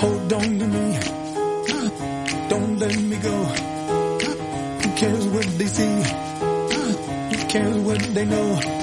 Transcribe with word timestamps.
Hold 0.00 0.32
on 0.32 0.58
to 0.58 0.66
me. 0.66 0.98
Don't 2.48 2.78
let 2.78 2.96
me 3.00 3.16
go. 3.16 3.36
Who 4.82 4.88
cares 4.96 5.26
what 5.26 5.46
they 5.58 5.66
see? 5.66 6.02
Who 7.32 7.48
cares 7.48 7.78
what 7.78 8.00
they 8.14 8.24
know? 8.24 8.77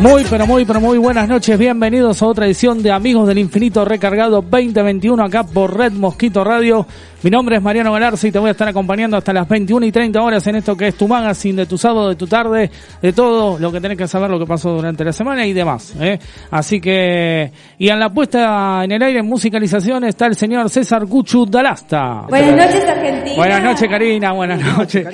Muy, 0.00 0.24
pero 0.30 0.46
muy, 0.46 0.64
pero 0.64 0.80
muy 0.80 0.96
buenas 0.96 1.28
noches. 1.28 1.58
Bienvenidos 1.58 2.22
a 2.22 2.26
otra 2.26 2.46
edición 2.46 2.82
de 2.82 2.90
Amigos 2.90 3.28
del 3.28 3.38
Infinito 3.38 3.84
Recargado 3.84 4.40
2021 4.40 5.22
acá 5.22 5.44
por 5.44 5.76
Red 5.76 5.92
Mosquito 5.92 6.42
Radio. 6.42 6.86
Mi 7.22 7.28
nombre 7.28 7.56
es 7.56 7.62
Mariano 7.62 7.92
Galarza 7.92 8.26
y 8.28 8.32
te 8.32 8.38
voy 8.38 8.48
a 8.48 8.52
estar 8.52 8.66
acompañando 8.66 9.14
hasta 9.14 9.34
las 9.34 9.46
21 9.46 9.84
y 9.84 9.92
30 9.92 10.22
horas 10.22 10.46
en 10.46 10.56
esto 10.56 10.74
que 10.74 10.88
es 10.88 10.94
tu 10.94 11.06
magazine 11.06 11.54
de 11.54 11.66
tu 11.66 11.76
sábado, 11.76 12.08
de 12.08 12.14
tu 12.14 12.26
tarde, 12.26 12.70
de 13.02 13.12
todo 13.12 13.58
lo 13.58 13.70
que 13.70 13.78
tenés 13.78 13.98
que 13.98 14.08
saber, 14.08 14.30
lo 14.30 14.38
que 14.38 14.46
pasó 14.46 14.70
durante 14.70 15.04
la 15.04 15.12
semana 15.12 15.46
y 15.46 15.52
demás. 15.52 15.94
¿eh? 16.00 16.18
Así 16.50 16.80
que, 16.80 17.52
y 17.76 17.90
en 17.90 18.00
la 18.00 18.08
puesta 18.08 18.82
en 18.84 18.92
el 18.92 19.02
aire 19.02 19.20
en 19.20 19.26
musicalización 19.26 20.04
está 20.04 20.24
el 20.24 20.34
señor 20.34 20.70
César 20.70 21.06
Cuchu 21.06 21.44
Dalasta. 21.44 22.24
Buenas 22.26 22.56
noches, 22.56 22.88
Argentina. 22.88 23.36
Buenas 23.36 23.62
noches, 23.64 23.88
Karina. 23.90 24.32
Buenas 24.32 24.78
noches. 24.78 25.06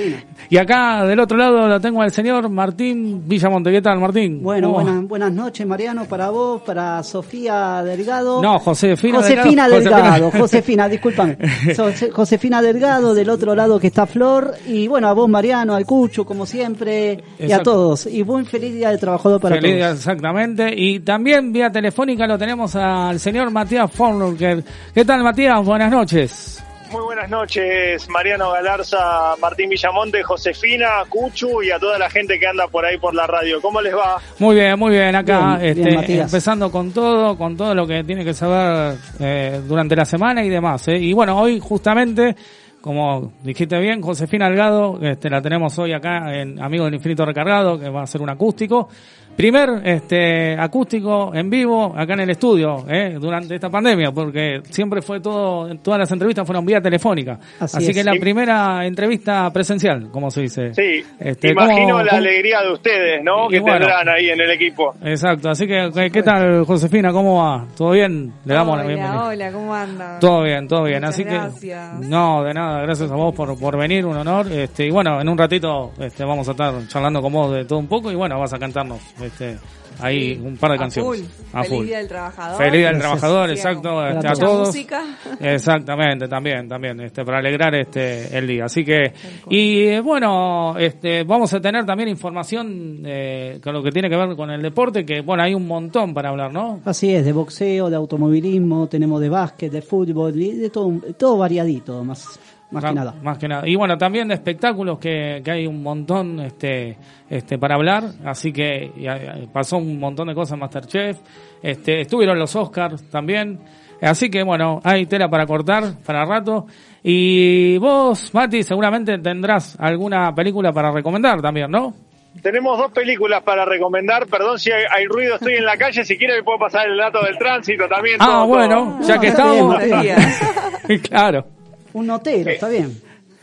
Y 0.49 0.59
acá 0.59 1.05
del 1.05 1.19
otro 1.19 1.37
lado 1.37 1.67
lo 1.67 1.81
tengo 1.81 2.03
al 2.03 2.13
señor 2.13 2.49
Martín 2.49 3.27
Villamonte. 3.27 3.73
¿Qué 3.73 3.83
tal, 3.83 3.99
Martín? 3.99 4.45
Bueno, 4.45 4.71
buenas, 4.71 5.09
buenas 5.09 5.33
noches, 5.33 5.67
Mariano, 5.67 6.05
para 6.05 6.31
vos, 6.31 6.63
para 6.63 7.03
Sofía 7.03 7.83
Delgado. 7.83 8.41
No, 8.41 8.61
Josefina 8.61 9.17
Josefina 9.19 9.69
Delgado. 9.69 9.97
Delgado, 9.97 10.31
Josefina, 10.31 10.89
discúlpame. 10.89 11.37
Josefina 12.13 12.63
Delgado, 12.63 13.15
del 13.15 13.31
otro 13.31 13.55
lado 13.55 13.79
que 13.79 13.89
está 13.89 14.07
Flor, 14.07 14.55
y 14.67 14.89
bueno, 14.89 15.09
a 15.09 15.13
vos, 15.13 15.29
Mariano, 15.29 15.75
al 15.75 15.85
Cucho, 15.85 16.25
como 16.25 16.47
siempre, 16.47 17.23
y 17.39 17.53
a 17.53 17.63
todos. 17.63 18.07
Y 18.07 18.23
buen 18.23 18.47
feliz 18.47 18.75
día 18.75 18.91
de 18.91 18.99
trabajador 18.99 19.41
para 19.41 19.57
Feliz 19.57 19.81
todos. 19.81 19.97
exactamente. 19.97 20.73
Y 20.77 21.01
también 21.01 21.53
vía 21.53 21.71
telefónica 21.71 22.27
lo 22.27 22.39
tenemos 22.39 22.75
al 22.77 23.19
señor 23.21 23.51
Matías 23.51 23.91
Fornulker. 23.91 24.63
¿Qué 24.95 25.05
tal, 25.05 25.23
Matías? 25.23 25.65
Buenas 25.65 25.91
noches. 25.91 26.66
Muy 26.91 27.03
buenas 27.03 27.29
noches, 27.29 28.09
Mariano 28.09 28.53
Galarza, 28.53 29.35
Martín 29.41 29.69
Villamonte, 29.69 30.23
Josefina, 30.23 31.03
Cuchu 31.09 31.63
y 31.63 31.71
a 31.71 31.81
toda 31.81 31.99
la 31.99 32.09
gente 32.09 32.39
que 32.39 32.47
anda 32.47 32.69
por 32.69 32.85
ahí 32.85 32.97
por 32.97 33.13
la 33.13 33.27
radio. 33.27 33.61
¿Cómo 33.61 33.81
les 33.81 33.93
va? 33.93 34.21
Muy 34.39 34.55
bien, 34.55 34.79
muy 34.79 34.93
bien. 34.93 35.15
Acá, 35.17 35.57
Bien, 35.57 35.89
este, 35.89 36.21
empezando 36.21 36.71
con 36.71 36.93
todo, 36.93 37.37
con 37.37 37.57
todo 37.57 37.75
lo 37.75 37.87
que 37.87 38.05
tiene 38.05 38.25
que 38.25 38.33
saber 38.33 38.99
eh, 39.19 39.61
durante 39.67 39.97
la 39.97 40.05
semana 40.05 40.45
y 40.45 40.49
demás. 40.49 40.87
¿eh? 40.89 40.97
Y 40.97 41.13
bueno, 41.13 41.37
hoy 41.41 41.59
justamente, 41.59 42.37
como 42.81 43.33
dijiste 43.43 43.79
bien, 43.81 44.01
Josefina 44.01 44.49
Delgado, 44.49 45.01
este, 45.03 45.29
la 45.29 45.43
tenemos 45.43 45.77
hoy 45.81 45.93
acá 45.93 46.33
en 46.35 46.63
Amigo 46.63 46.85
del 46.85 46.95
Infinito 46.95 47.27
Recargado, 47.27 47.81
que 47.81 47.89
va 47.89 48.03
a 48.03 48.07
ser 48.07 48.23
un 48.23 48.31
acústico. 48.31 48.89
Primer 49.37 49.83
este 49.85 50.55
acústico 50.59 51.31
en 51.35 51.51
vivo 51.51 51.93
acá 51.95 52.15
en 52.15 52.21
el 52.21 52.31
estudio 52.31 52.87
¿eh? 52.89 53.19
durante 53.21 53.55
esta 53.55 53.69
pandemia, 53.69 54.11
porque 54.11 54.63
siempre 54.71 55.03
fue 55.03 55.21
todo, 55.21 55.69
todas 55.83 56.01
las 56.01 56.11
entrevistas 56.11 56.47
fueron 56.47 56.65
vía 56.65 56.81
telefónica. 56.81 57.39
Así 57.61 57.77
Así, 57.77 57.91
es. 57.91 57.97
que 57.99 58.03
la 58.03 58.13
Sí. 58.15 58.19
primera 58.19 58.87
entrevista 58.87 59.51
presencial, 59.53 60.11
como 60.11 60.31
se 60.31 60.41
dice. 60.41 60.73
Sí, 60.73 61.05
Este, 61.21 61.51
imagino 61.51 61.89
¿cómo- 61.89 62.03
la 62.03 62.11
cómo- 62.13 62.19
alegría 62.23 62.63
de 62.63 62.73
ustedes, 62.73 63.23
¿no? 63.23 63.49
Y 63.49 63.51
Que 63.51 63.61
bueno. 63.61 63.81
tendrán 63.81 64.09
ahí 64.09 64.31
en 64.31 64.41
el 64.41 64.51
equipo. 64.53 64.95
Exacto, 65.05 65.51
así 65.51 65.67
que, 65.67 65.91
¿qué, 65.95 66.11
qué 66.11 66.23
tal, 66.23 66.65
Josefina? 66.65 67.13
¿Cómo 67.13 67.43
va? 67.45 67.67
¿Todo 67.77 67.91
bien? 67.91 68.33
Le 68.47 68.55
damos 68.55 68.79
la 68.79 68.85
bienvenida. 68.85 69.13
Hola, 69.21 69.29
hola, 69.29 69.53
¿cómo 69.53 69.75
andan? 69.75 70.19
Todo 70.19 70.45
bien, 70.45 70.67
todo 70.67 70.85
bien. 70.85 71.01
Muchas 71.01 71.11
así 71.15 71.25
gracias. 71.25 72.01
que. 72.01 72.07
No, 72.09 72.43
de 72.43 72.55
nada, 72.55 72.81
gracias 72.81 73.13
a 73.13 73.15
vos 73.15 73.35
por, 73.35 73.59
por 73.61 73.77
venir, 73.77 74.07
un 74.07 74.17
honor. 74.17 74.47
Este, 74.51 74.87
y 74.87 74.91
bueno, 74.91 75.21
en 75.21 75.29
un 75.29 75.37
ratito 75.37 75.93
este, 75.99 76.25
vamos 76.25 76.49
a 76.49 76.53
estar 76.53 76.73
charlando 76.89 77.21
con 77.21 77.31
vos 77.35 77.53
de 77.53 77.67
todo 77.67 77.79
un 77.79 77.87
poco 77.87 78.11
y 78.11 78.15
bueno, 78.15 78.39
vas 78.41 78.55
a 78.55 78.59
cantarnos 78.59 78.99
este, 79.27 79.59
ahí 80.01 80.35
Sí, 80.35 80.41
un 80.43 80.57
par 80.57 80.71
de 80.71 80.77
a 80.77 80.79
canciones. 80.79 81.21
full. 81.23 81.63
Feliz 81.63 81.87
Día 81.87 81.99
del 81.99 82.09
Trabajador. 82.09 82.59
Feliz 82.59 82.73
Día 82.81 82.89
del. 82.89 82.99
Trabajador, 82.99 83.51
exacto, 83.51 84.07
este, 84.07 84.29
a 84.29 84.33
todos. 84.33 84.67
música. 84.69 85.05
Exactamente, 85.41 86.29
también, 86.29 86.69
también, 86.69 87.01
este, 87.01 87.25
para 87.25 87.39
alegrar 87.39 87.75
este 87.75 88.37
el 88.37 88.47
día. 88.47 88.65
Así 88.65 88.85
que, 88.85 89.13
y 89.51 89.83
eh, 89.85 90.01
bueno, 90.01 90.77
este, 90.79 91.25
vamos 91.25 91.53
a 91.55 91.61
tener 91.61 91.85
también 91.85 92.09
información 92.09 93.03
eh, 93.05 93.61
con 93.63 93.73
lo 93.73 93.83
que 93.83 93.91
tiene 93.91 94.09
que 94.09 94.17
ver 94.17 94.37
con 94.37 94.51
el 94.51 94.63
deporte, 94.63 95.05
que 95.05 95.21
bueno, 95.21 95.43
hay 95.43 95.55
un 95.55 95.67
montón 95.67 96.13
para 96.15 96.31
hablar, 96.31 96.53
¿no? 96.53 96.81
Así 96.85 97.15
es, 97.15 97.25
de 97.25 97.33
boxeo, 97.33 97.91
de 97.91 97.97
automovilismo, 97.97 98.87
tenemos 98.89 99.21
de 99.21 99.29
básquet, 99.29 99.73
de 99.73 99.83
fútbol, 99.83 100.41
y 100.41 100.53
de 100.57 100.71
todo, 100.71 100.93
todo 101.17 101.39
variadito, 101.39 102.03
más, 102.05 102.39
más 102.71 102.85
que 102.85 102.93
nada. 102.93 103.15
Más 103.23 103.39
que 103.39 103.49
nada. 103.49 103.69
Y 103.69 103.77
bueno, 103.77 103.97
también 103.97 104.29
de 104.29 104.35
espectáculos 104.35 104.99
que, 104.99 105.41
que 105.45 105.51
hay 105.51 105.67
un 105.67 105.83
montón 105.83 106.41
este, 106.41 106.97
este, 107.31 107.59
para 107.59 107.77
hablar. 107.77 108.05
Así 108.25 108.53
que 108.53 108.91
y, 108.97 109.47
pasó 109.47 109.79
un 109.79 109.99
montón 110.01 110.29
de 110.29 110.35
cosas 110.35 110.55
en 110.55 110.61
Masterchef. 110.61 111.19
Este, 111.63 112.01
estuvieron 112.01 112.39
los 112.39 112.55
Oscars 112.57 113.09
también. 113.09 113.61
Así 114.03 114.29
que 114.29 114.43
bueno, 114.43 114.81
hay 114.85 115.07
tela 115.07 115.29
para 115.29 115.47
cortar 115.47 115.85
para 116.05 116.25
rato. 116.25 116.67
Y 117.03 117.79
vos, 117.79 118.35
Mati, 118.35 118.63
seguramente 118.63 119.17
tendrás 119.19 119.77
alguna 119.79 120.35
película 120.35 120.73
para 120.73 120.91
recomendar 120.91 121.41
también, 121.41 121.71
¿no? 121.71 121.95
Tenemos 122.43 122.77
dos 122.77 122.93
películas 122.93 123.43
para 123.43 123.65
recomendar. 123.65 124.27
Perdón 124.27 124.59
si 124.59 124.71
hay, 124.71 124.85
hay 124.91 125.07
ruido, 125.07 125.37
estoy 125.37 125.55
en 125.55 125.65
la 125.65 125.77
calle. 125.77 126.05
Si 126.05 126.19
quiere 126.19 126.37
me 126.37 126.43
puedo 126.43 126.59
pasar 126.59 126.87
el 126.89 126.99
dato 126.99 127.23
del 127.25 127.39
tránsito 127.39 127.89
también. 127.89 128.17
Ah, 128.21 128.27
todo, 128.27 128.47
bueno, 128.49 128.99
todo. 128.99 129.09
ya 129.09 129.19
que 129.19 129.31
No, 129.31 129.79
estamos. 129.79 131.01
claro. 131.09 131.56
Un 131.97 132.07
notero, 132.07 132.51
está 132.51 132.69
bien. 132.69 132.91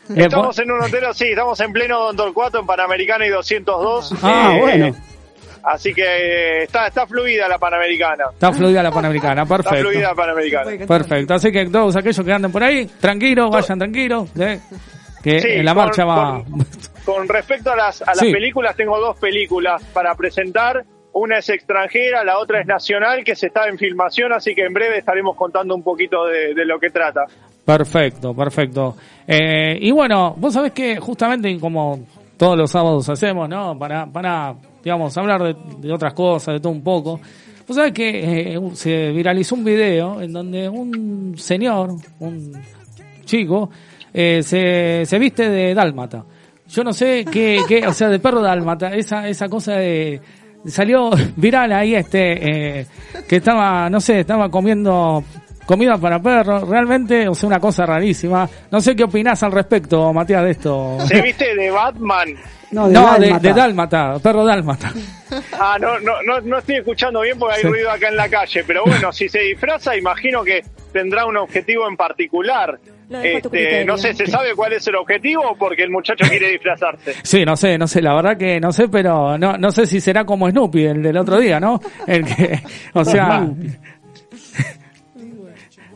Eh, 0.09 0.13
Estamos 0.15 0.57
en 0.59 0.71
un 0.71 0.81
hotel, 0.83 1.03
sí, 1.13 1.29
estamos 1.29 1.59
en 1.59 1.71
pleno 1.73 1.97
Don 1.99 2.15
Torcuato, 2.15 2.59
en 2.59 2.65
Panamericana 2.67 3.25
y 3.25 3.29
202. 3.29 4.13
Ah, 4.21 4.53
Eh, 4.55 4.59
bueno. 4.61 4.95
Así 5.63 5.93
que 5.93 6.03
eh, 6.03 6.63
está, 6.63 6.87
está 6.87 7.07
fluida 7.07 7.47
la 7.47 7.57
Panamericana. 7.57 8.25
Está 8.33 8.51
fluida 8.51 8.83
la 8.83 8.91
Panamericana, 8.91 9.43
Está 9.43 9.55
perfecto. 9.57 9.89
fluida 9.89 10.09
la 10.09 10.13
Panamericana. 10.15 10.85
Perfecto, 10.85 11.33
así 11.33 11.51
que 11.51 11.65
todos 11.67 11.95
aquellos 11.95 12.23
que 12.25 12.31
anden 12.33 12.51
por 12.51 12.63
ahí, 12.63 12.85
tranquilos, 12.85 13.49
vayan 13.49 13.79
tranquilos, 13.79 14.29
¿eh? 14.39 14.59
que 15.23 15.39
Sí, 15.39 15.47
en 15.49 15.65
la 15.65 15.73
con- 15.73 15.83
marcha 15.85 16.03
va... 16.05 16.43
Con, 16.43 16.65
con 17.05 17.27
respecto 17.29 17.71
a 17.71 17.75
las, 17.77 18.01
a 18.01 18.07
las 18.07 18.19
Sí. 18.19 18.31
películas, 18.31 18.75
tengo 18.75 18.99
dos 18.99 19.17
películas 19.17 19.81
para 19.93 20.13
presentar. 20.15 20.83
Una 21.13 21.37
es 21.39 21.49
extranjera, 21.49 22.23
la 22.23 22.39
otra 22.39 22.59
es 22.59 22.67
nacional, 22.67 23.23
que 23.23 23.35
se 23.35 23.47
está 23.47 23.67
en 23.69 23.77
filmación, 23.77 24.33
así 24.33 24.53
que 24.53 24.65
en 24.65 24.73
breve 24.73 24.97
estaremos 24.97 25.35
contando 25.37 25.73
un 25.75 25.83
poquito 25.83 26.25
de, 26.25 26.53
de 26.53 26.65
lo 26.65 26.77
que 26.79 26.89
trata. 26.89 27.21
Perfecto, 27.65 28.33
perfecto. 28.33 28.95
Eh, 29.25 29.77
y 29.79 29.91
bueno, 29.91 30.35
vos 30.37 30.53
sabés 30.53 30.73
que 30.73 30.97
justamente 30.97 31.57
como 31.59 31.99
todos 32.37 32.57
los 32.57 32.69
sábados 32.69 33.07
hacemos, 33.09 33.47
¿no? 33.47 33.77
Para, 33.77 34.05
para 34.05 34.55
digamos, 34.83 35.17
hablar 35.17 35.43
de, 35.43 35.55
de 35.79 35.93
otras 35.93 36.13
cosas, 36.13 36.55
de 36.55 36.59
todo 36.59 36.73
un 36.73 36.83
poco. 36.83 37.19
Vos 37.65 37.77
sabés 37.77 37.93
que 37.93 38.55
eh, 38.55 38.59
se 38.73 39.11
viralizó 39.11 39.55
un 39.55 39.63
video 39.63 40.21
en 40.21 40.33
donde 40.33 40.67
un 40.67 41.35
señor, 41.37 41.95
un 42.19 42.51
chico, 43.23 43.69
eh, 44.13 44.41
se, 44.43 45.05
se 45.05 45.19
viste 45.19 45.49
de 45.49 45.73
dálmata. 45.73 46.25
Yo 46.67 46.83
no 46.83 46.91
sé 46.91 47.25
qué, 47.31 47.61
qué, 47.67 47.87
o 47.87 47.93
sea, 47.93 48.09
de 48.09 48.19
perro 48.19 48.41
dálmata, 48.41 48.93
esa, 48.93 49.27
esa 49.29 49.47
cosa 49.47 49.75
de, 49.75 50.19
salió 50.65 51.11
viral 51.37 51.71
ahí 51.71 51.95
este, 51.95 52.79
eh, 52.79 52.87
que 53.27 53.37
estaba, 53.37 53.89
no 53.89 54.01
sé, 54.01 54.19
estaba 54.19 54.49
comiendo 54.49 55.23
comida 55.65 55.97
para 55.97 56.19
perros, 56.21 56.67
realmente, 56.67 57.27
o 57.27 57.33
sea, 57.35 57.47
una 57.47 57.59
cosa 57.59 57.85
rarísima. 57.85 58.47
No 58.71 58.79
sé 58.81 58.95
qué 58.95 59.03
opinás 59.03 59.41
al 59.43 59.51
respecto, 59.51 60.11
Matías, 60.13 60.43
de 60.43 60.51
esto. 60.51 60.97
Se 61.07 61.21
viste 61.21 61.55
de 61.55 61.69
Batman. 61.71 62.29
No, 62.71 62.87
de 62.87 62.93
No, 62.93 63.01
de, 63.19 63.27
dálmata. 63.27 63.39
de 63.47 63.53
dálmata, 63.53 64.19
perro 64.19 64.45
dálmata. 64.45 64.91
Ah, 65.59 65.77
no, 65.79 65.99
no, 65.99 66.13
no, 66.25 66.41
no 66.41 66.57
estoy 66.57 66.77
escuchando 66.77 67.21
bien 67.21 67.37
porque 67.37 67.55
hay 67.57 67.61
Sí. 67.61 67.67
ruido 67.67 67.91
acá 67.91 68.07
en 68.09 68.15
la 68.17 68.27
calle, 68.29 68.63
pero 68.65 68.81
bueno, 68.85 69.11
si 69.11 69.29
se 69.29 69.39
disfraza, 69.41 69.95
imagino 69.95 70.43
que 70.43 70.63
tendrá 70.91 71.25
un 71.25 71.37
objetivo 71.37 71.87
en 71.87 71.95
particular. 71.95 72.79
Este, 73.21 73.85
no 73.85 73.95
sé, 73.95 74.13
¿se 74.15 74.25
sabe 74.25 74.55
cuál 74.55 74.73
es 74.73 74.87
el 74.87 74.95
objetivo 74.95 75.43
o 75.51 75.55
porque 75.55 75.83
el 75.83 75.91
muchacho 75.91 76.25
quiere 76.27 76.49
disfrazarse? 76.51 77.13
Sí, 77.23 77.45
no 77.45 77.55
sé, 77.55 77.77
no 77.77 77.85
sé, 77.85 78.01
la 78.01 78.15
verdad 78.15 78.37
que 78.37 78.59
no 78.59 78.71
sé, 78.71 78.87
pero 78.87 79.37
no, 79.37 79.53
no 79.55 79.71
sé 79.71 79.85
si 79.85 80.01
será 80.01 80.25
como 80.25 80.49
Snoopy, 80.49 80.83
el 80.85 81.03
del 81.03 81.17
otro 81.17 81.37
día, 81.39 81.59
¿no? 81.59 81.79
El 82.07 82.25
que, 82.25 82.59
o 82.93 83.05
sea... 83.05 83.45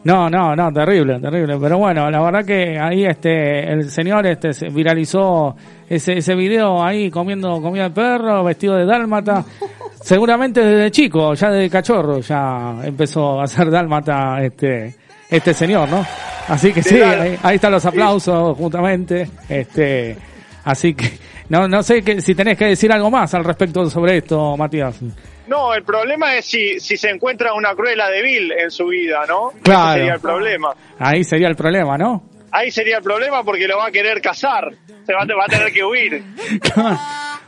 No, 0.03 0.29
no, 0.29 0.55
no, 0.55 0.71
terrible, 0.71 1.19
terrible. 1.19 1.57
Pero 1.59 1.77
bueno, 1.77 2.09
la 2.09 2.21
verdad 2.21 2.45
que 2.45 2.79
ahí 2.79 3.05
este, 3.05 3.71
el 3.71 3.89
señor 3.89 4.25
este 4.27 4.53
se 4.53 4.69
viralizó 4.69 5.55
ese, 5.89 6.17
ese 6.17 6.35
video 6.35 6.83
ahí 6.83 7.09
comiendo 7.11 7.61
comida 7.61 7.83
de 7.83 7.89
perro, 7.91 8.43
vestido 8.43 8.75
de 8.75 8.85
dálmata. 8.85 9.43
Seguramente 10.01 10.63
desde 10.63 10.91
chico, 10.91 11.33
ya 11.33 11.49
desde 11.51 11.69
cachorro, 11.69 12.19
ya 12.19 12.75
empezó 12.83 13.41
a 13.41 13.43
hacer 13.43 13.69
dálmata 13.69 14.41
este, 14.41 14.95
este 15.29 15.53
señor, 15.53 15.89
¿no? 15.89 16.05
Así 16.47 16.71
que 16.71 16.81
sí, 16.81 17.01
ahí 17.01 17.55
están 17.55 17.73
los 17.73 17.85
aplausos 17.85 18.57
justamente. 18.57 19.29
Este, 19.49 20.15
así 20.63 20.93
que 20.93 21.11
no, 21.49 21.67
no 21.67 21.81
sé 21.83 22.01
que, 22.01 22.21
si 22.21 22.35
tenés 22.35 22.57
que 22.57 22.65
decir 22.65 22.91
algo 22.91 23.09
más 23.09 23.33
al 23.33 23.43
respecto 23.43 23.89
sobre 23.89 24.17
esto, 24.17 24.55
Matías. 24.57 24.99
No, 25.47 25.73
el 25.73 25.83
problema 25.83 26.35
es 26.35 26.45
si, 26.45 26.79
si 26.79 26.97
se 26.97 27.09
encuentra 27.09 27.53
una 27.53 27.73
cruela 27.75 28.09
de 28.09 28.21
Bill 28.21 28.51
en 28.51 28.69
su 28.71 28.87
vida, 28.87 29.25
¿no? 29.27 29.51
Claro. 29.63 29.89
Ese 29.91 29.99
sería 29.99 30.13
el 30.15 30.19
problema. 30.21 30.69
Ahí 30.99 31.23
sería 31.23 31.47
el 31.47 31.55
problema, 31.55 31.97
¿no? 31.97 32.23
Ahí 32.51 32.71
sería 32.71 32.97
el 32.97 33.03
problema 33.03 33.43
porque 33.43 33.67
lo 33.67 33.77
va 33.77 33.87
a 33.87 33.91
querer 33.91 34.21
cazar. 34.21 34.71
Se 35.05 35.13
va, 35.13 35.21
a- 35.21 35.25
va 35.37 35.45
a 35.45 35.47
tener 35.49 35.71
que 35.71 35.83
huir. 35.83 36.23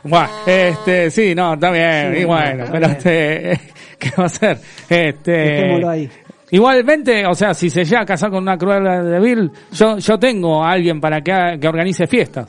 Bueno, 0.02 0.30
este, 0.46 1.10
sí, 1.10 1.34
no, 1.34 1.52
está 1.54 1.70
bien, 1.70 2.16
y 2.16 2.24
bueno, 2.24 2.64
pero 2.72 2.86
este, 2.86 3.60
¿qué 3.98 4.10
va 4.16 4.22
a 4.22 4.26
hacer? 4.26 4.56
Este, 4.88 5.86
ahí. 5.86 6.10
igualmente, 6.52 7.26
o 7.26 7.34
sea, 7.34 7.52
si 7.52 7.68
se 7.68 7.84
llega 7.84 8.00
a 8.00 8.06
casar 8.06 8.30
con 8.30 8.42
una 8.42 8.56
cruel 8.56 8.82
de 8.82 9.20
Bill, 9.20 9.50
yo, 9.72 9.98
yo 9.98 10.18
tengo 10.18 10.64
a 10.64 10.70
alguien 10.72 11.02
para 11.02 11.20
que, 11.20 11.58
que 11.60 11.68
organice 11.68 12.06
fiestas. 12.06 12.48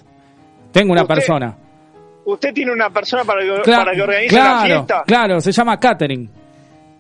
Tengo 0.72 0.94
una 0.94 1.02
Usted- 1.02 1.14
persona. 1.16 1.58
Usted 2.26 2.54
tiene 2.54 2.72
una 2.72 2.90
persona 2.90 3.24
para 3.24 3.42
que, 3.42 3.72
para 3.72 3.92
que 3.94 4.02
organice 4.02 4.36
la 4.36 4.42
claro, 4.42 4.66
fiesta. 4.66 5.04
claro, 5.08 5.42
se 5.42 5.52
llama 5.52 5.80
Catherine. 5.80 6.30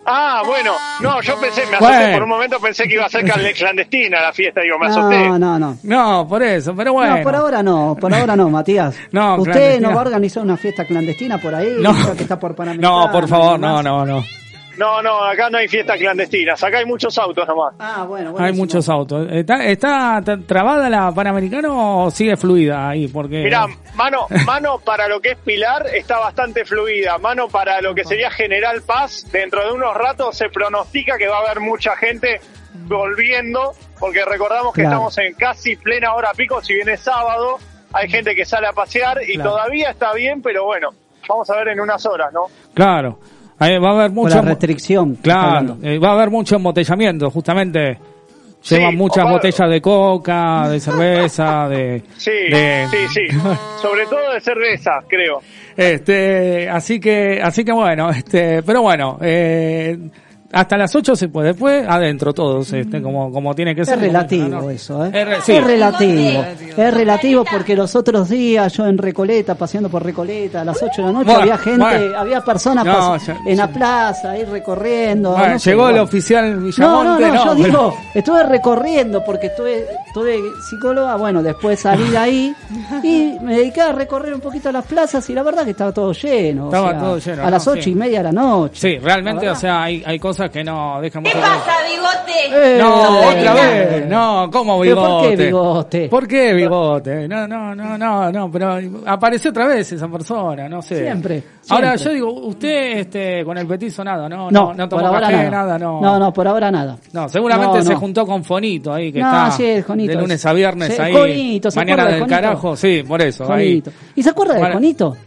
Ah, 0.03 0.41
bueno, 0.44 0.73
no, 1.01 1.21
yo 1.21 1.39
pensé, 1.39 1.62
me 1.68 1.75
asusté 1.77 1.94
Bueno. 1.95 2.13
por 2.13 2.23
un 2.23 2.29
momento, 2.29 2.59
pensé 2.59 2.85
que 2.88 2.95
iba 2.95 3.06
a 3.06 3.09
ser 3.09 3.23
clandestina 3.56 4.19
la 4.19 4.33
fiesta, 4.33 4.62
digo, 4.62 4.79
me 4.79 4.88
asusté. 4.88 5.29
No, 5.29 5.38
no, 5.38 5.59
no. 5.59 5.77
No, 5.83 6.27
por 6.27 6.41
eso, 6.41 6.75
pero 6.75 6.94
bueno. 6.94 7.18
No, 7.18 7.23
por 7.23 7.35
ahora 7.35 7.62
no, 7.62 7.95
por 8.00 8.12
ahora 8.13 8.35
no, 8.35 8.50
Matías. 8.50 8.95
No, 9.12 9.35
¿Usted 9.35 9.79
no 9.79 9.89
va 9.89 9.97
a 10.01 10.06
organizar 10.06 10.41
una 10.44 10.57
fiesta 10.57 10.85
clandestina 10.85 11.38
por 11.38 11.53
ahí? 11.53 11.75
No. 11.79 11.94
Que 12.15 12.24
está 12.24 12.39
por 12.39 12.56
Panamericana 12.56 13.06
No, 13.06 13.12
por 13.12 13.27
favor, 13.27 13.59
y 13.59 13.62
no, 13.62 13.83
no, 13.83 14.06
no. 14.06 14.24
No, 14.81 14.99
no, 15.03 15.23
acá 15.23 15.47
no 15.51 15.59
hay 15.59 15.67
fiestas 15.67 15.97
clandestinas, 15.99 16.63
acá 16.63 16.79
hay 16.79 16.85
muchos 16.85 17.15
autos 17.19 17.47
nomás. 17.47 17.75
Ah, 17.77 18.03
bueno, 18.07 18.29
Hay 18.29 18.33
buenísimo. 18.33 18.63
muchos 18.63 18.89
autos. 18.89 19.27
¿Está, 19.31 20.21
trabada 20.47 20.89
la 20.89 21.11
Panamericana 21.11 21.67
o 21.71 22.09
sigue 22.09 22.35
fluida 22.35 22.89
ahí? 22.89 23.07
Porque... 23.07 23.43
Mirá, 23.43 23.67
mano, 23.93 24.25
mano 24.45 24.79
para 24.79 25.07
lo 25.07 25.19
que 25.21 25.33
es 25.33 25.37
Pilar 25.37 25.85
está 25.93 26.17
bastante 26.17 26.65
fluida, 26.65 27.19
mano 27.19 27.47
para 27.47 27.79
lo 27.79 27.93
que 27.93 28.03
sería 28.03 28.31
General 28.31 28.81
Paz, 28.81 29.27
dentro 29.31 29.63
de 29.63 29.71
unos 29.71 29.93
ratos 29.95 30.35
se 30.35 30.49
pronostica 30.49 31.15
que 31.17 31.27
va 31.27 31.37
a 31.37 31.41
haber 31.41 31.59
mucha 31.59 31.95
gente 31.95 32.41
volviendo, 32.87 33.73
porque 33.99 34.25
recordamos 34.25 34.73
que 34.73 34.81
Claro. 34.81 34.95
estamos 34.95 35.17
en 35.19 35.33
casi 35.35 35.75
plena 35.75 36.13
hora 36.15 36.31
pico, 36.35 36.61
si 36.63 36.73
bien 36.73 36.89
es 36.89 37.01
sábado, 37.01 37.57
hay 37.93 38.09
gente 38.09 38.33
que 38.35 38.45
sale 38.45 38.65
a 38.67 38.73
pasear 38.73 39.19
y 39.27 39.35
Claro. 39.35 39.51
todavía 39.51 39.91
está 39.91 40.13
bien, 40.13 40.41
pero 40.41 40.65
bueno, 40.65 40.89
vamos 41.29 41.49
a 41.49 41.55
ver 41.57 41.69
en 41.69 41.79
unas 41.79 42.05
horas, 42.05 42.33
¿no? 42.33 42.45
Claro. 42.73 43.19
Ahí 43.61 43.77
va 43.77 43.89
a 43.89 43.93
haber 43.93 44.07
Por 44.07 44.23
mucho... 44.23 44.35
la 44.35 44.41
restricción. 44.41 45.15
Claro, 45.21 45.77
eh, 45.83 45.99
va 45.99 46.09
a 46.09 46.13
haber 46.13 46.29
mucho 46.31 46.55
embotellamiento, 46.55 47.29
justamente. 47.29 47.97
Sí, 48.59 48.75
Llevan 48.75 48.95
muchas 48.95 49.23
ojalá. 49.23 49.31
botellas 49.37 49.69
de 49.69 49.81
coca, 49.81 50.69
de 50.69 50.79
cerveza, 50.79 51.67
de... 51.67 52.03
Sí, 52.17 52.29
de- 52.31 52.87
sí, 52.91 52.97
sí, 53.29 53.37
sobre 53.81 54.05
todo 54.05 54.33
de 54.33 54.39
cerveza, 54.41 54.91
creo. 55.07 55.41
Este, 55.75 56.69
así 56.69 56.99
que, 56.99 57.39
así 57.41 57.63
que 57.65 57.71
bueno, 57.71 58.09
este, 58.11 58.61
pero 58.61 58.81
bueno, 58.83 59.17
eh, 59.21 59.97
hasta 60.53 60.77
las 60.77 60.95
8 60.95 61.15
se 61.15 61.27
puede, 61.30 61.50
después 61.50 61.86
adentro 61.88 62.33
todos, 62.33 62.71
este, 62.74 63.01
como, 63.01 63.31
como 63.31 63.53
tiene 63.56 63.75
que 63.75 63.86
ser. 63.86 63.95
Es 63.95 64.01
relativo 64.01 64.48
¿no? 64.48 64.69
eso, 64.69 65.06
¿eh? 65.06 65.12
Es 65.13 65.27
re- 65.27 65.42
sí. 65.42 65.51
Es 65.53 65.63
relativo. 65.63 66.45
Es 66.77 66.94
relativo 66.94 67.45
porque 67.50 67.75
los 67.75 67.95
otros 67.95 68.30
días 68.30 68.74
yo 68.74 68.86
en 68.86 68.98
Recoleta, 68.98 69.56
paseando 69.56 69.89
por 69.89 70.03
Recoleta, 70.03 70.62
a 70.62 70.65
las 70.65 70.81
8 70.81 70.89
de 70.98 71.03
la 71.07 71.12
noche, 71.12 71.25
Bueno, 71.25 71.42
había 71.42 71.57
gente, 71.57 71.80
bueno. 71.80 72.18
había 72.18 72.42
personas 72.42 72.86
No, 72.86 73.18
ya- 73.18 73.38
en 73.45 73.57
la 73.57 73.68
plaza, 73.68 74.31
ahí 74.31 74.44
recorriendo. 74.45 75.31
Bueno, 75.31 75.53
no 75.53 75.59
sé, 75.59 75.69
llegó 75.71 75.89
el 75.89 76.00
oficial 76.00 76.51
No, 76.77 77.03
no, 77.03 77.18
Villamonte, 77.18 77.27
no, 77.27 77.45
yo 77.45 77.51
pero- 77.51 77.65
digo, 77.65 77.98
estuve 78.13 78.44
recorriendo 78.44 79.24
porque 79.24 79.48
estuve, 79.48 79.86
estuve 80.07 80.39
psicóloga, 80.69 81.15
bueno, 81.18 81.42
después 81.44 81.80
salí 81.80 82.09
de 82.09 82.18
ahí 82.18 82.56
y 83.03 83.38
me 83.42 83.56
dediqué 83.57 83.81
a 83.81 83.92
recorrer 83.92 84.33
un 84.33 84.42
poquito 84.42 84.71
las 84.71 84.86
plazas 84.86 85.30
y 85.30 85.33
la 85.33 85.44
verdad 85.44 85.63
que 85.63 85.71
estaba 85.71 85.92
todo 85.92 86.12
lleno. 86.13 86.65
o 86.65 86.68
Estaba 86.68 86.92
sea, 86.92 87.00
todo 87.00 87.18
lleno, 87.19 87.42
A 87.42 87.45
¿no? 87.45 87.51
las 87.51 87.68
ocho 87.68 87.81
Sí. 87.81 87.92
y 87.92 87.95
media 87.95 88.18
de 88.19 88.24
la 88.25 88.31
noche. 88.31 88.75
Sí, 88.80 88.98
realmente, 89.00 89.50
o 89.50 89.56
sea, 89.56 89.83
hay, 89.83 90.03
hay 90.06 90.19
cosas 90.19 90.40
que 90.49 90.63
no 90.63 90.99
dejan 91.01 91.23
mucho 91.23 91.35
bigote? 91.38 92.75
Eh, 92.75 92.77
No, 92.79 93.19
otra 93.29 93.53
vez. 93.53 94.07
No, 94.07 94.49
¿cómo 94.51 94.79
¿Pero 94.81 94.95
bigote? 94.95 95.27
por 95.27 95.29
qué 95.38 95.43
bigote? 95.45 96.09
¿Por 96.09 96.27
qué 96.27 96.53
bigote? 96.53 97.27
No, 97.27 97.47
no, 97.47 97.75
no, 97.75 97.97
no, 97.97 98.31
no, 98.31 98.51
pero 98.51 98.77
apareció 99.05 99.51
otra 99.51 99.67
vez 99.67 99.91
esa 99.91 100.07
persona, 100.07 100.67
no 100.67 100.81
sé. 100.81 101.03
Siempre, 101.03 101.43
Ahora, 101.69 101.97
siempre. 101.97 102.03
yo 102.21 102.27
digo, 102.27 102.47
usted 102.47 102.97
este, 102.99 103.43
con 103.45 103.57
el 103.57 103.67
petizo 103.67 104.03
nada, 104.03 104.27
¿no? 104.27 104.49
No, 104.49 104.51
No, 104.51 104.73
no 104.73 104.89
por 104.89 104.99
tomó 105.01 105.07
ahora 105.13 105.21
café, 105.29 105.49
nada. 105.49 105.49
nada, 105.49 105.79
no. 105.79 106.01
No, 106.01 106.19
no, 106.19 106.33
por 106.33 106.47
ahora 106.47 106.71
nada. 106.71 106.97
No, 107.13 107.29
seguramente 107.29 107.77
No, 107.79 107.83
se 107.85 107.95
juntó 107.95 108.25
con 108.25 108.43
Fonito 108.43 108.93
ahí, 108.93 109.11
que 109.11 109.19
No, 109.19 109.27
está 109.27 109.51
sí, 109.51 109.65
es 109.65 109.85
Jonito. 109.85 110.11
de 110.13 110.19
lunes 110.21 110.45
a 110.45 110.53
viernes 110.53 110.95
Sí, 110.95 111.01
ahí. 111.01 111.13
Jonito, 111.13 111.71
¿se 111.71 111.79
mañana 111.79 112.05
del 112.05 112.13
Jonito? 112.19 112.29
carajo, 112.36 112.75
sí, 112.75 113.03
por 113.07 113.21
eso. 113.21 113.45
Fonito. 113.45 113.89
Ahí. 113.91 114.12
¿Y 114.15 114.24
se 114.24 114.29
acuerda 114.29 114.53
de 114.55 114.60
Bueno, 114.60 114.74
Fonito? 114.75 115.17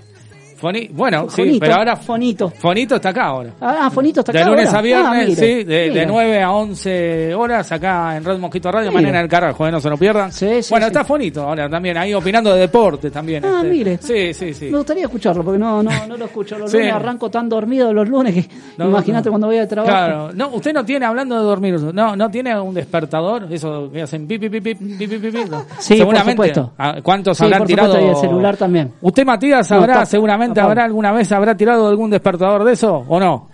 Bueno, 0.93 1.29
Fonito, 1.29 1.59
pero 1.61 1.75
ahora. 1.75 1.97
Fonito. 1.97 2.51
Fonito 2.51 2.97
está 2.97 3.11
acá 3.11 3.27
ahora. 3.27 3.51
Ah, 3.61 3.83
ah 3.83 3.91
Fonito 3.91 4.21
está 4.21 4.33
acá. 4.33 4.45
De 4.45 4.51
lunes 4.51 4.73
a 4.73 4.81
viernes, 4.81 5.31
ah, 5.31 5.41
sí, 5.41 5.65
de, 5.65 5.91
de, 5.91 6.07
9 6.07 6.43
a 6.43 6.53
11 6.53 7.35
horas 7.35 7.73
acá 7.73 8.17
en 8.17 8.25
Red 8.25 8.39
Mosquito 8.39 8.71
Radio. 8.71 8.91
Mire. 8.91 9.03
Mañana 9.03 9.21
el 9.21 9.29
carajo, 9.29 9.71
no 9.71 9.81
se 9.81 9.91
lo 9.91 9.97
pierdan. 9.97 10.33
Sí, 10.33 10.63
sí, 10.63 10.71
bueno, 10.71 10.87
está 10.87 11.05
Fonito 11.05 11.43
ahora 11.43 11.69
también, 11.69 11.97
ahí 11.97 12.15
opinando 12.15 12.53
de 12.53 12.61
deporte 12.61 13.11
también. 13.11 13.45
Ah, 13.45 13.61
este. 13.63 13.69
mire. 13.69 13.99
Sí, 14.01 14.35
sí, 14.35 14.55
sí. 14.55 14.67
Me 14.71 14.79
gustaría 14.79 15.05
escucharlo 15.05 15.45
porque 15.45 15.59
no, 15.59 15.83
no, 15.83 15.91
no 16.07 16.17
lo 16.17 16.25
escucho. 16.25 16.59
Los 16.59 16.73
lunes 16.73 16.93
arranco 16.93 17.31
tan 17.31 17.49
dormido 17.49 17.93
los 17.93 18.09
lunes 18.09 18.35
que 18.35 18.49
no, 18.77 18.89
imagínate 18.89 19.29
cuando 19.29 19.47
voy 19.47 19.59
a 19.59 19.69
trabajar 19.69 19.95
Claro, 19.95 20.33
no, 20.33 20.49
usted 20.49 20.73
no 20.73 20.85
tiene, 20.85 21.07
hablando 21.07 21.37
de 21.37 21.43
dormir, 21.43 21.81
no, 21.93 22.17
no 22.17 22.31
tiene 22.31 22.59
un 22.59 22.75
despertador, 22.75 23.47
eso 23.51 23.91
que 23.93 24.03
hacen 24.03 24.27
pip, 24.27 24.41
pip, 24.41 24.53
pip, 24.53 24.79
pip, 24.79 24.99
pip, 24.99 25.23
pip. 25.23 25.53
Sí, 25.79 25.99
Seguramente. 25.99 26.53
Por 26.53 26.73
ah, 26.79 26.97
¿Cuántos 27.03 27.41
habrán 27.41 27.61
por 27.61 27.67
tirado? 27.67 27.93
Supuesto, 27.93 28.07
y 28.07 28.11
el 28.11 28.17
celular 28.17 28.57
también. 28.57 28.93
Usted, 29.01 29.25
Matías, 29.25 29.67
sabrá 29.67 30.05
seguramente 30.05 30.54
está 30.61 30.71
habrá 30.71 30.85
alguna 30.85 31.13
vez, 31.13 31.31
habrá 31.33 31.57
tirado 31.57 31.89
algún 31.89 32.11
despertador 32.11 32.65
de 32.65 32.73
eso, 32.73 33.05
¿o 33.09 33.21
no? 33.21 33.49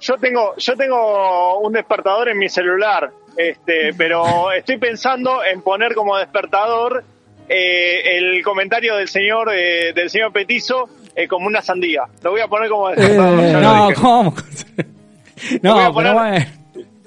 Yo 0.00 0.16
tengo, 0.18 0.54
yo 0.56 0.76
tengo 0.76 1.58
un 1.60 1.72
despertador 1.72 2.28
en 2.28 2.38
mi 2.38 2.48
celular, 2.48 3.10
este, 3.36 3.94
pero 3.96 4.50
estoy 4.52 4.76
pensando 4.78 5.44
en 5.44 5.62
poner 5.62 5.94
como 5.94 6.16
despertador 6.16 7.04
eh, 7.48 8.18
el 8.18 8.42
comentario 8.42 8.96
del 8.96 9.08
señor 9.08 9.50
eh, 9.54 9.92
del 9.94 10.10
señor 10.10 10.32
Petizo 10.32 10.88
eh, 11.14 11.28
como 11.28 11.46
una 11.46 11.62
sandía. 11.62 12.02
Lo 12.22 12.32
voy 12.32 12.40
a 12.40 12.48
poner 12.48 12.68
como 12.70 12.88
despertador. 12.88 13.40
Eh, 13.40 13.52
no. 13.60 13.88
¿cómo? 14.00 14.34
Lo 15.62 15.72
voy 15.74 15.82
a 15.82 15.88
no, 15.88 15.94
pero 15.94 16.12
poner- 16.12 16.14
bueno. 16.14 16.46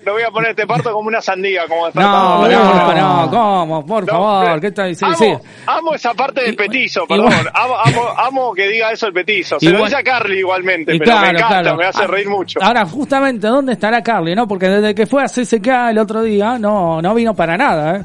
Lo 0.06 0.14
voy 0.14 0.22
a 0.22 0.30
poner 0.30 0.52
este 0.52 0.68
parto 0.68 0.94
como 0.94 1.08
una 1.08 1.20
sandía, 1.20 1.64
como 1.68 1.82
No, 1.82 1.86
despertador. 1.88 2.52
no, 2.52 2.94
no. 2.94 3.26
no, 3.26 3.32
¿cómo? 3.32 3.86
Por 3.88 4.06
No, 4.06 4.14
favor, 4.14 4.62
¿qué 4.62 4.68
está 4.68 4.86
diciendo? 4.86 5.18
Amo, 5.20 5.42
Sí. 5.44 5.50
amo 5.66 5.96
esa 5.96 6.14
parte 6.14 6.42
del 6.44 6.56
petizo, 6.56 7.06
igual- 7.10 7.24
perdón. 7.28 7.48
Amo, 7.54 7.76
amo, 7.84 8.02
amo 8.18 8.54
que 8.54 8.68
diga 8.68 8.92
eso 8.92 9.08
el 9.08 9.14
petizo. 9.14 9.60
Se 9.60 9.66
lo 9.66 9.78
Igual- 9.78 9.90
dice 9.90 10.00
a 10.00 10.04
Carly 10.04 10.38
igualmente, 10.40 10.92
pero 10.94 11.04
claro, 11.06 11.22
me 11.22 11.28
encanta, 11.30 11.62
claro. 11.62 11.78
me 11.78 11.86
hace 11.86 12.04
Ah, 12.04 12.08
reír 12.08 12.30
mucho. 12.30 12.60
Ahora, 12.62 12.86
justamente, 12.86 13.48
¿dónde 13.48 13.74
estará 13.74 14.04
Carly? 14.04 14.36
no 14.36 14.48
Porque 14.48 14.70
desde 14.70 14.94
que 14.94 15.08
fue 15.08 15.24
a 15.24 15.28
CSK 15.28 15.90
el 15.90 15.98
otro 15.98 16.22
día, 16.22 16.60
no, 16.60 17.02
no 17.02 17.16
vino 17.16 17.34
para 17.34 17.58
nada, 17.58 17.98
¿eh? 17.98 18.04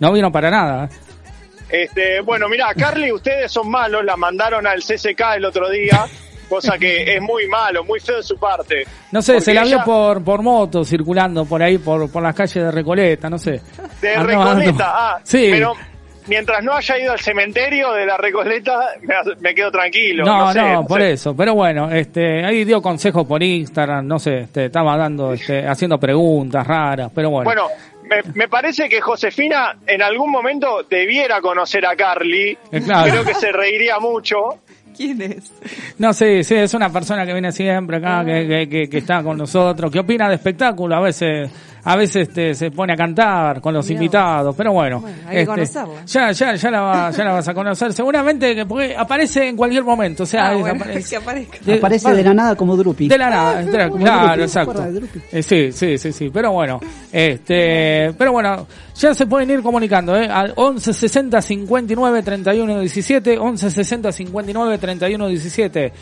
No 0.00 0.12
vino 0.12 0.32
para 0.32 0.50
nada. 0.50 0.86
¿eh? 0.86 0.88
Este, 1.84 2.20
bueno, 2.22 2.48
mira, 2.48 2.68
Carly, 2.74 3.12
ustedes 3.12 3.52
son 3.52 3.70
malos, 3.70 4.02
la 4.04 4.16
mandaron 4.16 4.66
al 4.66 4.82
CCK 4.82 5.36
el 5.36 5.44
otro 5.44 5.68
día. 5.68 6.06
cosa 6.48 6.78
que 6.78 7.02
es 7.16 7.20
muy 7.22 7.46
malo, 7.48 7.84
muy 7.84 8.00
feo 8.00 8.16
de 8.16 8.22
su 8.22 8.36
parte. 8.36 8.86
No 9.12 9.20
sé, 9.22 9.40
se 9.40 9.54
la 9.54 9.62
vio 9.64 9.76
ella- 9.76 9.84
por, 9.84 10.22
por 10.24 10.42
moto 10.42 10.84
circulando 10.84 11.44
por 11.44 11.62
ahí, 11.62 11.78
por, 11.78 12.10
por 12.10 12.22
las 12.22 12.34
calles 12.34 12.54
de 12.64 12.70
Recoleta, 12.70 13.28
no 13.30 13.38
sé. 13.38 13.60
De 14.00 14.16
Recoleta, 14.16 14.92
ah, 14.94 15.20
sí. 15.22 15.48
pero 15.50 15.72
mientras 16.26 16.62
no 16.64 16.72
haya 16.72 16.98
ido 16.98 17.12
al 17.12 17.20
cementerio 17.20 17.92
de 17.92 18.06
la 18.06 18.16
Recoleta, 18.16 18.80
me, 19.02 19.14
me 19.40 19.54
quedo 19.54 19.70
tranquilo. 19.70 20.24
No, 20.24 20.38
No, 20.38 20.44
no, 20.46 20.52
sé, 20.52 20.72
no 20.72 20.84
por 20.86 21.00
sé. 21.00 21.12
eso. 21.12 21.36
Pero 21.36 21.54
bueno, 21.54 21.90
este, 21.90 22.44
ahí 22.44 22.64
dio 22.64 22.80
consejos 22.82 23.26
por 23.26 23.42
Instagram, 23.42 24.06
no 24.06 24.18
sé, 24.18 24.40
este, 24.40 24.66
estaba 24.66 24.96
dando, 24.96 25.32
este, 25.32 25.66
haciendo 25.66 25.98
preguntas 25.98 26.66
raras, 26.66 27.10
pero 27.14 27.30
bueno. 27.30 27.44
Bueno, 27.44 27.68
me, 28.04 28.20
me 28.34 28.48
parece 28.48 28.88
que 28.88 29.00
Josefina 29.00 29.76
en 29.86 30.02
algún 30.02 30.30
momento 30.30 30.82
debiera 30.88 31.40
conocer 31.40 31.86
a 31.86 31.96
Carly. 31.96 32.56
Eh, 32.70 32.80
claro. 32.82 33.10
Creo 33.10 33.24
que 33.24 33.34
se 33.34 33.50
reiría 33.52 33.98
mucho. 33.98 34.58
¿Quién 34.96 35.20
es? 35.22 35.52
No 35.98 36.12
sé, 36.12 36.42
sí, 36.44 36.54
es 36.54 36.72
una 36.74 36.90
persona 36.90 37.24
que 37.26 37.32
viene 37.32 37.50
siempre 37.52 37.96
acá, 37.98 38.24
que, 38.24 38.46
que, 38.46 38.68
que, 38.68 38.88
que 38.88 38.98
está 38.98 39.22
con 39.22 39.36
nosotros, 39.38 39.90
que 39.90 39.98
opina 40.00 40.28
de 40.28 40.36
espectáculo, 40.36 40.94
a 40.96 41.00
veces, 41.00 41.50
a 41.84 41.96
veces 41.96 42.28
este, 42.28 42.54
se 42.54 42.70
pone 42.70 42.92
a 42.92 42.96
cantar 42.96 43.60
con 43.60 43.74
los 43.74 43.84
Mirá 43.86 43.98
vos. 43.98 44.02
invitados, 44.04 44.56
pero 44.56 44.72
bueno. 44.72 45.00
Bueno, 45.00 45.16
hay 45.26 45.34
que 45.34 45.40
este, 45.42 45.46
conocerla. 45.46 46.04
Ya, 46.06 46.32
ya, 46.32 46.54
ya 46.54 46.70
la, 46.70 46.80
va- 46.80 47.10
ya 47.10 47.24
la 47.24 47.32
vas 47.32 47.48
a 47.48 47.54
conocer, 47.54 47.92
seguramente 47.92 48.54
que 48.54 48.66
porque 48.66 48.94
aparece 48.96 49.48
en 49.48 49.56
cualquier 49.56 49.84
momento, 49.84 50.22
o 50.22 50.26
sea, 50.26 50.48
Ah, 50.48 50.54
bueno, 50.54 50.74
desaparece. 50.74 51.10
que 51.10 51.16
aparezca. 51.16 51.58
De- 51.64 51.74
Aparece 51.74 52.14
de 52.14 52.22
la 52.24 52.34
nada 52.34 52.56
como 52.56 52.76
Drupi. 52.76 53.08
De 53.08 53.18
la 53.18 53.30
nada, 53.30 53.62
de 53.62 53.78
la- 53.78 53.88
Como 53.90 54.04
claro, 54.04 54.22
Drupi, 54.36 54.36
¿se 54.38 54.44
exacto. 54.60 54.82
de? 54.82 55.02
Eh, 55.32 55.42
sí, 55.42 55.72
sí, 55.72 55.98
sí, 55.98 56.12
sí, 56.12 56.30
pero 56.32 56.52
bueno, 56.52 56.80
este, 57.12 58.12
pero 58.18 58.32
bueno, 58.32 58.66
ya 58.96 59.14
se 59.14 59.26
pueden 59.26 59.50
ir 59.50 59.62
comunicando, 59.62 60.16
eh, 60.16 60.28
al 60.28 60.52
11 60.56 60.92
60 60.92 61.40
59 61.42 62.22
31 62.22 62.80
17, 62.80 63.38
11 63.38 63.70
60 63.70 64.12
59 64.12 64.78
31 64.86 65.38
17. 65.38 65.92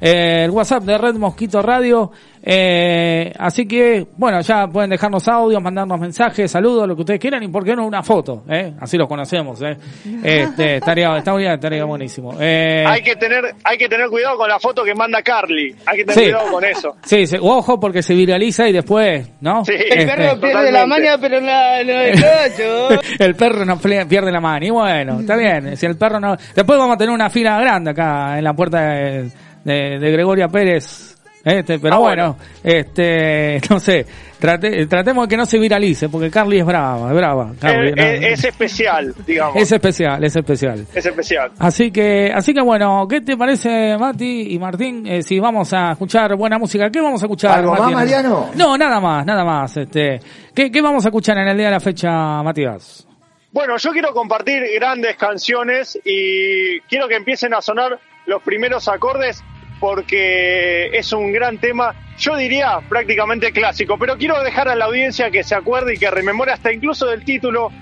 Eh, 0.00 0.44
el 0.44 0.50
WhatsApp 0.50 0.82
de 0.84 0.98
Red 0.98 1.14
Mosquito 1.16 1.60
Radio. 1.62 2.10
Eh, 2.42 3.32
así 3.38 3.66
que, 3.66 4.06
bueno, 4.16 4.40
ya 4.40 4.66
pueden 4.66 4.88
dejarnos 4.88 5.28
audios, 5.28 5.62
mandarnos 5.62 6.00
mensajes, 6.00 6.50
saludos, 6.50 6.88
lo 6.88 6.94
que 6.96 7.02
ustedes 7.02 7.20
quieran 7.20 7.42
y 7.42 7.48
por 7.48 7.62
qué 7.64 7.76
no 7.76 7.86
una 7.86 8.02
foto, 8.02 8.44
¿eh? 8.48 8.72
Así 8.80 8.96
los 8.96 9.06
conocemos, 9.06 9.60
¿eh? 9.60 9.76
Este, 10.24 10.76
estaría, 10.76 11.18
estaría, 11.18 11.52
estaría 11.52 11.84
buenísimo. 11.84 12.32
Eh, 12.40 12.82
Hay 12.86 13.02
que 13.02 13.14
tener, 13.16 13.44
hay 13.62 13.76
que 13.76 13.90
tener 13.90 14.08
cuidado 14.08 14.38
con 14.38 14.48
la 14.48 14.58
foto 14.58 14.82
que 14.84 14.94
manda 14.94 15.20
Carly. 15.22 15.76
Hay 15.84 15.98
que 15.98 16.04
tener 16.06 16.14
Sí. 16.24 16.30
cuidado 16.32 16.50
con 16.50 16.64
eso. 16.64 16.96
Sí, 17.04 17.26
sí, 17.26 17.36
ojo 17.38 17.78
porque 17.78 18.02
se 18.02 18.14
viraliza 18.14 18.66
y 18.66 18.72
después, 18.72 19.28
¿no? 19.42 19.62
Sí. 19.66 19.74
Este, 19.74 20.00
El 20.00 20.06
perro 20.06 20.40
pierde 20.40 20.72
la 20.72 20.86
maña, 20.86 21.18
pero 21.20 21.40
no, 21.42 21.46
no 21.46 21.92
el 22.00 22.12
cocho. 22.14 23.02
el 23.18 23.34
perro 23.34 23.64
no 23.66 23.78
pierde 23.78 24.32
la 24.32 24.40
mano. 24.40 24.64
Y 24.64 24.70
bueno, 24.70 25.20
está 25.20 25.36
bien. 25.36 25.76
Si 25.76 25.84
el 25.84 25.96
perro 25.98 26.18
no. 26.18 26.36
Después 26.54 26.78
vamos 26.78 26.94
a 26.94 26.98
tener 26.98 27.12
una 27.14 27.28
fila 27.28 27.58
grande 27.60 27.90
acá 27.90 28.38
en 28.38 28.44
la 28.44 28.54
puerta 28.54 28.80
de, 28.80 29.28
de- 29.64 29.98
de 29.98 30.10
Gregoria 30.12 30.48
Pérez. 30.48 31.16
Este, 31.42 31.78
pero 31.78 31.94
Ah, 31.94 31.98
bueno, 31.98 32.36
este, 32.62 33.58
no 33.70 33.80
sé, 33.80 34.04
trate- 34.38 34.86
tratemos 34.86 35.26
de 35.26 35.30
que 35.30 35.36
no 35.38 35.46
se 35.46 35.58
viralice, 35.58 36.10
porque 36.10 36.30
Carly 36.30 36.58
es 36.58 36.66
brava, 36.66 37.08
es 37.08 37.16
brava. 37.16 37.52
Carly, 37.58 37.92
no, 37.92 38.02
es 38.02 38.44
especial, 38.44 39.14
digamos. 39.26 39.56
es 39.56 39.72
especial, 39.72 40.22
es 40.22 40.36
especial. 40.36 40.86
Es 40.94 41.06
especial. 41.06 41.50
Así 41.58 41.90
que, 41.90 42.30
así 42.34 42.52
que 42.52 42.60
bueno, 42.60 43.06
¿qué 43.08 43.22
te 43.22 43.38
parece, 43.38 43.96
Mati 43.98 44.52
y 44.52 44.58
Martín? 44.58 45.06
Eh, 45.06 45.22
si 45.22 45.38
vamos 45.40 45.72
a 45.72 45.92
escuchar 45.92 46.36
buena 46.36 46.58
música, 46.58 46.90
¿qué 46.90 47.00
vamos 47.00 47.22
a 47.22 47.24
escuchar? 47.24 47.58
¿Algo 47.60 47.70
Mati? 47.72 47.82
más, 47.84 47.92
Mariano? 47.94 48.50
No, 48.54 48.76
nada 48.76 49.00
más, 49.00 49.24
nada 49.24 49.42
más. 49.42 49.74
Este, 49.78 50.20
¿qué, 50.54 50.70
¿Qué 50.70 50.82
vamos 50.82 51.06
a 51.06 51.08
escuchar 51.08 51.38
en 51.38 51.48
el 51.48 51.56
día 51.56 51.66
de 51.66 51.72
la 51.72 51.80
fecha, 51.80 52.42
Matías? 52.42 53.06
Bueno, 53.50 53.78
yo 53.78 53.90
quiero 53.92 54.12
compartir 54.12 54.62
grandes 54.78 55.16
canciones 55.16 55.98
y 56.04 56.80
quiero 56.82 57.08
que 57.08 57.16
empiecen 57.16 57.54
a 57.54 57.62
sonar 57.62 57.98
los 58.26 58.42
primeros 58.42 58.86
acordes 58.88 59.42
porque 59.80 60.90
es 60.92 61.12
un 61.12 61.32
gran 61.32 61.58
tema, 61.58 61.94
yo 62.18 62.36
diría 62.36 62.80
prácticamente 62.88 63.50
clásico, 63.50 63.96
pero 63.98 64.16
quiero 64.16 64.40
dejar 64.42 64.68
a 64.68 64.76
la 64.76 64.84
audiencia 64.84 65.30
que 65.30 65.42
se 65.42 65.54
acuerde 65.54 65.94
y 65.94 65.96
que 65.98 66.10
rememore 66.10 66.52
hasta 66.52 66.72
incluso 66.72 67.06
del 67.06 67.24
título 67.24 67.72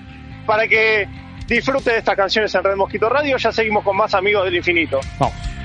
para 0.45 0.67
que 0.67 1.07
disfrute 1.45 1.91
de 1.91 1.97
estas 1.97 2.15
canciones 2.15 2.55
en 2.55 2.63
Red 2.63 2.75
Mosquito 2.75 3.09
Radio. 3.09 3.37
Ya 3.37 3.51
seguimos 3.51 3.83
con 3.83 3.97
más 3.97 4.13
amigos 4.13 4.45
del 4.45 4.55
infinito. 4.55 4.99
Vamos. 5.19 5.58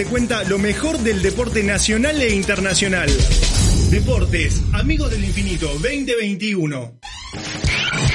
Te 0.00 0.06
cuenta 0.06 0.44
lo 0.44 0.58
mejor 0.58 0.96
del 1.00 1.20
deporte 1.20 1.62
nacional 1.62 2.22
e 2.22 2.34
internacional. 2.34 3.06
Deportes, 3.90 4.62
Amigos 4.72 5.10
del 5.10 5.22
Infinito 5.24 5.66
2021. 5.66 6.92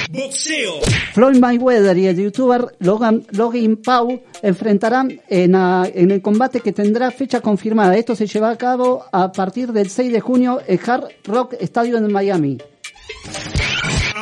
Boxeo. 0.10 0.82
Floyd 1.14 1.38
Mayweather 1.38 1.96
y 1.96 2.08
el 2.08 2.18
youtuber 2.18 2.76
Logan, 2.80 3.28
Logan 3.34 3.78
Paul 3.78 4.20
enfrentarán 4.42 5.22
en, 5.30 5.54
en 5.54 6.10
el 6.10 6.24
combate 6.24 6.62
que 6.62 6.72
tendrá 6.72 7.12
fecha 7.12 7.40
confirmada. 7.42 7.96
Esto 7.96 8.16
se 8.16 8.26
lleva 8.26 8.50
a 8.50 8.58
cabo 8.58 9.06
a 9.12 9.32
partir 9.32 9.72
del 9.72 9.92
6 9.92 10.12
de 10.12 10.22
junio 10.22 10.62
en 10.66 10.80
Hard 10.84 11.10
Rock 11.26 11.54
Stadium 11.60 12.04
en 12.04 12.12
Miami. 12.12 12.58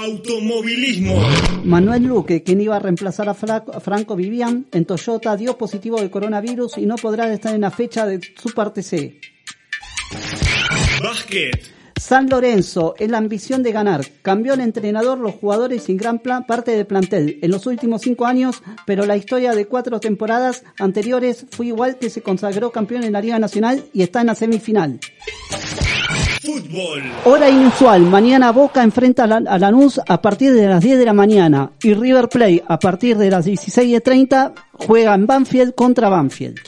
Automovilismo. 0.04 1.16
Manuel 1.64 2.04
Luque, 2.04 2.44
quien 2.44 2.60
iba 2.60 2.76
a 2.76 2.80
reemplazar 2.80 3.30
a, 3.30 3.34
Fra- 3.34 3.64
a 3.74 3.80
Franco 3.80 4.16
Vivian 4.18 4.66
en 4.74 4.84
Toyota, 4.86 5.38
dio 5.38 5.58
positivo 5.58 6.02
de 6.02 6.10
coronavirus 6.12 6.78
y 6.78 6.86
no 6.86 6.96
podrá 6.96 7.32
estar 7.32 7.56
en 7.56 7.62
la 7.62 7.72
fecha 7.72 8.06
de 8.06 8.20
su 8.42 8.54
parte 8.54 8.84
C. 8.84 9.20
Básquet. 11.02 11.72
San 11.96 12.28
Lorenzo, 12.30 12.96
en 13.00 13.12
la 13.12 13.18
ambición 13.18 13.64
de 13.64 13.72
ganar, 13.72 14.06
cambió 14.22 14.56
el 14.56 14.60
entrenador, 14.60 15.20
los 15.20 15.36
jugadores 15.36 15.84
sin 15.84 15.96
gran 15.96 16.20
plan, 16.20 16.46
parte 16.46 16.72
del 16.72 16.86
plantel 16.86 17.40
en 17.42 17.50
los 17.50 17.66
últimos 17.66 18.02
cinco 18.02 18.26
años, 18.26 18.62
pero 18.86 19.06
la 19.06 19.16
historia 19.16 19.54
de 19.56 19.68
cuatro 19.68 20.02
temporadas 20.02 20.66
anteriores 20.80 21.46
fue 21.52 21.68
igual 21.68 21.98
que 21.98 22.10
se 22.10 22.22
consagró 22.22 22.72
campeón 22.72 23.06
en 23.06 23.14
la 23.14 23.22
Liga 23.22 23.40
Nacional 23.40 23.86
y 23.94 24.02
está 24.02 24.20
en 24.20 24.28
la 24.28 24.36
semifinal. 24.36 25.00
Fútbol. 26.44 27.02
Hora 27.24 27.50
inusual, 27.50 28.02
mañana 28.02 28.52
Boca 28.52 28.84
enfrenta 28.84 29.24
a 29.24 29.28
la- 29.28 29.44
a 29.50 29.58
Lanús 29.58 30.02
a 30.06 30.22
partir 30.22 30.52
de 30.54 30.68
las 30.68 30.82
10 30.84 31.00
de 31.00 31.06
la 31.06 31.14
mañana 31.14 31.72
y 31.82 31.94
River 31.94 32.28
Plate 32.28 32.64
a 32.68 32.78
partir 32.80 33.18
de 33.18 33.30
las 33.32 33.46
16.30 33.46 34.52
juega 34.86 35.14
en 35.16 35.26
Banfield 35.28 35.74
contra 35.76 36.10
Banfield. 36.10 36.60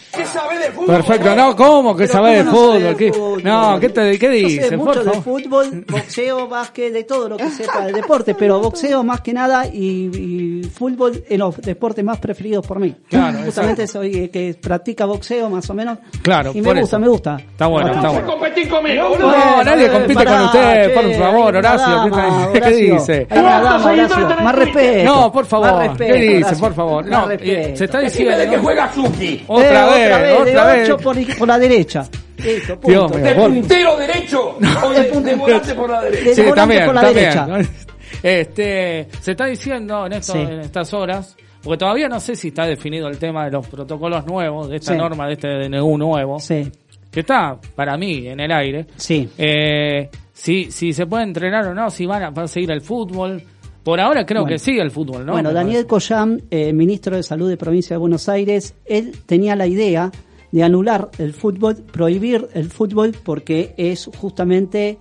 Perfecto, 0.86 1.36
no, 1.36 1.56
¿cómo 1.56 1.96
que 1.96 2.04
Pero 2.08 2.14
sabés 2.14 2.46
de 2.46 2.52
¿cómo 2.52 2.52
no 2.52 2.58
fútbol? 2.74 2.78
sé 2.82 2.88
de 2.88 2.96
¿Qué- 2.96 3.14
fútbol? 3.14 3.44
No, 3.44 3.80
¿qué, 3.80 3.90
te, 3.90 4.20
qué 4.20 4.26
Yo 4.26 4.32
sé 4.32 4.56
dices? 4.56 4.78
mucho 4.78 5.04
de 5.04 5.22
fútbol, 5.22 5.86
boxeo, 5.90 6.48
básquet, 6.48 6.94
de 6.94 7.04
todo 7.04 7.30
lo 7.30 7.38
que 7.38 7.50
sepa 7.50 7.86
de 7.86 7.94
deporte, 7.94 8.36
pero 8.36 8.60
boxeo 8.60 9.04
más 9.04 9.22
que 9.22 9.34
nada 9.34 9.66
y, 9.68 10.62
y 10.64 10.64
fútbol 10.64 11.24
en 11.28 11.40
los 11.40 11.58
deportes 11.58 12.04
más 12.04 12.18
preferidos 12.20 12.66
por 12.66 12.80
mí. 12.80 12.96
Claro, 13.10 13.40
Justamente 13.46 13.88
soy 13.88 14.16
eh, 14.16 14.30
que 14.30 14.56
practica 14.62 15.06
boxeo 15.06 15.50
más 15.50 15.70
o 15.70 15.74
menos. 15.74 15.98
Claro, 16.22 16.52
y 16.54 16.62
me 16.62 16.68
por 16.70 16.80
gusta, 16.80 16.98
eso. 16.98 17.00
me 17.00 17.08
gusta. 17.08 17.38
Está 17.38 17.68
bueno, 17.68 17.92
está 17.94 18.10
bueno. 18.10 18.28
competir 18.28 18.70
conmigo, 18.70 19.16
No, 19.20 19.64
nadie 19.64 19.90
compite 19.90 20.14
pará, 20.14 20.32
con 20.38 20.46
usted, 20.46 20.88
che, 20.88 20.90
por 20.94 21.14
favor, 21.14 21.56
Horacio, 21.56 21.86
¿qué 22.04 22.10
dama, 22.10 22.16
tal? 22.16 22.52
¿Qué 22.52 22.58
Horacio. 22.60 22.94
dice? 22.96 23.28
Dama, 23.30 23.86
Horacio. 23.86 24.30
Más 24.44 24.56
respeto. 24.56 25.04
No, 25.14 25.32
por 25.32 25.46
favor, 25.46 25.72
Más 25.72 25.88
respeto, 25.88 26.14
¿qué 26.14 26.20
dice? 26.22 26.38
Horacio. 26.46 26.60
Por 26.60 26.74
favor, 26.74 27.06
no, 27.06 27.28
respeto. 27.28 27.52
eh, 27.52 27.78
se 27.78 27.86
está 27.86 28.00
Decime 28.06 28.38
de 28.38 28.50
que 28.50 28.58
juega 28.58 28.94
Suki. 28.94 29.44
Otra 29.48 29.86
Eh, 29.98 30.10
vez, 30.10 30.28
de 30.28 30.34
otra 30.52 30.66
vez. 30.74 30.90
ocho 30.90 30.98
por, 31.04 31.38
por 31.38 31.48
la 31.48 31.60
derecha. 31.60 32.08
Listo, 32.38 32.80
punto. 32.80 33.10
Mío. 33.10 33.24
¿De 33.24 33.36
puntero 33.36 33.98
derecho 33.98 34.58
o 34.84 34.90
de, 34.92 35.04
de 35.22 35.36
volante 35.36 35.74
por 35.76 35.90
la 35.90 36.02
derecha? 36.02 36.24
De 36.30 36.36
Sí, 36.36 36.42
volante 36.42 36.56
también, 36.62 36.86
por 36.86 36.96
la 36.96 37.02
también. 37.02 37.30
derecha. 37.30 37.48
Este, 38.24 39.08
se 39.22 39.32
está 39.32 39.46
diciendo 39.46 40.06
en, 40.06 40.14
esto, 40.14 40.34
Sí. 40.34 40.40
en 40.40 40.60
estas 40.62 40.94
horas, 40.94 41.36
porque 41.64 41.78
todavía 41.80 42.08
no 42.08 42.20
sé 42.20 42.36
si 42.36 42.48
está 42.48 42.66
definido 42.66 43.08
el 43.08 43.18
tema 43.20 43.46
de 43.46 43.52
los 43.52 43.68
protocolos 43.68 44.26
nuevos, 44.26 44.70
de 44.70 44.78
esta 44.78 44.94
Sí. 44.94 44.98
norma, 44.98 45.28
de 45.28 45.34
este 45.34 45.48
DNU 45.48 45.98
nuevo, 45.98 46.40
Sí, 46.40 46.72
que 47.12 47.20
está 47.20 47.58
para 47.76 47.98
mí 47.98 48.28
en 48.28 48.40
el 48.40 48.52
aire. 48.52 48.86
sí. 48.96 49.30
Eh, 49.38 50.10
si, 50.34 50.70
si 50.72 50.92
se 50.92 51.06
puede 51.06 51.24
entrenar 51.24 51.66
o 51.68 51.74
no, 51.74 51.90
si 51.90 52.06
van 52.06 52.24
a, 52.24 52.30
va 52.30 52.44
a 52.44 52.48
seguir 52.48 52.70
el 52.72 52.82
fútbol. 52.82 53.42
Por 53.86 54.00
ahora 54.02 54.26
creo 54.26 54.42
Bueno. 54.42 54.54
que 54.56 54.60
sigue 54.60 54.82
el 54.82 54.92
fútbol, 54.92 55.26
¿no? 55.26 55.32
Bueno, 55.34 55.50
Me 55.50 55.54
Daniel 55.56 55.86
Collán, 55.86 56.42
eh, 56.52 56.74
ministro 56.74 57.16
de 57.16 57.24
Salud 57.24 57.48
de 57.48 57.56
Provincia 57.56 57.94
de 57.94 58.00
Buenos 58.00 58.28
Aires, 58.28 58.74
él 58.86 59.14
tenía 59.26 59.56
la 59.56 59.68
idea 59.68 60.12
de 60.52 60.64
anular 60.64 61.10
el 61.20 61.34
fútbol, 61.34 61.76
prohibir 61.76 62.48
el 62.54 62.70
fútbol 62.72 63.16
porque 63.24 63.74
es 63.78 64.10
justamente 64.18 64.98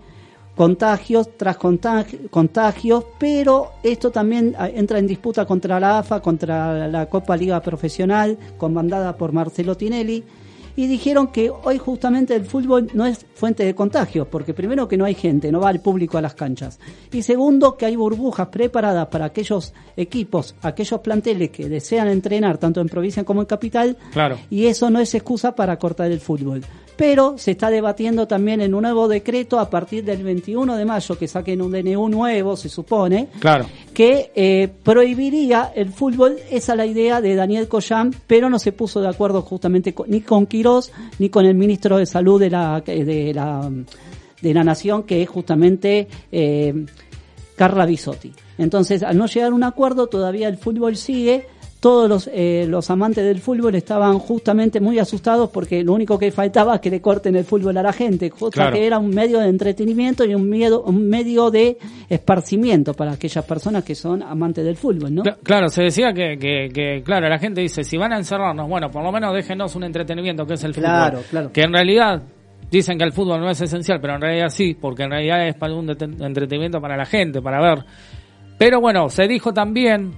contagios 0.55 1.37
tras 1.37 1.59
contagi- 1.59 2.29
contagios, 2.31 3.05
pero 3.19 3.71
esto 3.83 4.11
también 4.11 4.55
ah, 4.59 4.69
entra 4.69 4.99
en 4.99 5.07
disputa 5.07 5.47
contra 5.47 5.81
la 5.81 5.99
AFA, 6.01 6.21
contra 6.21 6.87
la 6.87 7.07
Copa 7.07 7.37
Liga 7.37 7.61
Profesional, 7.61 8.39
comandada 8.59 9.17
por 9.17 9.33
Marcelo 9.33 9.77
Tinelli, 9.77 10.23
y 10.77 10.87
dijeron 10.87 11.29
que 11.29 11.51
hoy 11.51 11.79
justamente 11.79 12.35
el 12.35 12.45
fútbol 12.45 12.91
no 12.95 13.07
es 13.07 13.25
fuente 13.35 13.65
de 13.65 13.75
contagios, 13.75 14.27
porque 14.29 14.55
primero 14.55 14.89
que 14.89 14.97
no 14.97 15.05
hay 15.05 15.15
gente, 15.15 15.53
no 15.53 15.61
va 15.61 15.71
el 15.71 15.81
público 15.81 16.19
a 16.19 16.23
las 16.23 16.35
canchas, 16.35 16.81
y 17.13 17.23
segundo 17.23 17.77
que 17.77 17.87
hay 17.87 17.97
burbujas 17.97 18.49
preparadas 18.49 19.07
para 19.09 19.27
aquellos 19.27 19.73
equipos, 19.97 20.55
aquellos 20.63 21.01
planteles 21.01 21.51
que 21.51 21.69
desean 21.69 22.09
entrenar 22.09 22.59
tanto 22.59 22.81
en 22.81 22.89
provincia 22.89 23.25
como 23.25 23.41
en 23.43 23.47
capital, 23.47 23.97
Claro. 24.13 24.39
y 24.51 24.67
eso 24.67 24.91
no 24.91 24.99
es 25.01 25.15
excusa 25.15 25.55
para 25.55 25.79
cortar 25.79 26.11
el 26.11 26.21
fútbol. 26.21 26.63
Pero 26.97 27.37
se 27.39 27.51
está 27.53 27.71
debatiendo 27.71 28.29
también 28.29 28.61
en 28.61 28.75
un 28.75 28.83
nuevo 28.83 29.09
decreto 29.09 29.59
a 29.59 29.69
partir 29.69 30.05
del 30.05 30.23
21 30.23 30.77
de 30.77 30.85
mayo, 30.85 31.19
que 31.19 31.27
saquen 31.27 31.61
un 31.61 31.73
DNU 31.73 32.09
nuevo, 32.09 32.57
se 32.57 32.69
supone, 32.69 33.29
Claro. 33.41 33.67
que 33.93 34.31
eh, 34.35 34.69
prohibiría 34.83 35.73
el 35.75 35.91
fútbol. 35.91 36.37
Esa 36.51 36.73
es 36.73 36.77
la 36.77 36.87
idea 36.87 37.21
de 37.21 37.35
Daniel 37.35 37.67
Collán, 37.69 38.15
pero 38.27 38.49
no 38.49 38.59
se 38.59 38.73
puso 38.73 39.01
de 39.01 39.09
acuerdo 39.09 39.43
justamente 39.43 39.93
con- 39.93 40.09
ni 40.09 40.21
con 40.21 40.47
Quirós 40.47 40.93
ni 41.19 41.31
con 41.31 41.47
el 41.47 41.55
ministro 41.55 41.97
de 41.99 42.07
Salud 42.07 42.39
de 42.41 42.51
la, 42.51 42.81
de 42.81 43.33
la, 43.35 43.71
de 44.41 44.55
la 44.55 44.63
Nación, 44.65 45.03
que 45.03 45.23
es 45.23 45.29
justamente 45.29 46.07
eh, 46.31 46.87
Carla 47.57 47.87
Bisotti. 47.87 48.33
Entonces, 48.59 49.03
al 49.03 49.17
no 49.19 49.27
llegar 49.27 49.51
a 49.51 49.55
un 49.55 49.65
acuerdo, 49.65 50.07
todavía 50.07 50.47
el 50.49 50.59
fútbol 50.59 50.97
sigue. 50.97 51.47
Todos 51.85 52.09
los, 52.09 52.31
eh, 52.33 52.65
los 52.67 52.89
amantes 52.89 53.23
del 53.25 53.41
fútbol 53.41 53.75
estaban 53.75 54.19
justamente 54.19 54.81
muy 54.81 54.99
asustados 54.99 55.51
porque 55.51 55.85
lo 55.85 55.93
único 55.93 56.19
que 56.19 56.31
faltaba 56.31 56.77
es 56.77 56.81
que 56.81 56.89
le 56.89 57.03
corten 57.03 57.37
el 57.37 57.45
fútbol 57.45 57.77
a 57.77 57.83
la 57.83 57.93
gente, 57.93 58.31
cosa 58.31 58.51
Claro. 58.53 58.73
que 58.75 58.87
era 58.87 58.99
un 58.99 59.11
medio 59.11 59.39
de 59.39 59.49
entretenimiento 59.51 60.25
y 60.25 60.35
un, 60.35 60.49
miedo, 60.49 60.83
un 60.85 61.07
medio 61.11 61.51
de 61.51 61.77
esparcimiento 62.09 62.95
para 62.95 63.13
aquellas 63.13 63.45
personas 63.45 63.85
que 63.85 63.95
son 63.95 64.23
amantes 64.23 64.65
del 64.65 64.77
fútbol, 64.77 65.15
¿no? 65.15 65.23
Cla- 65.25 65.37
Claro, 65.43 65.69
se 65.69 65.83
decía 65.83 66.15
que, 66.15 66.39
que, 66.39 66.71
que, 66.73 67.03
claro, 67.05 67.29
la 67.29 67.39
gente 67.39 67.61
dice, 67.61 67.85
si 67.85 67.99
van 67.99 68.15
a 68.15 68.17
encerrarnos, 68.17 68.67
bueno, 68.67 68.91
por 68.91 69.03
lo 69.05 69.13
menos 69.13 69.35
déjenos 69.35 69.77
un 69.77 69.85
entretenimiento 69.85 70.47
que 70.47 70.55
es 70.55 70.65
el 70.65 70.73
Claro, 70.73 71.19
fútbol. 71.19 71.27
claro. 71.31 71.53
Que 71.53 71.61
en 71.65 71.73
realidad 71.75 72.23
dicen 72.71 72.97
que 72.97 73.05
el 73.05 73.13
fútbol 73.13 73.41
no 73.41 73.51
es 73.51 73.61
esencial, 73.61 74.01
pero 74.01 74.15
en 74.15 74.23
realidad 74.23 74.49
sí, 74.49 74.75
porque 74.75 75.03
en 75.03 75.11
realidad 75.11 75.47
es 75.47 75.55
para 75.55 75.75
un 75.75 75.91
entretenimiento 75.91 76.81
para 76.81 76.97
la 76.97 77.05
gente, 77.05 77.43
para 77.43 77.61
ver. 77.61 77.85
Pero 78.57 78.81
bueno, 78.81 79.11
se 79.11 79.29
dijo 79.29 79.53
también, 79.53 80.13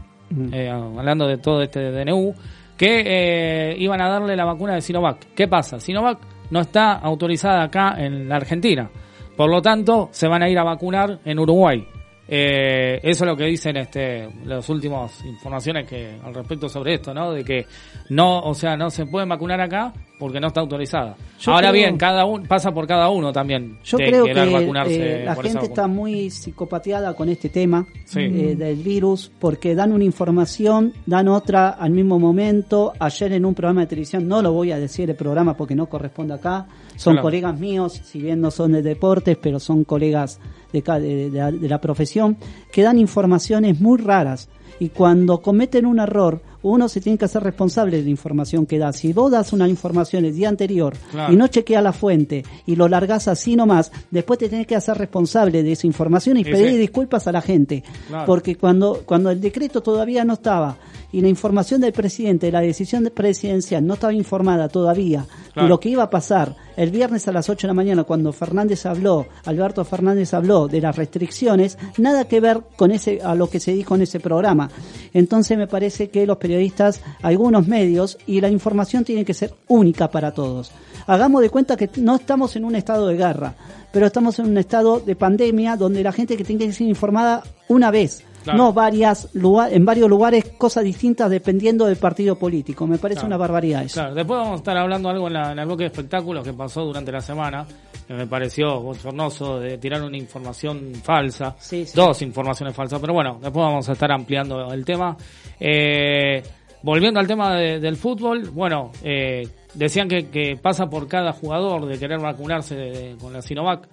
eh, 0.53 0.69
hablando 0.71 1.27
de 1.27 1.39
todo 1.39 1.63
este 1.63 1.91
DNU, 1.91 2.35
que 2.77 3.03
eh, 3.07 3.77
iban 3.79 4.01
a 4.01 4.09
darle 4.09 4.37
la 4.37 4.45
vacuna 4.45 4.75
de 4.75 4.81
Sinovac. 4.81 5.35
¿Qué 5.35 5.49
pasa? 5.49 5.81
Sinovac 5.81 6.19
no 6.51 6.61
está 6.61 6.93
autorizada 6.93 7.63
acá 7.63 7.95
en 7.99 8.29
la 8.29 8.37
Argentina. 8.37 8.91
Por 9.37 9.51
lo 9.51 9.61
tanto, 9.61 10.09
se 10.13 10.29
van 10.29 10.43
a 10.43 10.49
ir 10.49 10.59
a 10.59 10.65
vacunar 10.65 11.19
en 11.25 11.39
Uruguay. 11.39 11.87
Eh, 12.29 12.99
eso 13.03 13.25
es 13.25 13.31
lo 13.31 13.37
que 13.37 13.45
dicen 13.45 13.77
este 13.77 14.29
las 14.45 14.69
últimas 14.69 15.25
informaciones 15.25 15.87
que 15.89 16.19
al 16.25 16.35
respecto 16.35 16.69
sobre 16.69 16.95
esto, 16.95 17.15
¿no? 17.15 17.33
De 17.33 17.45
que 17.45 17.67
no, 18.11 18.41
o 18.41 18.53
sea, 18.55 18.77
no 18.77 18.91
se 18.91 19.07
pueden 19.07 19.29
vacunar 19.29 19.61
acá 19.61 19.93
porque 20.19 20.41
no 20.41 20.49
está 20.49 20.61
autorizada. 20.61 21.15
Yo 21.39 21.53
Ahora 21.53 21.71
creo- 21.71 21.83
bien, 21.85 21.97
cada 21.99 22.25
uno 22.25 22.43
pasa 22.49 22.73
por 22.73 22.87
cada 22.87 23.11
uno 23.11 23.33
también. 23.33 23.79
Yo 23.85 23.99
de 23.99 24.07
creo 24.07 24.25
que 24.25 24.35
vacunarse 24.51 25.23
eh, 25.23 25.25
la 25.25 25.37
gente 25.37 25.67
está 25.67 25.87
muy 25.87 26.31
psicopateada 26.31 27.15
con 27.15 27.29
este 27.29 27.49
tema 27.49 27.87
Sí. 28.07 28.21
eh, 28.21 28.57
del 28.57 28.77
virus 28.77 29.31
porque 29.39 29.75
dan 29.75 29.93
una 29.93 30.05
información, 30.05 30.95
dan 31.07 31.29
otra 31.29 31.69
al 31.71 31.91
mismo 31.91 32.19
momento. 32.19 32.93
Ayer 32.99 33.35
en 33.35 33.45
un 33.45 33.55
programa 33.55 33.83
de 33.83 33.87
televisión, 33.89 34.27
no 34.27 34.43
lo 34.43 34.53
voy 34.53 34.73
a 34.73 34.79
decir 34.79 35.09
el 35.11 35.17
programa 35.17 35.57
porque 35.57 35.75
no 35.77 35.87
corresponde 35.87 36.35
acá, 36.35 36.67
son 36.97 37.15
Claro. 37.15 37.23
colegas 37.23 37.59
míos, 37.59 38.01
si 38.05 38.21
bien 38.21 38.41
no 38.41 38.51
son 38.51 38.73
de 38.73 38.83
deportes, 38.83 39.37
pero 39.41 39.61
son 39.61 39.85
colegas 39.85 40.41
de, 40.73 40.83
de- 40.83 41.31
de 41.53 41.69
la 41.69 41.81
profesión, 41.81 42.37
que 42.73 42.83
dan 42.83 42.99
informaciones 42.99 43.81
muy 43.81 43.99
raras. 43.99 44.49
Y 44.79 44.91
cuando 44.91 45.41
cometen 45.41 45.87
un 45.87 45.99
error, 46.01 46.43
uno 46.63 46.89
se 46.89 47.01
tiene 47.01 47.19
que 47.19 47.25
hacer 47.27 47.43
responsable 47.43 47.99
de 47.99 48.05
la 48.05 48.11
información 48.11 48.67
que 48.67 48.79
da. 48.79 48.93
Si 48.93 49.13
vos 49.13 49.31
das 49.31 49.53
una 49.53 49.69
información 49.69 50.25
el 50.25 50.35
día 50.35 50.49
anterior 50.49 50.95
Claro. 51.11 51.33
y 51.33 51.37
no 51.37 51.47
chequeas 51.49 51.83
la 51.83 51.93
fuente 51.93 52.45
y 52.67 52.77
lo 52.77 52.89
largás 52.89 53.29
así 53.29 53.57
nomás, 53.57 53.93
después 54.11 54.39
te 54.39 54.49
tenés 54.49 54.67
que 54.67 54.77
hacer 54.77 54.97
responsable 54.99 55.63
de 55.63 55.73
esa 55.73 55.87
información 55.87 56.37
y 56.37 56.45
pedir 56.45 56.79
disculpas 56.79 57.27
a 57.27 57.33
la 57.33 57.41
gente. 57.43 57.83
Claro. 58.09 58.27
Porque 58.27 58.57
cuando, 58.57 59.03
cuando 59.05 59.31
el 59.31 59.41
decreto 59.41 59.83
todavía 59.83 60.25
no 60.25 60.35
estaba 60.35 60.77
y 61.13 61.21
la 61.21 61.29
información 61.29 61.81
del 61.81 61.93
presidente, 61.93 62.51
la 62.51 62.61
decisión 62.61 63.05
de- 63.05 63.11
presidencial 63.11 63.87
no 63.87 63.95
estaba 63.95 64.13
informada 64.13 64.69
todavía 64.69 65.27
Claro. 65.53 65.67
de 65.67 65.69
lo 65.69 65.81
que 65.81 65.89
iba 65.89 66.03
a 66.03 66.11
pasar 66.11 66.57
el 66.77 66.91
viernes 66.91 67.27
a 67.27 67.33
las 67.33 67.49
8 67.49 67.67
de 67.67 67.69
la 67.69 67.75
mañana 67.75 68.05
cuando 68.05 68.33
Fernández 68.35 68.85
habló, 68.85 69.27
Alberto 69.47 69.83
Fernández 69.85 70.35
habló 70.35 70.69
de 70.69 70.81
las 70.83 70.95
restricciones, 70.95 71.79
nada 71.97 72.27
que 72.29 72.39
ver 72.41 72.61
con 72.77 72.91
ese 72.91 73.21
a 73.23 73.35
lo 73.35 73.49
que 73.49 73.61
se 73.61 73.73
dijo 73.73 73.95
en 73.95 74.03
ese 74.03 74.21
programa. 74.21 74.69
Entonces 75.15 75.57
me 75.57 75.67
parece 75.67 76.11
que 76.11 76.27
los 76.27 76.37
periodistas, 76.47 77.03
algunos 77.23 77.67
medios 77.67 78.19
y 78.27 78.41
la 78.41 78.49
información 78.49 79.05
tiene 79.05 79.25
que 79.25 79.35
ser 79.35 79.53
única 79.69 80.09
para 80.11 80.33
todos. 80.33 80.71
Hagamos 81.09 81.43
de 81.43 81.51
cuenta 81.51 81.77
que 81.77 81.91
no 81.97 82.17
estamos 82.17 82.57
en 82.57 82.65
un 82.65 82.75
estado 82.77 83.09
de 83.09 83.17
guerra, 83.17 83.55
pero 83.93 84.07
estamos 84.07 84.39
en 84.39 84.47
un 84.47 84.59
estado 84.59 85.01
de 85.01 85.17
pandemia 85.17 85.77
donde 85.77 86.03
la 86.03 86.13
gente 86.13 86.37
que 86.37 86.45
tiene 86.45 86.67
que 86.67 86.73
ser 86.73 86.87
informada 86.87 87.43
una 87.69 87.91
vez. 87.91 88.25
Claro. 88.47 88.59
no 88.59 88.73
varias 88.73 89.29
lugar, 89.35 89.73
en 89.73 89.85
varios 89.85 90.09
lugares 90.09 90.45
cosas 90.57 90.85
distintas 90.85 91.29
dependiendo 91.29 91.85
del 91.87 91.97
partido 91.97 92.37
político. 92.37 92.87
Me 92.87 92.97
parece 92.97 93.19
Claro. 93.19 93.27
una 93.27 93.37
barbaridad 93.39 93.83
eso. 93.83 93.95
Claro, 93.95 94.15
después 94.15 94.39
vamos 94.39 94.53
a 94.53 94.57
estar 94.59 94.77
hablando 94.77 95.09
algo 95.09 95.27
en, 95.27 95.33
la, 95.33 95.51
en 95.51 95.59
el 95.59 95.67
bloque 95.67 95.83
de 95.83 95.87
espectáculos 95.89 96.45
que 96.45 96.53
pasó 96.53 96.85
durante 96.85 97.11
la 97.11 97.21
semana, 97.21 97.67
que 98.07 98.15
me 98.15 98.27
pareció 98.27 98.81
bochornoso 98.81 99.59
de 99.59 99.79
tirar 99.79 100.03
una 100.03 100.17
información 100.17 100.95
falsa, 101.03 101.57
Sí, 101.59 101.85
sí. 101.87 101.93
dos 101.97 102.23
informaciones 102.23 102.75
falsas, 102.75 103.01
pero 103.01 103.13
bueno, 103.13 103.39
después 103.43 103.65
vamos 103.65 103.89
a 103.89 103.93
estar 103.93 104.13
ampliando 104.13 104.73
el 104.73 104.85
tema. 104.85 105.17
Eh, 105.59 106.43
volviendo 106.83 107.19
al 107.19 107.27
tema 107.27 107.55
de- 107.57 107.81
del 107.81 107.97
fútbol, 107.97 108.51
bueno, 108.51 108.93
eh, 109.03 109.43
decían 109.75 110.09
que, 110.09 110.29
que 110.31 110.57
pasa 110.61 110.87
por 110.87 111.09
cada 111.09 111.33
jugador 111.33 111.87
de 111.87 111.99
querer 111.99 112.21
vacunarse 112.21 112.77
de- 112.77 112.91
de- 112.91 113.17
con 113.17 113.33
la 113.33 113.43
Sinovac, 113.43 113.89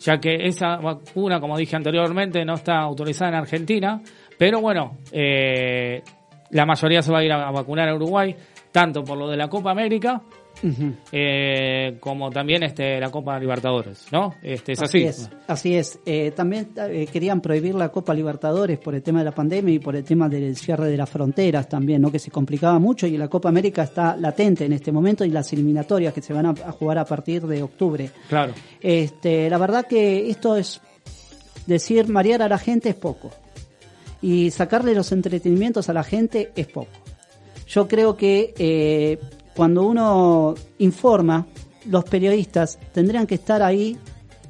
ya 0.00 0.18
que 0.18 0.46
esa 0.46 0.76
vacuna, 0.76 1.40
como 1.40 1.58
dije 1.58 1.76
anteriormente, 1.76 2.44
no 2.44 2.54
está 2.54 2.78
autorizada 2.80 3.30
en 3.32 3.36
Argentina, 3.36 4.00
pero 4.38 4.60
bueno, 4.60 4.96
eh, 5.12 6.02
la 6.50 6.64
mayoría 6.64 7.02
se 7.02 7.12
va 7.12 7.18
a 7.18 7.24
ir 7.24 7.32
a, 7.32 7.48
a 7.48 7.50
vacunar 7.50 7.88
a 7.88 7.94
Uruguay, 7.94 8.34
tanto 8.72 9.02
por 9.02 9.18
lo 9.18 9.28
de 9.28 9.36
la 9.36 9.48
Copa 9.48 9.72
América, 9.72 10.22
Eh, 11.12 11.96
como 12.00 12.30
también 12.30 12.62
este 12.62 13.00
la 13.00 13.10
Copa 13.10 13.38
Libertadores, 13.38 14.06
¿no? 14.12 14.34
Este 14.42 14.72
es 14.72 14.82
así. 14.82 15.04
es, 15.04 15.30
así 15.46 15.74
es. 15.74 15.98
Eh, 16.04 16.32
también 16.32 16.70
eh, 16.76 17.06
querían 17.10 17.40
prohibir 17.40 17.74
la 17.74 17.90
Copa 17.90 18.14
Libertadores 18.14 18.78
por 18.78 18.94
el 18.94 19.02
tema 19.02 19.20
de 19.20 19.26
la 19.26 19.32
pandemia 19.32 19.74
y 19.74 19.78
por 19.78 19.96
el 19.96 20.04
tema 20.04 20.28
del 20.28 20.56
cierre 20.56 20.88
de 20.88 20.96
las 20.96 21.08
fronteras 21.08 21.68
también, 21.68 22.02
¿no? 22.02 22.10
que 22.10 22.18
se 22.18 22.30
complicaba 22.30 22.78
mucho 22.78 23.06
y 23.06 23.16
la 23.16 23.28
Copa 23.28 23.48
América 23.48 23.82
está 23.82 24.16
latente 24.16 24.64
en 24.64 24.72
este 24.72 24.92
momento 24.92 25.24
y 25.24 25.30
las 25.30 25.52
eliminatorias 25.52 26.12
que 26.12 26.22
se 26.22 26.32
van 26.32 26.46
a, 26.46 26.50
a 26.50 26.72
jugar 26.72 26.98
a 26.98 27.04
partir 27.04 27.46
de 27.46 27.62
octubre. 27.62 28.10
Claro. 28.28 28.52
Este, 28.80 29.48
la 29.48 29.58
verdad 29.58 29.86
que 29.86 30.28
esto 30.28 30.56
es 30.56 30.80
decir 31.66 32.08
marear 32.08 32.42
a 32.42 32.48
la 32.48 32.58
gente 32.58 32.88
es 32.88 32.94
poco 32.94 33.30
y 34.20 34.50
sacarle 34.50 34.94
los 34.94 35.12
entretenimientos 35.12 35.88
a 35.88 35.92
la 35.92 36.02
gente 36.02 36.50
es 36.56 36.66
poco. 36.66 36.90
Yo 37.66 37.86
creo 37.86 38.16
que 38.16 38.54
eh, 38.58 39.18
cuando 39.58 39.82
uno 39.88 40.54
informa, 40.78 41.44
los 41.90 42.04
periodistas 42.04 42.78
tendrían 42.92 43.26
que 43.26 43.34
estar 43.34 43.60
ahí 43.60 43.98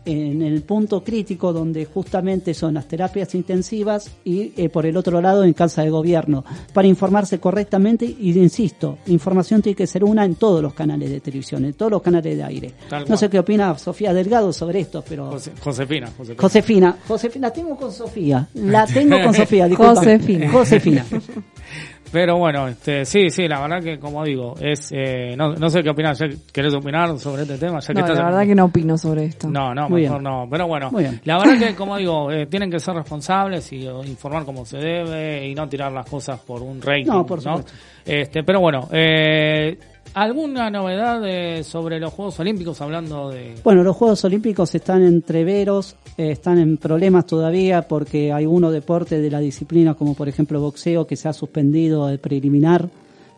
en 0.04 0.40
el 0.42 0.62
punto 0.62 1.02
crítico 1.04 1.52
donde 1.52 1.84
justamente 1.84 2.54
son 2.54 2.74
las 2.74 2.86
terapias 2.88 3.34
intensivas 3.34 4.10
y 4.24 4.52
eh, 4.56 4.68
por 4.70 4.86
el 4.86 4.96
otro 4.96 5.20
lado 5.20 5.44
en 5.44 5.52
casa 5.52 5.82
de 5.82 5.90
gobierno 5.90 6.44
para 6.72 6.88
informarse 6.88 7.38
correctamente 7.40 8.04
y 8.06 8.38
insisto, 8.38 8.98
información 9.06 9.60
tiene 9.62 9.76
que 9.76 9.86
ser 9.86 10.04
una 10.04 10.24
en 10.24 10.36
todos 10.36 10.62
los 10.62 10.72
canales 10.72 11.10
de 11.10 11.20
televisión, 11.20 11.64
en 11.66 11.74
todos 11.74 11.92
los 11.92 12.00
canales 12.02 12.36
de 12.38 12.42
aire. 12.44 12.74
No 13.06 13.16
sé 13.18 13.28
qué 13.30 13.38
opina 13.38 13.76
Sofía 13.78 14.14
Delgado 14.14 14.50
sobre 14.52 14.80
esto, 14.80 15.04
pero 15.06 15.30
Jose- 15.30 15.52
Josefina, 15.60 16.10
Josefina. 16.16 16.40
Josefina, 16.42 16.98
Josefina, 17.06 17.50
tengo 17.50 17.76
con 17.76 17.92
Sofía, 17.92 18.48
la 18.54 18.86
tengo 18.94 19.16
con 19.22 19.34
Sofía, 19.34 19.66
disculpa. 19.68 19.94
Josefina. 19.96 20.50
Josefina. 20.52 21.04
Pero 22.10 22.38
bueno, 22.38 22.68
este, 22.68 23.04
sí, 23.04 23.30
sí, 23.30 23.46
la 23.46 23.60
verdad 23.60 23.82
que 23.82 23.98
como 23.98 24.24
digo, 24.24 24.54
es, 24.60 24.90
eh, 24.92 25.34
no, 25.36 25.52
no 25.54 25.68
sé 25.68 25.82
qué 25.82 25.90
opinas, 25.90 26.18
¿Ya 26.18 26.26
¿querés 26.52 26.74
opinar 26.74 27.18
sobre 27.18 27.42
este 27.42 27.58
tema? 27.58 27.80
Ya 27.80 27.88
que 27.88 27.94
No, 27.94 28.00
estás 28.00 28.18
la 28.18 28.24
verdad 28.26 28.46
que 28.46 28.54
no 28.54 28.64
opino 28.66 28.96
sobre 28.96 29.24
esto. 29.26 29.48
No, 29.48 29.74
no, 29.74 29.88
Muy 29.88 30.02
mejor 30.02 30.20
bien. 30.20 30.32
no. 30.32 30.46
Pero 30.50 30.66
bueno, 30.66 30.90
la 31.24 31.38
verdad 31.38 31.58
que, 31.58 31.74
como 31.74 31.96
digo, 31.96 32.30
eh, 32.32 32.46
tienen 32.46 32.70
que 32.70 32.78
ser 32.78 32.94
responsables 32.94 33.72
y 33.72 33.86
o, 33.86 34.02
informar 34.04 34.44
como 34.44 34.64
se 34.64 34.78
debe 34.78 35.46
y 35.46 35.54
no 35.54 35.68
tirar 35.68 35.92
las 35.92 36.08
cosas 36.08 36.40
por 36.40 36.62
un 36.62 36.80
rating. 36.80 37.06
No, 37.06 37.26
por 37.26 37.40
supuesto. 37.40 37.72
Este, 38.04 38.42
pero 38.42 38.60
bueno, 38.60 38.88
eh, 38.90 39.78
¿alguna 40.14 40.70
novedad 40.70 41.22
eh, 41.26 41.62
sobre 41.64 42.00
los 42.00 42.12
Juegos 42.12 42.38
Olímpicos 42.40 42.80
hablando 42.80 43.30
de... 43.30 43.54
Bueno, 43.62 43.82
los 43.82 43.96
Juegos 43.96 44.24
Olímpicos 44.24 44.74
están 44.74 45.02
entreveros, 45.02 45.96
eh, 46.16 46.30
están 46.32 46.58
en 46.58 46.76
problemas 46.76 47.26
todavía 47.26 47.82
porque 47.86 48.32
hay 48.32 48.46
unos 48.46 48.72
deportes 48.72 49.20
de 49.22 49.30
la 49.30 49.38
disciplina, 49.40 49.94
como 49.94 50.14
por 50.14 50.28
ejemplo 50.28 50.60
boxeo, 50.60 51.06
que 51.06 51.16
se 51.16 51.28
ha 51.28 51.32
suspendido 51.32 52.08
el 52.08 52.18
preliminar 52.18 52.88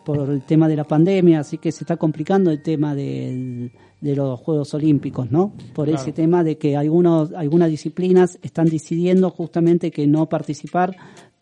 por 0.05 0.29
el 0.29 0.41
tema 0.41 0.67
de 0.67 0.75
la 0.75 0.83
pandemia, 0.83 1.41
así 1.41 1.57
que 1.59 1.71
se 1.71 1.83
está 1.83 1.97
complicando 1.97 2.49
el 2.49 2.61
tema 2.63 2.95
del- 2.95 3.71
de 4.01 4.15
los 4.15 4.39
Juegos 4.39 4.73
Olímpicos, 4.73 5.29
¿no? 5.31 5.53
Por 5.75 5.85
Claro. 5.87 6.01
ese 6.01 6.11
tema 6.11 6.43
de 6.43 6.57
que 6.57 6.75
algunos, 6.75 7.31
algunas 7.33 7.69
disciplinas 7.69 8.39
están 8.41 8.65
decidiendo 8.65 9.29
justamente 9.29 9.91
que 9.91 10.07
no 10.07 10.27
participar 10.27 10.95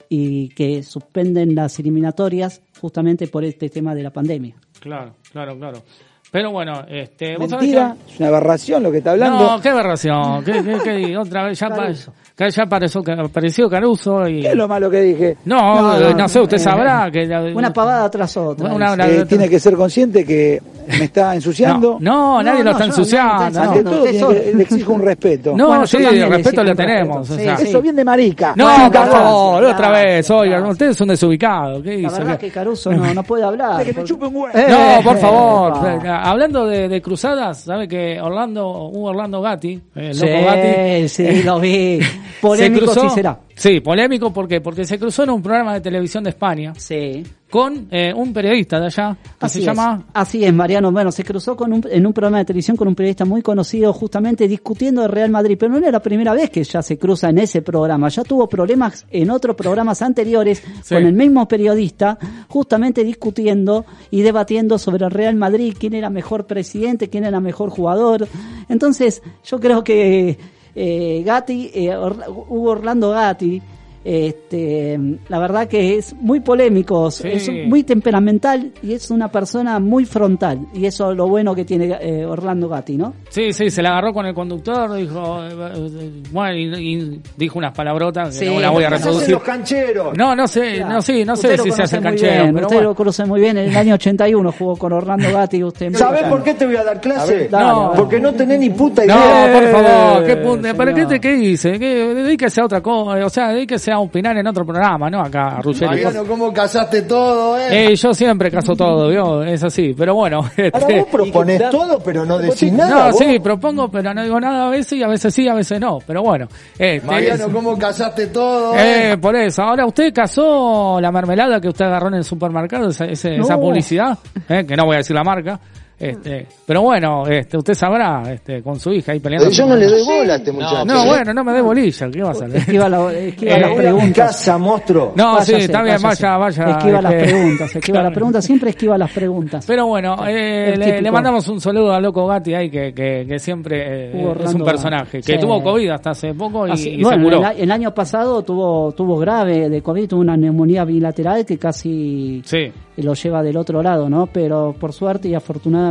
y 0.10 0.50
que 0.50 0.84
suspenden 0.84 1.56
las 1.56 1.80
eliminatorias 1.80 2.62
justamente 2.82 3.28
por 3.28 3.46
este 3.46 3.70
tema 3.70 3.96
de 3.96 4.04
la 4.04 4.10
pandemia. 4.12 4.56
Claro, 4.80 5.16
claro, 5.32 5.58
claro. 5.58 5.84
Pero 6.32 6.52
bueno, 6.52 6.84
este... 6.88 7.36
¿vos 7.38 7.50
sabés 7.50 7.64
Mentira, 7.70 7.96
que- 8.06 8.14
es 8.14 8.20
una 8.20 8.30
aberración 8.30 8.84
lo 8.84 8.92
que 8.92 9.00
está 9.00 9.12
hablando. 9.12 9.40
No, 9.56 9.62
qué 9.62 9.70
aberración. 9.70 10.44
¿Qué, 10.44 10.52
qué, 10.64 10.78
qué- 10.84 11.18
otra 11.18 11.46
vez 11.46 11.60
ya, 11.60 11.70
pa- 11.70 11.76
Caruso. 11.78 12.14
que 12.36 12.52
ya 12.52 12.64
apareció, 12.64 13.02
que 13.04 13.12
apareció 13.14 13.68
Caruso 13.70 14.28
y... 14.28 14.42
¿Qué 14.42 14.50
es 14.50 14.56
lo 14.56 14.68
malo 14.68 14.92
que 14.92 15.02
dije? 15.02 15.38
No, 15.46 15.82
No, 15.82 15.98
eh, 15.98 16.12
no, 16.12 16.18
no, 16.20 16.30
sé, 16.30 16.40
usted 16.40 16.58
eh, 16.58 16.60
sabrá 16.60 17.10
que... 17.12 17.26
la- 17.26 17.42
Una 17.42 17.74
pavada 17.74 18.08
tras 18.12 18.38
otra. 18.38 18.72
Una- 18.72 18.94
una- 18.94 19.08
Eh, 19.08 19.26
tiene 19.26 19.50
que 19.50 19.60
ser 19.60 19.74
consciente 19.74 20.24
que 20.24 20.62
me 21.00 21.06
está 21.06 21.34
ensuciando. 21.36 21.98
No, 22.00 22.38
no, 22.38 22.44
nadie 22.44 22.60
No, 22.60 22.66
lo 22.66 22.72
está 22.72 22.86
ensuciando. 22.86 23.50
no, 23.50 23.50
no. 23.50 23.62
Ante 23.72 23.84
no, 23.84 23.90
todo, 23.92 24.04
que- 24.30 24.52
le 24.56 24.64
exijo 24.64 24.94
un 24.94 25.02
respeto. 25.02 25.54
No, 25.58 25.68
Bueno, 25.70 25.88
sí, 25.88 25.98
el 25.98 26.04
le 26.20 26.30
respeto 26.30 26.62
un 26.62 26.76
tenemos. 26.76 27.28
respeto, 27.28 27.52
o 27.52 27.58
sea. 27.58 27.68
Eso 27.68 27.82
bien 27.82 27.96
de 27.96 28.06
marica. 28.06 28.54
No, 28.56 28.66
Bueno, 28.66 28.92
por 28.92 29.08
favor, 29.08 29.64
otra 29.64 29.90
vez, 29.92 30.30
oigan, 30.30 30.64
ustedes 30.68 30.96
son 30.96 31.08
desubicados. 31.08 31.82
¿qué 31.82 31.90
La 31.94 32.10
dice? 32.10 32.20
verdad 32.20 32.38
que 32.40 32.52
Caruso 32.52 32.92
no, 32.94 33.14
no 33.16 33.24
puede 33.24 33.44
hablar. 33.44 33.80
Que 33.80 33.86
me 33.88 33.94
porque- 33.94 34.08
chupe 34.08 34.28
un 34.28 34.36
huevo. 34.36 34.58
No, 34.70 35.04
por 35.04 35.18
favor. 35.18 35.74
Eh, 36.20 36.24
eh, 36.26 36.30
Hablando 36.30 36.66
de, 36.66 36.88
de 36.88 37.02
cruzadas, 37.02 37.62
sabe 37.62 37.88
que 37.88 38.20
Orlando, 38.22 38.88
un 38.88 39.08
Orlando 39.10 39.42
Gatti, 39.42 39.80
el 39.96 40.14
Sí, 40.14 40.26
loco 40.26 40.46
Gatti, 40.46 41.10
sí, 41.10 41.44
lo 41.44 41.60
vi. 41.60 42.00
Polémico 42.42 42.86
se 42.94 42.94
cruzó, 42.94 43.10
sí 43.10 43.16
será. 43.16 43.40
Sí, 43.56 43.80
polémico 43.82 44.32
¿por 44.32 44.48
qué? 44.48 44.62
porque 44.62 44.86
se 44.86 44.98
cruzó 45.00 45.24
en 45.24 45.32
un 45.32 45.42
programa 45.42 45.74
de 45.74 45.82
televisión 45.82 46.24
de 46.24 46.30
España 46.32 46.74
Sí. 46.78 47.24
Con 47.50 47.88
eh, 47.90 48.14
un 48.16 48.32
periodista 48.32 48.80
de 48.80 48.86
allá 48.88 49.18
que 49.24 49.30
Así 49.46 49.54
se 49.56 49.60
es. 49.62 49.66
llama 49.66 50.06
Así 50.14 50.44
es, 50.44 50.54
Mariano. 50.54 50.92
Bueno, 50.92 51.12
se 51.12 51.24
cruzó 51.24 51.56
con 51.56 51.74
un- 51.74 51.84
en 51.90 52.06
un 52.06 52.14
programa 52.14 52.38
de 52.40 52.46
televisión 52.46 52.78
con 52.78 52.88
un 52.88 52.96
periodista 52.96 53.26
muy 53.26 53.42
conocido, 53.42 53.92
justamente 53.94 54.48
discutiendo 54.48 55.02
de 55.02 55.08
Real 55.08 55.30
Madrid. 55.32 55.58
Pero 55.60 55.72
no 55.72 55.78
era 55.80 55.92
la 55.92 56.00
primera 56.02 56.34
vez 56.34 56.50
que 56.52 56.64
ya 56.64 56.82
se 56.82 56.98
cruza 56.98 57.30
en 57.30 57.40
ese 57.40 57.62
programa. 57.62 58.10
Ya 58.10 58.24
tuvo 58.24 58.48
problemas 58.48 59.06
en 59.10 59.32
otros 59.32 59.56
programas 59.56 60.02
anteriores 60.02 60.64
Sí. 60.84 60.94
con 60.96 61.06
el 61.06 61.14
mismo 61.14 61.48
periodista, 61.48 62.18
justamente 62.48 63.04
discutiendo 63.04 63.86
y 64.12 64.22
debatiendo 64.22 64.78
sobre 64.78 65.06
el 65.06 65.12
Real 65.12 65.36
Madrid, 65.36 65.76
quién 65.80 65.94
era 65.96 66.10
mejor 66.10 66.46
presidente, 66.46 67.10
quién 67.10 67.24
era 67.24 67.40
mejor 67.40 67.70
jugador. 67.70 68.28
Entonces, 68.70 69.22
yo 69.44 69.60
creo 69.60 69.84
que 69.84 70.38
eh, 70.76 71.24
Gatti, 71.26 71.72
eh, 71.74 71.96
Hugo 71.98 72.70
Orlando 72.72 73.10
Gatti, 73.10 73.62
este, 74.10 75.00
la 75.28 75.40
verdad 75.40 75.68
que 75.68 75.96
es 75.98 76.14
muy 76.16 76.40
polémico, 76.40 77.12
Sí. 77.12 77.28
es 77.32 77.50
muy 77.68 77.84
temperamental 77.84 78.72
y 78.82 78.94
es 78.94 79.12
una 79.12 79.30
persona 79.30 79.80
muy 79.80 80.06
frontal. 80.06 80.60
Y 80.74 80.86
eso 80.86 81.12
es 81.12 81.18
lo 81.18 81.28
bueno 81.28 81.54
que 81.56 81.64
tiene 81.66 81.98
eh, 82.02 82.26
Orlando 82.26 82.68
Gatti, 82.70 82.98
¿no? 82.98 83.14
Sí, 83.30 83.54
sí, 83.54 83.70
se 83.70 83.82
la 83.82 83.90
agarró 83.92 84.14
con 84.14 84.26
el 84.26 84.34
conductor, 84.34 84.94
dijo, 84.94 85.40
eh, 85.46 86.22
bueno, 86.32 86.54
y, 86.56 86.94
y 86.96 87.22
dijo 87.38 87.60
unas 87.60 87.74
palabrotas 87.74 88.30
que 88.38 88.46
Sí, 88.46 88.54
no 88.54 88.60
la 88.60 88.70
voy 88.72 88.84
a 88.84 88.90
no, 88.90 88.98
reproducir. 88.98 89.32
los 89.32 89.44
cancheros. 89.44 90.18
No, 90.18 90.36
no 90.36 90.48
sé, 90.48 90.80
no, 90.84 91.02
sí, 91.02 91.24
no 91.26 91.36
sé 91.36 91.50
Usted 91.50 91.64
si 91.64 91.72
se 91.72 91.84
hace 91.84 92.00
canchero, 92.00 92.44
bien, 92.44 92.54
pero 92.56 92.66
usted 92.68 92.76
bueno. 92.78 92.90
lo 92.90 92.96
conoce 92.96 93.26
muy 93.26 93.42
bien. 93.42 93.58
En 93.58 93.70
el 93.70 93.78
año 93.78 93.94
81 93.96 94.52
jugó 94.58 94.76
con 94.76 94.94
Orlando 94.94 95.32
Gatti. 95.32 95.64
Usted 95.64 95.94
¿Sabés 95.94 96.24
por 96.24 96.44
qué 96.44 96.54
te 96.54 96.66
voy 96.66 96.76
a 96.76 96.84
dar 96.84 97.00
clase? 97.00 97.48
dale, 97.50 97.66
No. 97.68 97.94
Porque 97.96 98.20
no 98.20 98.34
tenés 98.34 98.60
ni 98.60 98.70
puta 98.70 99.04
No, 99.06 99.14
idea. 99.16 99.52
por 99.54 99.72
favor, 99.72 100.26
¿qué? 100.26 100.36
¿Pero 100.76 100.96
qué, 100.96 101.06
te, 101.06 101.20
qué 101.20 101.34
dice? 101.36 101.80
¿Qué, 101.80 102.14
dedíquese 102.14 102.62
a 102.62 102.66
otra 102.66 102.82
cosa, 102.82 103.26
o 103.26 103.30
sea, 103.30 103.50
dedíquese 103.50 103.92
a 103.92 103.99
opinar 104.00 104.38
en 104.38 104.48
otro 104.48 104.66
programa, 104.66 105.10
¿no? 105.10 105.22
Acá, 105.22 105.60
Ruggeri. 105.62 105.86
Mariano, 106.04 106.24
¿cómo 106.26 106.52
casaste 106.54 107.04
todo, 107.04 107.58
eh? 107.58 107.92
Eh, 107.92 107.96
yo 107.96 108.14
siempre 108.14 108.50
caso 108.52 108.76
todo, 108.76 109.10
¿vio? 109.10 109.44
Es 109.44 109.64
así, 109.64 109.94
pero 109.98 110.16
bueno. 110.16 110.42
este- 110.58 110.72
Ahora 110.78 110.96
vos 110.98 111.08
proponés 111.12 111.70
todo, 111.70 112.00
pero 112.04 112.26
no 112.26 112.38
decís 112.38 112.72
nada. 112.74 112.90
no, 112.90 113.12
vos. 113.12 113.18
sí, 113.18 113.40
propongo, 113.40 113.90
pero 113.90 114.14
no 114.14 114.24
digo 114.24 114.40
nada 114.40 114.68
a 114.68 114.70
veces 114.70 114.94
y 115.00 115.04
a 115.04 115.08
veces 115.08 115.34
sí, 115.34 115.48
a 115.48 115.54
veces 115.54 115.80
no, 115.80 116.00
pero 116.06 116.22
bueno. 116.24 116.48
Este, 116.78 117.06
Mariano, 117.06 117.50
¿cómo 117.52 117.78
casaste 117.78 118.28
todo, 118.28 118.74
eh? 118.76 119.12
Eh, 119.14 119.18
por 119.18 119.36
eso. 119.36 119.62
Ahora, 119.64 119.86
¿usted 119.86 120.14
casó 120.14 121.00
la 121.02 121.12
mermelada 121.12 121.60
que 121.62 121.68
usted 121.70 121.86
agarró 121.86 122.08
en 122.10 122.16
el 122.16 122.24
supermercado, 122.24 122.90
esa, 122.90 123.06
ese- 123.06 123.36
esa 123.36 123.56
No. 123.56 123.62
publicidad? 123.62 124.18
Eh, 124.48 124.66
que 124.68 124.76
no 124.76 124.86
voy 124.86 124.96
a 124.96 124.98
decir 124.98 125.16
la 125.16 125.24
marca. 125.24 125.60
Este, 126.00 126.48
pero 126.66 126.82
bueno, 126.82 127.28
este, 127.28 127.58
usted 127.58 127.74
sabrá, 127.74 128.24
este, 128.32 128.62
con 128.64 128.80
su 128.80 128.92
hija 128.94 129.12
ahí 129.12 129.20
peleando. 129.20 129.50
Yo 129.50 129.66
no 129.66 129.76
le 129.76 129.86
doy 129.86 130.04
bola 130.06 130.34
a 130.34 130.38
este 130.38 130.52
muchacho. 130.54 130.86
No, 130.86 131.06
bueno, 131.06 131.34
no 131.34 131.44
me 131.44 131.52
dé 131.52 131.62
bolilla, 131.62 132.10
¿qué 132.10 132.22
va 132.22 132.30
a 132.30 132.32
hacer? 132.32 132.56
Esquiva, 132.56 132.88
la, 132.88 133.12
esquiva 133.14 133.52
Eh, 133.56 133.60
las 133.60 133.74
preguntas. 133.76 134.14
casa, 134.38 134.58
monstruo. 134.58 135.12
No, 135.16 135.42
sí, 135.42 135.56
está 135.56 135.84
bien, 135.84 135.98
vaya, 136.02 136.38
vaya. 136.38 136.64
Esquiva 136.70 137.02
las 137.02 137.14
este, 137.14 137.26
preguntas, 137.28 137.76
esquiva 137.76 137.94
claro. 137.96 138.08
las 138.10 138.14
preguntas. 138.16 138.46
Siempre 138.46 138.70
esquiva 138.70 138.98
las 138.98 139.12
preguntas. 139.12 139.66
Pero 139.68 139.88
bueno, 139.88 140.16
eh, 140.28 141.02
le, 141.02 141.12
mandamos 141.12 141.48
un 141.50 141.60
saludo 141.60 141.92
a 141.94 142.00
Loco 142.00 142.26
Gatti 142.28 142.54
ahí, 142.54 142.70
que, 142.70 142.94
que, 142.94 143.26
que 143.28 143.40
siempre 143.40 144.12
eh, 144.14 144.34
es 144.42 144.54
un 144.54 144.64
personaje, 144.64 145.18
Gatti. 145.18 145.28
que 145.34 145.34
Sí. 145.34 145.46
tuvo 145.46 145.62
COVID 145.62 145.90
hasta 145.90 146.12
hace 146.12 146.34
poco 146.34 146.66
y, 146.68 146.72
Así- 146.72 146.92
y 146.92 146.98
se 147.00 147.04
bueno, 147.04 147.24
curó. 147.26 147.50
el, 147.52 147.60
el 147.62 147.72
año 147.72 147.94
pasado 147.94 148.42
tuvo 148.44 148.94
tuvo 148.94 149.18
grave 149.18 149.70
de 149.70 149.82
COVID, 149.82 150.08
tuvo 150.08 150.22
una 150.22 150.38
neumonía 150.38 150.86
bilateral 150.86 151.46
que 151.46 151.58
casi 151.58 152.42
Sí, 152.46 152.72
lo 152.98 153.14
lleva 153.16 153.44
del 153.44 153.58
otro 153.58 153.82
lado, 153.84 154.10
¿no? 154.10 154.28
Pero 154.28 154.74
por 154.80 154.94
suerte 154.94 155.28
y 155.28 155.36
afortunadamente 155.36 155.89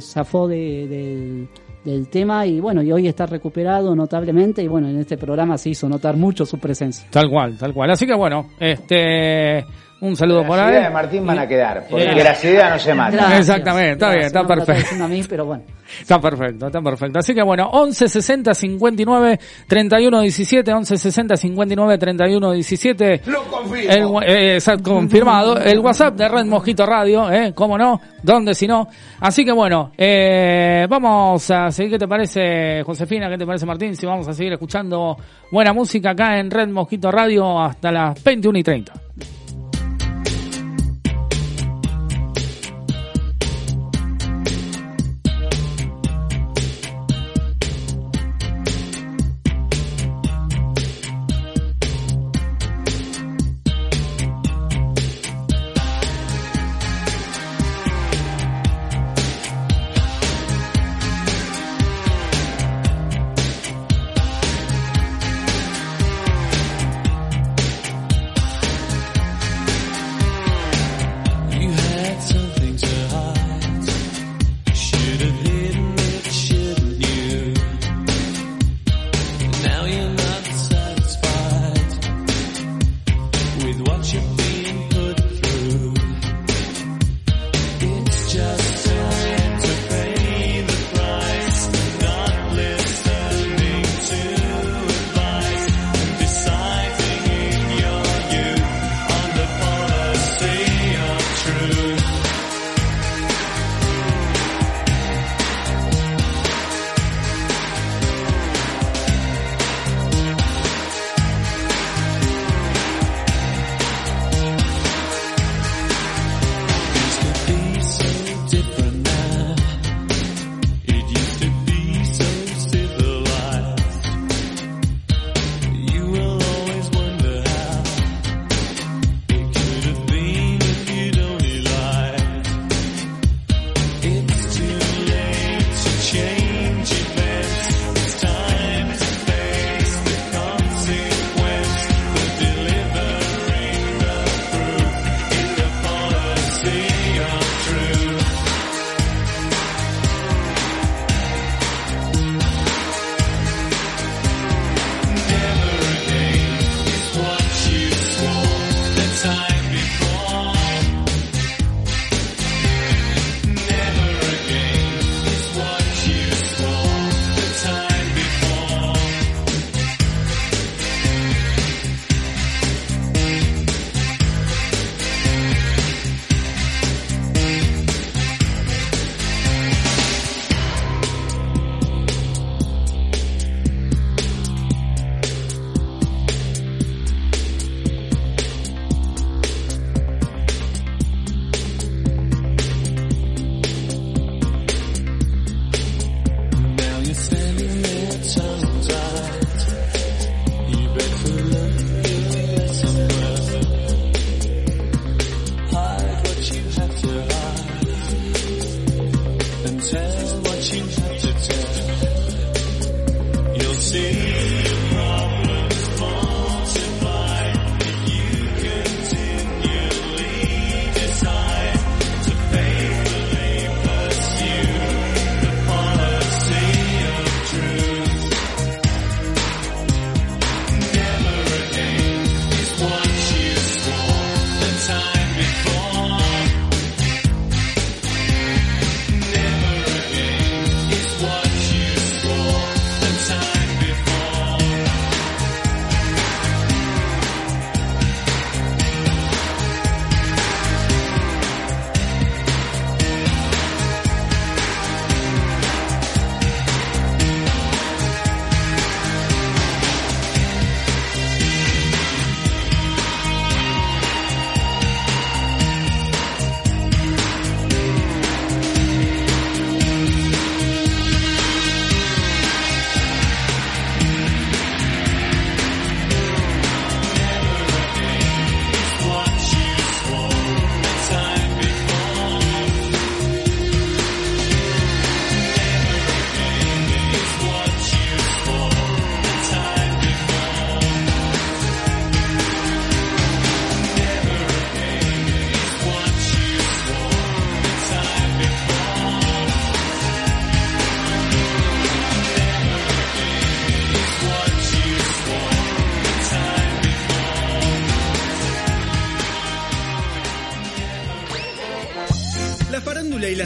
zafó 0.00 0.48
de, 0.48 0.86
del- 0.88 1.48
del 1.84 2.08
tema 2.08 2.46
y 2.46 2.60
bueno, 2.60 2.80
y 2.82 2.92
hoy 2.92 3.08
está 3.08 3.26
recuperado 3.26 3.94
notablemente 3.96 4.62
y 4.62 4.68
bueno, 4.68 4.88
en 4.88 4.98
este 5.00 5.16
programa 5.18 5.58
se 5.58 5.70
hizo 5.70 5.88
notar 5.88 6.16
mucho 6.16 6.46
su 6.46 6.58
presencia. 6.58 7.06
Tal 7.10 7.28
cual, 7.28 7.58
tal 7.58 7.74
cual. 7.74 7.90
Así 7.90 8.06
que 8.06 8.14
bueno, 8.14 8.50
este 8.60 9.64
un 10.02 10.16
saludo 10.16 10.44
por 10.44 10.56
Las 10.56 10.66
ahí. 10.66 10.72
ideas 10.72 10.84
de 10.88 10.90
Martín 10.94 11.26
van 11.26 11.38
a 11.38 11.46
quedar, 11.48 11.84
porque 11.88 12.04
Eh. 12.04 12.24
las 12.24 12.44
ideas 12.44 12.70
no 12.72 12.78
se 12.78 12.94
matan. 12.94 13.12
Gracias. 13.14 13.40
Exactamente, 13.40 13.92
está 13.92 14.10
bien, 14.10 14.22
está 14.26 14.42
no 14.42 14.48
perfecto. 14.48 15.04
a 15.04 15.08
mí, 15.08 15.22
pero 15.28 15.46
bueno. 15.46 15.62
Está 16.00 16.18
perfecto, 16.20 16.66
está 16.66 16.80
perfecto. 16.80 17.18
Así 17.18 17.34
que 17.34 17.42
bueno, 17.42 17.68
11 17.72 18.08
60 18.08 18.54
59 18.54 19.38
31 19.68 20.20
17, 20.22 20.72
11 20.72 20.96
60 20.96 21.36
59 21.36 21.98
31 21.98 22.52
17. 22.52 23.20
Lo 23.26 23.42
confirmo. 23.44 24.22
El, 24.22 24.28
eh, 24.28 24.54
exacto, 24.54 24.94
confirmado. 24.94 25.58
El 25.58 25.78
WhatsApp 25.80 26.14
de 26.16 26.28
Red 26.28 26.46
Mosquito 26.46 26.86
Radio, 26.86 27.30
¿eh? 27.30 27.52
¿Cómo 27.54 27.76
no? 27.76 28.00
¿Dónde 28.22 28.54
si 28.54 28.66
no? 28.66 28.88
Así 29.20 29.44
que 29.44 29.52
bueno, 29.52 29.92
eh, 29.98 30.86
vamos 30.88 31.50
a 31.50 31.70
seguir. 31.70 31.92
¿Qué 31.92 31.98
te 31.98 32.08
parece, 32.08 32.82
Josefina? 32.84 33.28
¿Qué 33.28 33.36
te 33.36 33.44
parece, 33.46 33.66
Martín? 33.66 33.94
Si 33.94 34.06
vamos 34.06 34.26
a 34.28 34.32
seguir 34.32 34.54
escuchando 34.54 35.16
buena 35.50 35.72
música 35.74 36.10
acá 36.12 36.38
en 36.38 36.50
Red 36.50 36.68
Mosquito 36.68 37.10
Radio 37.12 37.60
hasta 37.60 37.92
las 37.92 38.22
21 38.24 38.58
y 38.58 38.62
30. 38.62 38.92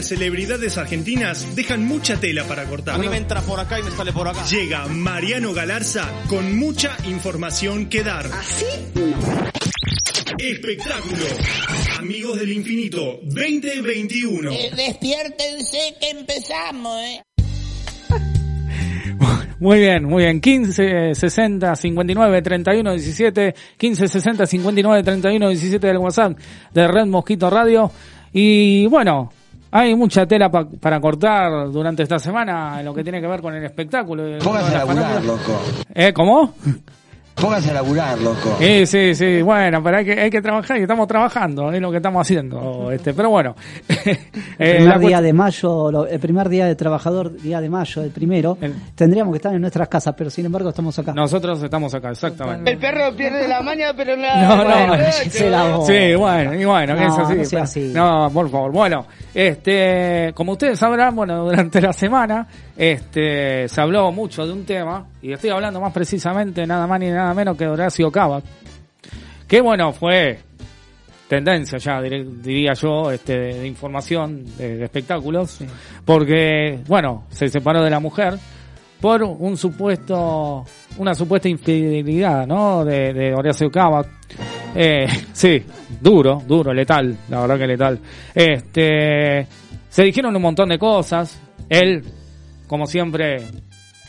Celebridades 0.07 0.77
argentinas 0.77 1.55
dejan 1.55 1.85
mucha 1.85 2.17
tela 2.17 2.45
para 2.45 2.63
cortar. 2.65 2.95
A 2.95 2.97
mí 2.97 3.09
me 3.09 3.17
entra 3.17 3.41
por 3.41 3.59
acá 3.59 3.79
y 3.79 3.83
me 3.83 3.91
sale 3.91 4.13
por 4.13 4.27
acá. 4.27 4.45
Llega 4.45 4.85
Mariano 4.87 5.53
Galarza 5.53 6.09
con 6.29 6.57
mucha 6.57 6.95
información 7.05 7.87
que 7.89 8.03
dar. 8.03 8.25
¿Así? 8.27 8.65
Espectáculo. 10.39 11.25
Amigos 11.99 12.39
del 12.39 12.53
Infinito 12.53 13.19
2021. 13.23 14.51
Eh, 14.51 14.71
despiértense 14.75 15.95
que 15.99 16.09
empezamos, 16.11 17.01
¿eh? 17.01 17.23
Muy 19.59 19.79
bien, 19.79 20.05
muy 20.05 20.23
bien. 20.23 20.39
15 20.39 21.15
60 21.15 21.75
59 21.75 22.41
31 22.43 22.93
17 22.93 23.55
15 23.75 24.07
60 24.07 24.45
59 24.45 25.03
31 25.03 25.49
17 25.49 25.87
del 25.87 25.97
WhatsApp 25.97 26.37
de 26.71 26.87
Red 26.87 27.07
Mosquito 27.07 27.49
Radio. 27.49 27.91
Y 28.31 28.85
bueno, 28.85 29.31
hay 29.71 29.95
mucha 29.95 30.25
tela 30.25 30.49
pa- 30.49 30.65
para 30.79 30.99
cortar 30.99 31.69
durante 31.71 32.03
esta 32.03 32.19
semana 32.19 32.79
en 32.79 32.85
lo 32.85 32.93
que 32.93 33.03
tiene 33.03 33.19
que 33.21 33.27
ver 33.27 33.41
con 33.41 33.53
el 33.55 33.63
espectáculo. 33.63 34.23
Póngase 34.43 34.75
a 34.75 34.79
laburar, 34.79 35.23
loco. 35.23 35.61
¿Eh? 35.93 36.13
¿Cómo? 36.13 36.53
Póngase 37.39 37.69
a 37.69 37.73
laburar, 37.75 38.17
loco. 38.19 38.55
Sí, 38.59 38.85
sí, 38.87 39.13
sí, 39.13 39.41
bueno, 39.43 39.83
pero 39.83 39.97
hay 39.97 40.05
que, 40.05 40.19
hay 40.19 40.29
que 40.31 40.41
trabajar 40.41 40.77
y 40.79 40.81
estamos 40.81 41.07
trabajando, 41.07 41.71
es 41.71 41.79
lo 41.79 41.91
que 41.91 41.97
estamos 41.97 42.21
haciendo. 42.25 42.91
Este, 42.97 43.13
pero 43.13 43.29
bueno, 43.29 43.55
El 43.87 43.95
Eh, 44.59 44.75
primer 44.77 44.87
la 44.87 44.97
día 44.97 45.21
de 45.21 45.33
mayo, 45.33 45.91
lo- 45.91 46.07
el 46.07 46.19
primer 46.19 46.49
día 46.49 46.65
de 46.65 46.75
trabajador, 46.75 47.39
día 47.39 47.61
de 47.61 47.69
mayo, 47.69 48.01
el 48.01 48.09
primero, 48.09 48.57
tendríamos 48.95 49.31
que 49.33 49.37
estar 49.37 49.53
en 49.53 49.61
nuestras 49.61 49.87
casas, 49.87 50.15
pero 50.17 50.31
sin 50.31 50.47
embargo 50.47 50.69
estamos 50.69 50.97
acá. 50.97 51.13
nosotros 51.13 51.61
estamos 51.61 51.93
acá, 51.93 52.09
exactamente. 52.09 52.71
El 52.71 52.77
perro 52.79 53.15
pierde 53.15 53.47
la 53.47 53.61
maña, 53.61 53.93
pero 53.95 54.15
no 54.17 54.57
No, 54.57 54.65
no, 54.97 55.03
se 55.29 55.49
la 55.49 55.63
voz. 55.77 55.85
Sí, 55.87 56.15
bueno, 56.15 56.53
y 56.55 56.65
bueno, 56.65 56.95
que 56.95 57.01
No, 57.01 57.07
es 57.07 57.19
así. 57.19 57.35
no 57.35 57.45
sea 57.45 57.49
pero- 57.51 57.63
así. 57.63 57.91
No, 57.93 58.29
por 58.33 58.49
favor. 58.49 58.71
Bueno, 58.71 59.05
este, 59.33 60.31
como 60.33 60.53
ustedes 60.53 60.79
sabrán, 60.79 61.15
bueno, 61.15 61.43
durante 61.45 61.79
la 61.81 61.93
semana, 61.93 62.47
este, 62.77 63.67
se 63.67 63.81
habló 63.81 64.11
mucho 64.11 64.45
de 64.45 64.53
un 64.53 64.65
tema, 64.65 65.07
y 65.21 65.33
estoy 65.33 65.49
hablando 65.49 65.81
más 65.81 65.93
precisamente, 65.93 66.65
nada 66.65 66.87
más 66.87 66.99
ni 66.99 67.09
nada 67.09 67.33
menos 67.33 67.57
que 67.57 67.65
de 67.65 67.71
Horacio 67.71 68.11
Cava, 68.11 68.41
que 69.47 69.61
bueno, 69.61 69.91
fue 69.93 70.39
tendencia 71.27 71.77
ya, 71.77 72.01
diría 72.01 72.73
yo, 72.73 73.11
este, 73.11 73.37
de 73.37 73.67
información, 73.67 74.45
de, 74.57 74.77
de 74.77 74.85
espectáculos, 74.85 75.59
porque, 76.05 76.79
bueno, 76.87 77.25
se 77.29 77.49
separó 77.49 77.83
de 77.83 77.89
la 77.89 77.99
mujer 77.99 78.37
por 78.99 79.23
un 79.23 79.57
supuesto, 79.57 80.65
una 80.97 81.13
supuesta 81.13 81.47
infidelidad, 81.47 82.47
¿no? 82.47 82.83
De, 82.83 83.13
de 83.13 83.33
Horacio 83.33 83.69
Cava. 83.69 84.05
Eh, 84.75 85.07
sí, 85.33 85.63
duro, 86.01 86.41
duro, 86.47 86.73
letal, 86.73 87.15
la 87.29 87.41
verdad 87.41 87.57
que 87.57 87.67
letal. 87.67 87.99
Este, 88.33 89.47
se 89.89 90.03
dijeron 90.03 90.35
un 90.35 90.41
montón 90.41 90.69
de 90.69 90.79
cosas. 90.79 91.39
Él, 91.69 92.03
como 92.67 92.85
siempre, 92.85 93.43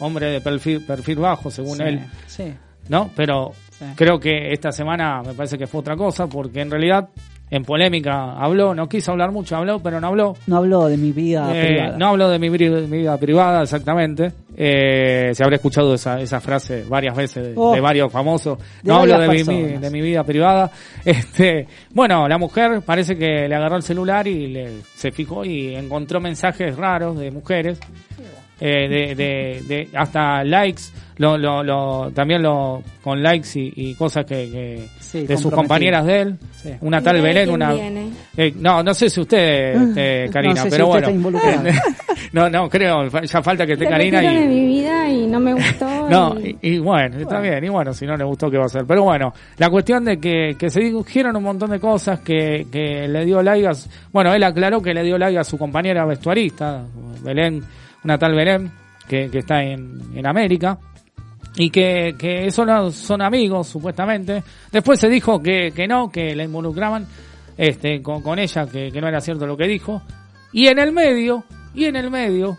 hombre 0.00 0.26
de 0.30 0.40
perfil, 0.40 0.84
perfil 0.84 1.18
bajo, 1.18 1.50
según 1.50 1.76
Sí, 1.78 1.82
él, 1.84 2.00
sí. 2.26 2.54
¿no? 2.88 3.10
Pero 3.16 3.52
Sí. 3.70 3.84
creo 3.94 4.18
que 4.18 4.52
esta 4.52 4.72
semana 4.72 5.22
me 5.24 5.34
parece 5.34 5.56
que 5.56 5.66
fue 5.66 5.80
otra 5.80 5.96
cosa, 5.96 6.26
porque 6.26 6.60
en 6.60 6.70
realidad 6.70 7.08
en 7.50 7.62
polémica 7.64 8.32
habló, 8.32 8.74
no 8.74 8.88
quiso 8.88 9.12
hablar 9.12 9.30
mucho, 9.32 9.56
habló, 9.56 9.78
pero 9.80 9.98
no 10.00 10.08
habló. 10.08 10.36
No 10.48 10.56
hablo 10.58 10.86
de 10.86 10.98
mi 10.98 11.12
vida 11.12 11.48
Eh, 11.54 11.66
privada. 11.66 11.96
no 11.96 12.08
hablo 12.08 12.28
de 12.28 12.38
mi, 12.38 12.48
vida 12.50 13.16
privada, 13.16 13.62
exactamente. 13.62 14.32
Eh, 14.54 15.30
se 15.32 15.42
habrá 15.44 15.56
escuchado 15.56 15.94
esa, 15.94 16.20
esa 16.20 16.40
frase 16.42 16.84
varias 16.86 17.16
veces 17.16 17.46
de, 17.46 17.54
Oh. 17.56 17.72
de 17.72 17.80
varios 17.80 18.12
famosos. 18.12 18.58
De 18.82 18.90
No 18.90 18.96
hablo 18.98 19.18
de 19.18 19.28
mi, 19.44 19.62
de 19.78 19.90
mi 19.90 20.00
vida 20.02 20.24
privada. 20.24 20.70
Este, 21.06 21.66
bueno, 21.94 22.28
la 22.28 22.36
mujer 22.36 22.82
parece 22.84 23.16
que 23.16 23.48
le 23.48 23.54
agarró 23.54 23.76
el 23.76 23.82
celular 23.82 24.26
y 24.26 24.48
le, 24.48 24.82
se 24.94 25.10
fijó 25.10 25.42
y 25.44 25.74
encontró 25.74 26.20
mensajes 26.20 26.76
raros 26.76 27.18
de 27.18 27.30
mujeres. 27.30 27.78
Eh, 28.60 28.88
de, 28.88 29.14
de, 29.14 29.62
de 29.66 29.88
hasta 29.96 30.42
likes, 30.44 30.82
lo, 31.18 31.36
lo, 31.36 31.62
lo, 31.64 32.10
también 32.12 32.42
lo, 32.42 32.82
con 33.02 33.22
likes 33.22 33.48
y, 33.58 33.72
y 33.74 33.94
cosas 33.94 34.24
que, 34.24 34.50
que 34.50 34.88
Sí, 35.00 35.26
de 35.26 35.36
sus 35.38 35.50
compañeras 35.52 36.04
de 36.04 36.20
él. 36.20 36.36
Sí. 36.54 36.70
Una 36.82 36.98
¿Y 36.98 37.02
tal 37.02 37.22
Belén, 37.22 37.50
una... 37.50 37.74
Eh, 38.36 38.52
no, 38.56 38.82
no 38.82 38.92
sé 38.92 39.08
si 39.08 39.20
usted, 39.22 39.74
este, 39.74 40.28
Karina, 40.30 40.54
No 40.54 40.62
sé 40.64 40.70
si 40.70 40.70
pero 40.76 40.88
usted 40.88 41.14
bueno. 41.18 41.70
no, 42.32 42.50
no, 42.50 42.68
creo, 42.68 43.08
ya 43.08 43.42
falta 43.42 43.64
que 43.66 43.72
esté 43.72 43.86
Lo 43.86 43.90
Karina 43.90 44.22
y... 44.22 44.46
mi 44.46 44.66
vida 44.66 45.08
y 45.08 45.26
no 45.26 45.40
me 45.40 45.54
gustó. 45.54 45.86
No, 46.10 46.38
y- 46.40 46.56
y, 46.60 46.74
y 46.74 46.78
bueno, 46.78 47.18
está 47.18 47.40
bien, 47.40 47.64
y 47.64 47.68
bueno, 47.68 47.92
si 47.94 48.04
no 48.06 48.16
le 48.16 48.24
gustó, 48.24 48.50
¿qué 48.50 48.56
va 48.58 48.64
a 48.64 48.66
hacer? 48.66 48.84
Pero 48.86 49.02
bueno, 49.04 49.32
la 49.56 49.70
cuestión 49.70 50.04
de 50.04 50.18
que, 50.18 50.54
que 50.58 50.68
se 50.70 50.80
dijeron 50.80 51.34
un 51.36 51.42
montón 51.42 51.70
de 51.70 51.80
cosas, 51.80 52.20
que, 52.20 52.66
que 52.70 53.08
le 53.08 53.24
dio 53.24 53.42
like 53.42 53.66
a... 53.66 53.72
Bueno, 54.12 54.32
él 54.34 54.42
aclaró 54.44 54.80
que 54.82 54.92
le 54.94 55.02
dio 55.02 55.16
like 55.18 55.38
a 55.38 55.44
su 55.44 55.56
compañera 55.58 56.04
vestuarista, 56.04 56.82
Belén, 57.22 57.62
una 58.04 58.18
tal 58.18 58.34
Belén, 58.34 58.70
que, 59.08 59.30
que 59.30 59.38
está 59.38 59.62
en, 59.62 60.00
en 60.14 60.26
América, 60.26 60.78
y 61.56 61.70
que, 61.70 62.14
que 62.18 62.50
son, 62.50 62.92
son 62.92 63.22
amigos, 63.22 63.66
supuestamente. 63.66 64.42
Después 64.70 65.00
se 65.00 65.08
dijo 65.08 65.42
que, 65.42 65.72
que 65.74 65.88
no, 65.88 66.10
que 66.10 66.36
la 66.36 66.44
involucraban 66.44 67.06
este, 67.56 68.00
con, 68.00 68.22
con 68.22 68.38
ella, 68.38 68.66
que, 68.66 68.90
que 68.92 69.00
no 69.00 69.08
era 69.08 69.20
cierto 69.20 69.46
lo 69.46 69.56
que 69.56 69.66
dijo. 69.66 70.02
Y 70.52 70.68
en 70.68 70.78
el 70.78 70.92
medio, 70.92 71.44
y 71.74 71.86
en 71.86 71.96
el 71.96 72.10
medio, 72.10 72.58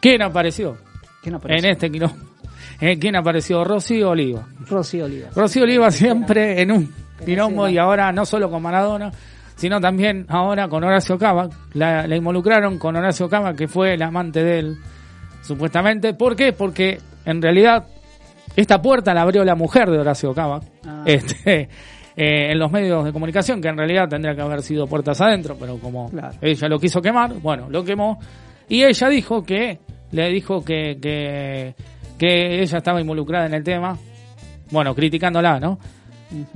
¿quién 0.00 0.22
apareció? 0.22 0.76
¿Quién 1.22 1.36
apareció? 1.36 1.66
En 1.66 1.72
este 1.72 1.90
quilombo. 1.90 2.16
Eh, 2.80 2.98
¿Quién 2.98 3.16
apareció? 3.16 3.64
Rocío 3.64 4.10
Oliva. 4.10 4.46
Rocío 4.68 5.06
Olivas. 5.06 5.34
Rocío 5.34 5.64
Oliva 5.64 5.90
siempre 5.90 6.60
en 6.62 6.70
un 6.70 6.94
quilombo 7.24 7.68
y 7.68 7.76
ahora 7.76 8.12
no 8.12 8.24
solo 8.24 8.48
con 8.50 8.62
Maradona, 8.62 9.10
sino 9.58 9.80
también 9.80 10.24
ahora 10.28 10.68
con 10.68 10.84
Horacio 10.84 11.18
Cava. 11.18 11.48
La, 11.74 12.06
la 12.06 12.16
involucraron 12.16 12.78
con 12.78 12.96
Horacio 12.96 13.28
Cava, 13.28 13.54
que 13.54 13.66
fue 13.68 13.94
el 13.94 14.02
amante 14.02 14.42
de 14.42 14.58
él, 14.60 14.76
supuestamente. 15.42 16.14
¿Por 16.14 16.36
qué? 16.36 16.52
Porque 16.52 16.98
en 17.24 17.42
realidad 17.42 17.84
esta 18.56 18.80
puerta 18.80 19.12
la 19.12 19.22
abrió 19.22 19.44
la 19.44 19.56
mujer 19.56 19.90
de 19.90 19.98
Horacio 19.98 20.32
Cava. 20.32 20.60
Ah. 20.86 21.02
Este, 21.04 21.62
eh, 22.16 22.52
en 22.52 22.58
los 22.58 22.70
medios 22.70 23.04
de 23.04 23.12
comunicación, 23.12 23.60
que 23.60 23.68
en 23.68 23.76
realidad 23.76 24.08
tendría 24.08 24.34
que 24.34 24.42
haber 24.42 24.62
sido 24.62 24.86
puertas 24.86 25.20
adentro, 25.20 25.56
pero 25.58 25.78
como 25.78 26.08
Claro. 26.08 26.36
ella 26.40 26.68
lo 26.68 26.78
quiso 26.78 27.02
quemar, 27.02 27.34
bueno, 27.34 27.68
lo 27.68 27.84
quemó. 27.84 28.18
Y 28.68 28.84
ella 28.84 29.08
dijo 29.08 29.42
que, 29.42 29.80
le 30.12 30.28
dijo 30.30 30.64
que, 30.64 30.98
que, 31.02 31.74
que 32.16 32.62
ella 32.62 32.78
estaba 32.78 33.00
involucrada 33.00 33.46
en 33.46 33.54
el 33.54 33.64
tema, 33.64 33.96
bueno, 34.70 34.94
criticándola, 34.94 35.58
¿no? 35.58 35.78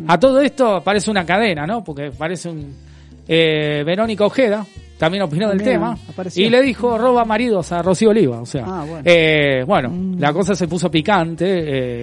A 0.06 0.18
todo 0.18 0.40
esto 0.40 0.82
parece 0.84 1.10
una 1.10 1.24
cadena, 1.24 1.66
¿no? 1.66 1.82
Porque 1.82 2.10
parece 2.10 2.50
un... 2.50 2.91
Eh, 3.34 3.82
Verónica 3.84 4.26
Ojeda 4.26 4.66
también 4.98 5.22
opinó 5.24 5.48
del 5.48 5.62
tema 5.62 5.96
apareció. 6.08 6.44
y 6.46 6.50
le 6.50 6.60
dijo 6.62 6.98
roba 6.98 7.24
maridos 7.24 7.72
a 7.72 7.80
Rocío 7.82 8.10
Oliva, 8.10 8.40
o 8.40 8.46
sea, 8.46 8.64
Ah, 8.66 8.84
bueno. 8.86 9.02
eh, 9.04 9.64
bueno, 9.66 9.90
la 10.18 10.32
cosa 10.32 10.54
se 10.54 10.68
puso 10.68 10.90
picante, 10.90 11.46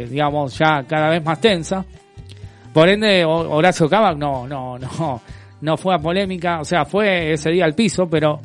eh, 0.04 0.08
digamos, 0.08 0.58
ya 0.58 0.84
cada 0.88 1.10
vez 1.10 1.24
más 1.24 1.40
tensa. 1.40 1.86
Por 2.74 2.90
ende, 2.90 3.24
Ho- 3.26 3.50
Horacio 3.52 3.88
Cava 3.88 4.14
no, 4.14 4.48
no, 4.48 4.78
no, 4.80 5.22
no 5.62 5.78
fue 5.78 5.94
a 5.96 6.00
polémica, 6.00 6.60
o 6.62 6.66
sea, 6.66 6.84
fue 6.86 7.34
ese 7.34 7.52
día 7.52 7.66
al 7.66 7.74
piso, 7.76 8.10
pero 8.10 8.40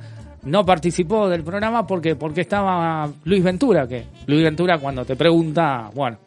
no 0.45 0.65
participó 0.65 1.29
del 1.29 1.43
programa 1.43 1.87
porque, 1.87 2.17
porque 2.17 2.43
estaba 2.43 3.09
Luis 3.25 3.43
Ventura, 3.43 3.87
que 3.89 4.05
Luis 4.27 4.43
Ventura 4.43 4.79
cuando 4.79 5.05
te 5.05 5.17
pregunta, 5.17 5.91
bueno, 5.95 6.19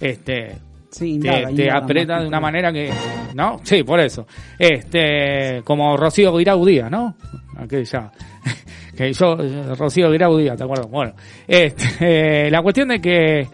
este, 0.00 0.56
Sí, 0.90 1.18
te, 1.20 1.28
indaga, 1.28 1.50
te 1.54 1.70
aprieta 1.70 2.20
de 2.20 2.26
una 2.26 2.40
manera 2.40 2.72
que, 2.72 2.90
¿no? 3.34 3.60
Sí, 3.62 3.84
por 3.84 4.00
eso. 4.00 4.26
Este, 4.58 5.62
como 5.64 5.96
Rocío 5.96 6.36
Guirau 6.36 6.66
Díaz, 6.66 6.90
¿no? 6.90 7.14
Aquella, 7.56 8.10
que 8.96 9.12
yo, 9.12 9.36
eh, 9.40 9.74
Rocío 9.76 10.10
Guirau 10.10 10.36
Díaz, 10.36 10.56
¿te 10.56 10.64
acuerdas? 10.64 10.90
Bueno, 10.90 11.12
este, 11.46 12.50
la 12.50 12.60
cuestión 12.62 12.88
de 12.88 13.00
que, 13.00 13.46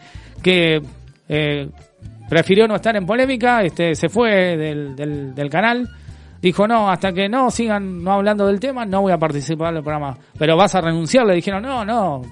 que, 0.43 0.81
eh, 1.29 1.69
prefirió 2.29 2.67
no 2.67 2.77
estar 2.77 2.97
en 2.97 3.05
polémica, 3.05 3.63
este, 3.63 3.95
se 3.95 4.09
fue 4.09 4.57
del, 4.57 4.97
del, 4.97 5.35
del 5.35 5.51
canal, 5.51 5.89
dijo 6.41 6.67
no, 6.67 6.91
hasta 6.91 7.13
que 7.13 7.29
no 7.29 7.51
sigan 7.51 8.03
no 8.03 8.13
hablando 8.13 8.47
del 8.47 8.61
tema, 8.61 8.85
no 8.85 9.03
voy 9.03 9.13
a 9.13 9.19
participar 9.19 9.75
del 9.75 9.83
programa. 9.83 10.17
Pero 10.39 10.57
vas 10.57 10.75
a 10.75 10.81
renunciar, 10.81 11.27
le 11.27 11.35
dijeron, 11.35 11.63
no, 11.63 11.85
no. 11.85 12.23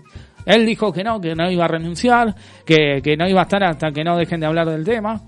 Él 0.47 0.67
dijo 0.67 0.93
que 0.93 1.03
no, 1.05 1.21
que 1.21 1.35
no 1.35 1.51
iba 1.51 1.65
a 1.65 1.69
renunciar, 1.69 2.35
que, 2.65 3.01
que 3.03 3.17
no 3.17 3.29
iba 3.29 3.41
a 3.41 3.45
estar 3.45 3.63
hasta 3.65 3.91
que 3.91 4.05
no 4.05 4.17
dejen 4.17 4.41
de 4.41 4.47
hablar 4.47 4.69
del 4.69 4.85
tema. 4.85 5.21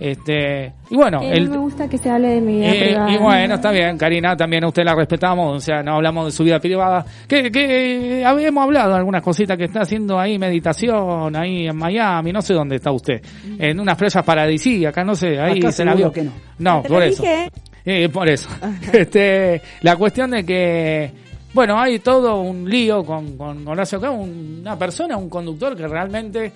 Este, 0.00 0.72
y 0.90 0.94
bueno, 0.94 1.20
no 1.20 1.50
me 1.50 1.56
gusta 1.56 1.88
que 1.88 1.98
se 1.98 2.08
hable 2.08 2.28
de 2.28 2.40
mi 2.40 2.58
vida 2.60 2.70
eh, 2.72 2.84
privada. 2.84 3.10
y 3.12 3.16
bueno, 3.18 3.54
está 3.56 3.72
bien, 3.72 3.98
Karina, 3.98 4.36
también 4.36 4.62
a 4.62 4.68
usted 4.68 4.84
la 4.84 4.94
respetamos, 4.94 5.56
o 5.56 5.58
sea, 5.58 5.82
no 5.82 5.96
hablamos 5.96 6.26
de 6.26 6.30
su 6.30 6.44
vida 6.44 6.60
privada. 6.60 7.04
Que, 7.26 7.50
que 7.50 8.22
habíamos 8.24 8.62
hablado 8.62 8.90
de 8.92 8.98
algunas 8.98 9.22
cositas 9.24 9.56
que 9.58 9.64
está 9.64 9.80
haciendo 9.80 10.20
ahí, 10.20 10.38
meditación, 10.38 11.34
ahí 11.34 11.66
en 11.66 11.76
Miami, 11.76 12.30
no 12.32 12.40
sé 12.40 12.54
dónde 12.54 12.76
está 12.76 12.92
usted. 12.92 13.20
En 13.58 13.80
unas 13.80 13.96
playas 13.98 14.24
paradisíacas, 14.24 15.04
no 15.04 15.16
sé, 15.16 15.36
ahí 15.40 15.58
Acá 15.58 15.72
se 15.72 15.84
la 15.84 15.94
vio. 15.96 16.12
que 16.12 16.22
no. 16.22 16.32
No, 16.60 16.82
Te 16.82 16.88
por 16.88 16.98
lo 17.00 17.04
eso. 17.04 17.22
dije. 17.24 17.50
Eh, 17.84 18.08
por 18.08 18.28
eso. 18.28 18.48
este, 18.92 19.60
la 19.80 19.96
cuestión 19.96 20.30
de 20.30 20.44
que, 20.44 21.10
bueno, 21.52 21.80
hay 21.80 21.98
todo 21.98 22.40
un 22.40 22.68
lío 22.68 23.04
con, 23.04 23.36
con 23.36 23.66
Horacio 23.66 23.98
acá, 23.98 24.10
una 24.10 24.78
persona, 24.78 25.16
un 25.16 25.28
conductor 25.28 25.76
que 25.76 25.86
realmente, 25.88 26.52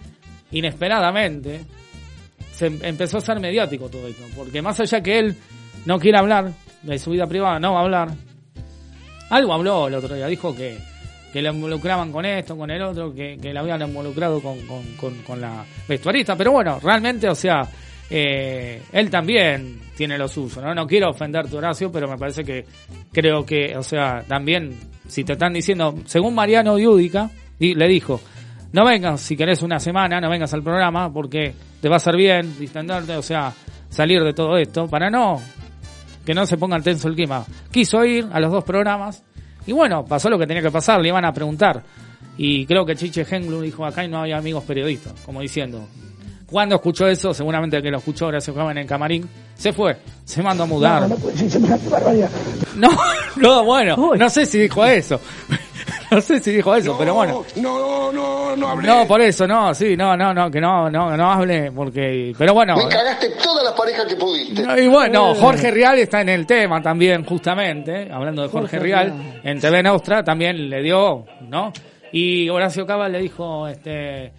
inesperadamente, 0.50 1.64
se 2.52 2.66
em- 2.66 2.78
empezó 2.82 3.18
a 3.18 3.20
ser 3.20 3.40
mediático 3.40 3.88
todo 3.88 4.06
esto. 4.06 4.24
Porque 4.36 4.60
más 4.62 4.78
allá 4.80 5.02
que 5.02 5.18
él 5.18 5.36
no 5.86 5.98
quiere 5.98 6.18
hablar 6.18 6.52
de 6.82 6.98
su 6.98 7.10
vida 7.10 7.26
privada, 7.26 7.58
no 7.58 7.72
va 7.74 7.80
a 7.80 7.82
hablar. 7.84 8.08
Algo 9.30 9.54
habló 9.54 9.88
el 9.88 9.94
otro 9.94 10.14
día, 10.14 10.26
dijo 10.26 10.54
que, 10.54 10.78
que 11.32 11.40
la 11.40 11.52
involucraban 11.52 12.12
con 12.12 12.26
esto, 12.26 12.56
con 12.56 12.70
el 12.70 12.82
otro, 12.82 13.14
que, 13.14 13.38
que 13.40 13.52
la 13.52 13.60
habían 13.60 13.80
involucrado 13.80 14.40
con, 14.42 14.58
con, 14.98 15.14
con 15.22 15.40
la 15.40 15.64
vestuarista. 15.88 16.36
Pero 16.36 16.52
bueno, 16.52 16.78
realmente, 16.82 17.28
o 17.28 17.34
sea, 17.34 17.62
eh, 18.14 18.82
él 18.92 19.08
también 19.08 19.80
tiene 19.96 20.18
lo 20.18 20.28
suyo, 20.28 20.60
¿no? 20.60 20.74
No 20.74 20.86
quiero 20.86 21.08
ofenderte, 21.08 21.56
Horacio, 21.56 21.90
pero 21.90 22.06
me 22.06 22.18
parece 22.18 22.44
que 22.44 22.66
creo 23.10 23.46
que, 23.46 23.74
o 23.74 23.82
sea, 23.82 24.22
también, 24.28 24.76
si 25.08 25.24
te 25.24 25.32
están 25.32 25.54
diciendo, 25.54 25.94
según 26.04 26.34
Mariano 26.34 26.76
Diúdica, 26.76 27.30
y 27.58 27.74
le 27.74 27.88
dijo, 27.88 28.20
no 28.72 28.84
vengas 28.84 29.22
si 29.22 29.34
querés 29.34 29.62
una 29.62 29.80
semana, 29.80 30.20
no 30.20 30.28
vengas 30.28 30.52
al 30.52 30.62
programa, 30.62 31.10
porque 31.10 31.54
te 31.80 31.88
va 31.88 31.94
a 31.94 31.96
hacer 31.96 32.14
bien 32.14 32.54
distenderte, 32.58 33.16
o 33.16 33.22
sea, 33.22 33.50
salir 33.88 34.22
de 34.22 34.34
todo 34.34 34.58
esto, 34.58 34.86
para 34.88 35.08
no, 35.08 35.40
que 36.26 36.34
no 36.34 36.44
se 36.44 36.58
ponga 36.58 36.78
tenso 36.80 37.08
el 37.08 37.14
clima. 37.14 37.46
Quiso 37.70 38.04
ir 38.04 38.28
a 38.30 38.40
los 38.40 38.52
dos 38.52 38.64
programas, 38.64 39.24
y 39.66 39.72
bueno, 39.72 40.04
pasó 40.04 40.28
lo 40.28 40.38
que 40.38 40.46
tenía 40.46 40.62
que 40.62 40.70
pasar, 40.70 41.00
le 41.00 41.08
iban 41.08 41.24
a 41.24 41.32
preguntar. 41.32 41.82
Y 42.36 42.66
creo 42.66 42.84
que 42.84 42.94
Chiche 42.94 43.24
Henglu 43.30 43.62
dijo, 43.62 43.86
acá 43.86 44.06
no 44.06 44.18
había 44.18 44.36
amigos 44.36 44.64
periodistas, 44.64 45.14
como 45.24 45.40
diciendo, 45.40 45.88
cuando 46.52 46.76
escuchó 46.76 47.08
eso, 47.08 47.34
seguramente 47.34 47.82
que 47.82 47.90
lo 47.90 47.98
escuchó 47.98 48.26
ahora 48.26 48.40
se 48.40 48.52
jugaba 48.52 48.70
en 48.70 48.78
el 48.78 48.86
camarín, 48.86 49.28
se 49.54 49.72
fue, 49.72 49.96
se 50.24 50.42
mandó 50.42 50.62
a 50.64 50.66
mudar. 50.66 51.08
No, 51.08 51.08
no. 51.08 51.18
No, 52.76 52.90
no, 53.36 53.64
bueno, 53.64 53.96
no 54.16 54.30
sé 54.30 54.46
si 54.46 54.60
dijo 54.60 54.84
eso. 54.84 55.18
No 56.10 56.20
sé 56.20 56.40
si 56.40 56.52
dijo 56.52 56.74
eso, 56.74 56.94
pero 56.98 57.14
bueno. 57.14 57.42
No, 57.56 58.12
no, 58.12 58.54
no 58.54 58.68
hablé. 58.68 58.86
No, 58.86 59.06
por 59.06 59.22
eso, 59.22 59.46
no, 59.46 59.74
sí, 59.74 59.96
no, 59.96 60.14
no, 60.14 60.34
no, 60.34 60.50
que 60.50 60.60
no, 60.60 60.90
no, 60.90 61.16
no 61.16 61.32
hable, 61.32 61.72
porque, 61.72 62.34
pero 62.36 62.52
bueno. 62.52 62.76
Me 62.76 62.86
cagaste 62.86 63.30
todas 63.42 63.64
las 63.64 63.72
parejas 63.72 64.04
que 64.04 64.16
pudiste. 64.16 64.62
Y 64.82 64.88
bueno, 64.88 65.34
Jorge 65.34 65.70
Rial 65.70 65.98
está 66.00 66.20
en 66.20 66.28
el 66.28 66.46
tema 66.46 66.82
también, 66.82 67.24
justamente, 67.24 68.10
hablando 68.12 68.42
de 68.42 68.48
Jorge, 68.48 68.78
Rial, 68.78 69.40
en 69.42 69.58
TV 69.58 69.82
Nostra 69.82 70.22
también 70.22 70.68
le 70.68 70.82
dio, 70.82 71.24
¿no? 71.48 71.72
Y 72.12 72.50
Horacio 72.50 72.86
Cava 72.86 73.08
le 73.08 73.18
dijo, 73.18 73.66
este, 73.66 74.32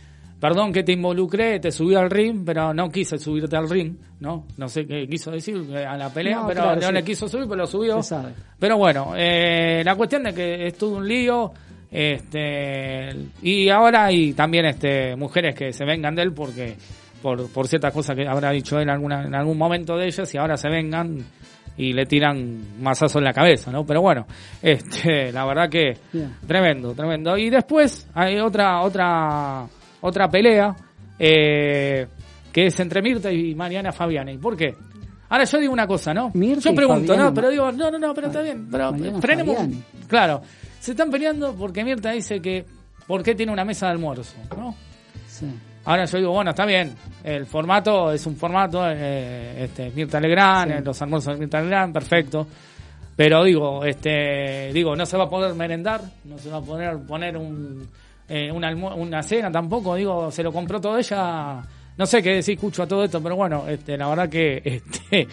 perdón 0.43 0.73
que 0.73 0.83
te 0.83 0.91
involucré, 0.91 1.57
te 1.61 1.71
subí 1.71 1.95
al 1.95 2.09
ring, 2.09 2.43
pero 2.45 2.73
no 2.73 2.89
quise 2.89 3.17
subirte 3.17 3.55
al 3.55 3.69
ring, 3.69 3.95
¿no? 4.19 4.45
No 4.57 4.67
sé 4.67 4.85
qué 4.85 5.07
quiso 5.07 5.31
decir 5.31 5.55
eh, 5.69 5.85
a 5.85 5.95
la 5.95 6.09
pelea, 6.09 6.41
No, 6.41 6.47
pero 6.47 6.63
claro, 6.63 6.81
no 6.81 6.87
sí. 6.87 6.93
le 6.95 7.03
quiso 7.05 7.29
subir, 7.29 7.45
pero 7.45 7.61
lo 7.61 7.65
subió. 7.65 8.01
Pero 8.59 8.77
bueno, 8.77 9.13
eh, 9.15 9.83
la 9.85 9.95
cuestión 9.95 10.23
de 10.23 10.33
que 10.33 10.67
es 10.67 10.77
todo 10.77 10.97
un 10.97 11.07
lío, 11.07 11.53
este, 11.89 13.07
y 13.41 13.69
ahora 13.69 14.07
hay 14.07 14.33
también 14.33 14.65
este, 14.65 15.15
mujeres 15.15 15.55
que 15.55 15.71
se 15.71 15.85
vengan 15.85 16.13
de 16.13 16.23
él 16.23 16.33
porque, 16.33 16.75
por, 17.21 17.49
por 17.49 17.65
ciertas 17.69 17.93
cosas 17.93 18.13
que 18.13 18.27
habrá 18.27 18.51
dicho 18.51 18.77
él 18.77 18.89
alguna, 18.89 19.23
en 19.23 19.35
algún 19.35 19.57
momento 19.57 19.95
de 19.95 20.07
ellas 20.07 20.33
y 20.33 20.37
ahora 20.37 20.57
se 20.57 20.67
vengan 20.67 21.23
y 21.77 21.93
le 21.93 22.05
tiran 22.05 22.81
mazazo 22.81 23.19
en 23.19 23.23
la 23.23 23.31
cabeza, 23.31 23.71
¿no? 23.71 23.85
Pero 23.85 24.01
bueno, 24.01 24.27
este, 24.61 25.31
la 25.31 25.45
verdad 25.45 25.69
que 25.69 25.93
Bien. 26.11 26.35
tremendo, 26.45 26.93
tremendo. 26.93 27.37
Y 27.37 27.49
después 27.49 28.09
hay 28.13 28.39
otra, 28.39 28.81
otra, 28.81 29.69
otra 30.03 30.27
pelea, 30.29 30.75
eh, 31.17 32.07
que 32.51 32.65
es 32.67 32.79
entre 32.79 33.01
Mirta 33.01 33.31
y 33.31 33.55
Mariana 33.55 33.91
Fabiani. 33.91 34.37
¿Por 34.37 34.55
qué? 34.57 34.75
Ahora 35.29 35.45
yo 35.45 35.59
digo 35.59 35.73
una 35.73 35.87
cosa, 35.87 36.13
¿no? 36.13 36.29
Mirta 36.33 36.69
yo 36.69 36.75
pregunto, 36.75 37.07
Fabiana. 37.07 37.29
¿no? 37.29 37.33
Pero 37.33 37.49
digo, 37.49 37.71
no, 37.71 37.89
no, 37.89 37.97
no, 37.97 38.13
pero 38.13 38.27
está 38.27 38.41
bien, 38.41 38.67
pero 38.69 38.91
Mariana 38.91 39.21
frenemos. 39.21 39.55
Fabiani. 39.55 39.83
Claro, 40.07 40.41
se 40.79 40.91
están 40.91 41.09
peleando 41.09 41.55
porque 41.55 41.83
Mirta 41.83 42.11
dice 42.11 42.41
que, 42.41 42.65
¿por 43.07 43.23
qué 43.23 43.33
tiene 43.33 43.51
una 43.51 43.63
mesa 43.65 43.87
de 43.87 43.93
almuerzo? 43.93 44.35
¿no? 44.57 44.75
Sí. 45.27 45.47
Ahora 45.85 46.05
yo 46.05 46.17
digo, 46.17 46.31
bueno, 46.31 46.51
está 46.51 46.65
bien, 46.65 46.93
el 47.23 47.45
formato 47.45 48.11
es 48.11 48.25
un 48.25 48.35
formato, 48.35 48.83
eh, 48.89 49.63
este, 49.63 49.89
Mirta 49.91 50.19
Legrand, 50.19 50.71
Sí. 50.71 50.77
eh, 50.77 50.81
los 50.83 51.01
almuerzos 51.01 51.33
de 51.33 51.39
Mirta 51.39 51.61
Legrand, 51.61 51.93
perfecto. 51.93 52.47
Pero 53.15 53.43
digo, 53.43 53.85
este, 53.85 54.71
digo, 54.73 54.95
no 54.95 55.05
se 55.05 55.17
va 55.17 55.25
a 55.25 55.29
poder 55.29 55.53
merendar, 55.55 56.01
no 56.25 56.37
se 56.37 56.49
va 56.49 56.57
a 56.57 56.61
poder 56.61 56.97
poner 57.07 57.37
un, 57.37 57.87
eh, 58.29 58.51
un 58.51 58.63
almu- 58.63 58.95
una 58.97 59.21
cena 59.23 59.51
tampoco, 59.51 59.95
digo, 59.95 60.31
se 60.31 60.43
lo 60.43 60.51
compró 60.51 60.79
todo 60.81 60.97
ella, 60.97 61.61
no 61.97 62.05
sé 62.05 62.21
qué 62.23 62.35
decir, 62.35 62.55
escucho 62.55 62.83
a 62.83 62.87
todo 62.87 63.03
esto, 63.03 63.21
pero 63.21 63.35
bueno, 63.35 63.65
este, 63.67 63.97
la 63.97 64.07
verdad 64.07 64.29
que, 64.29 64.61
este, 64.65 65.27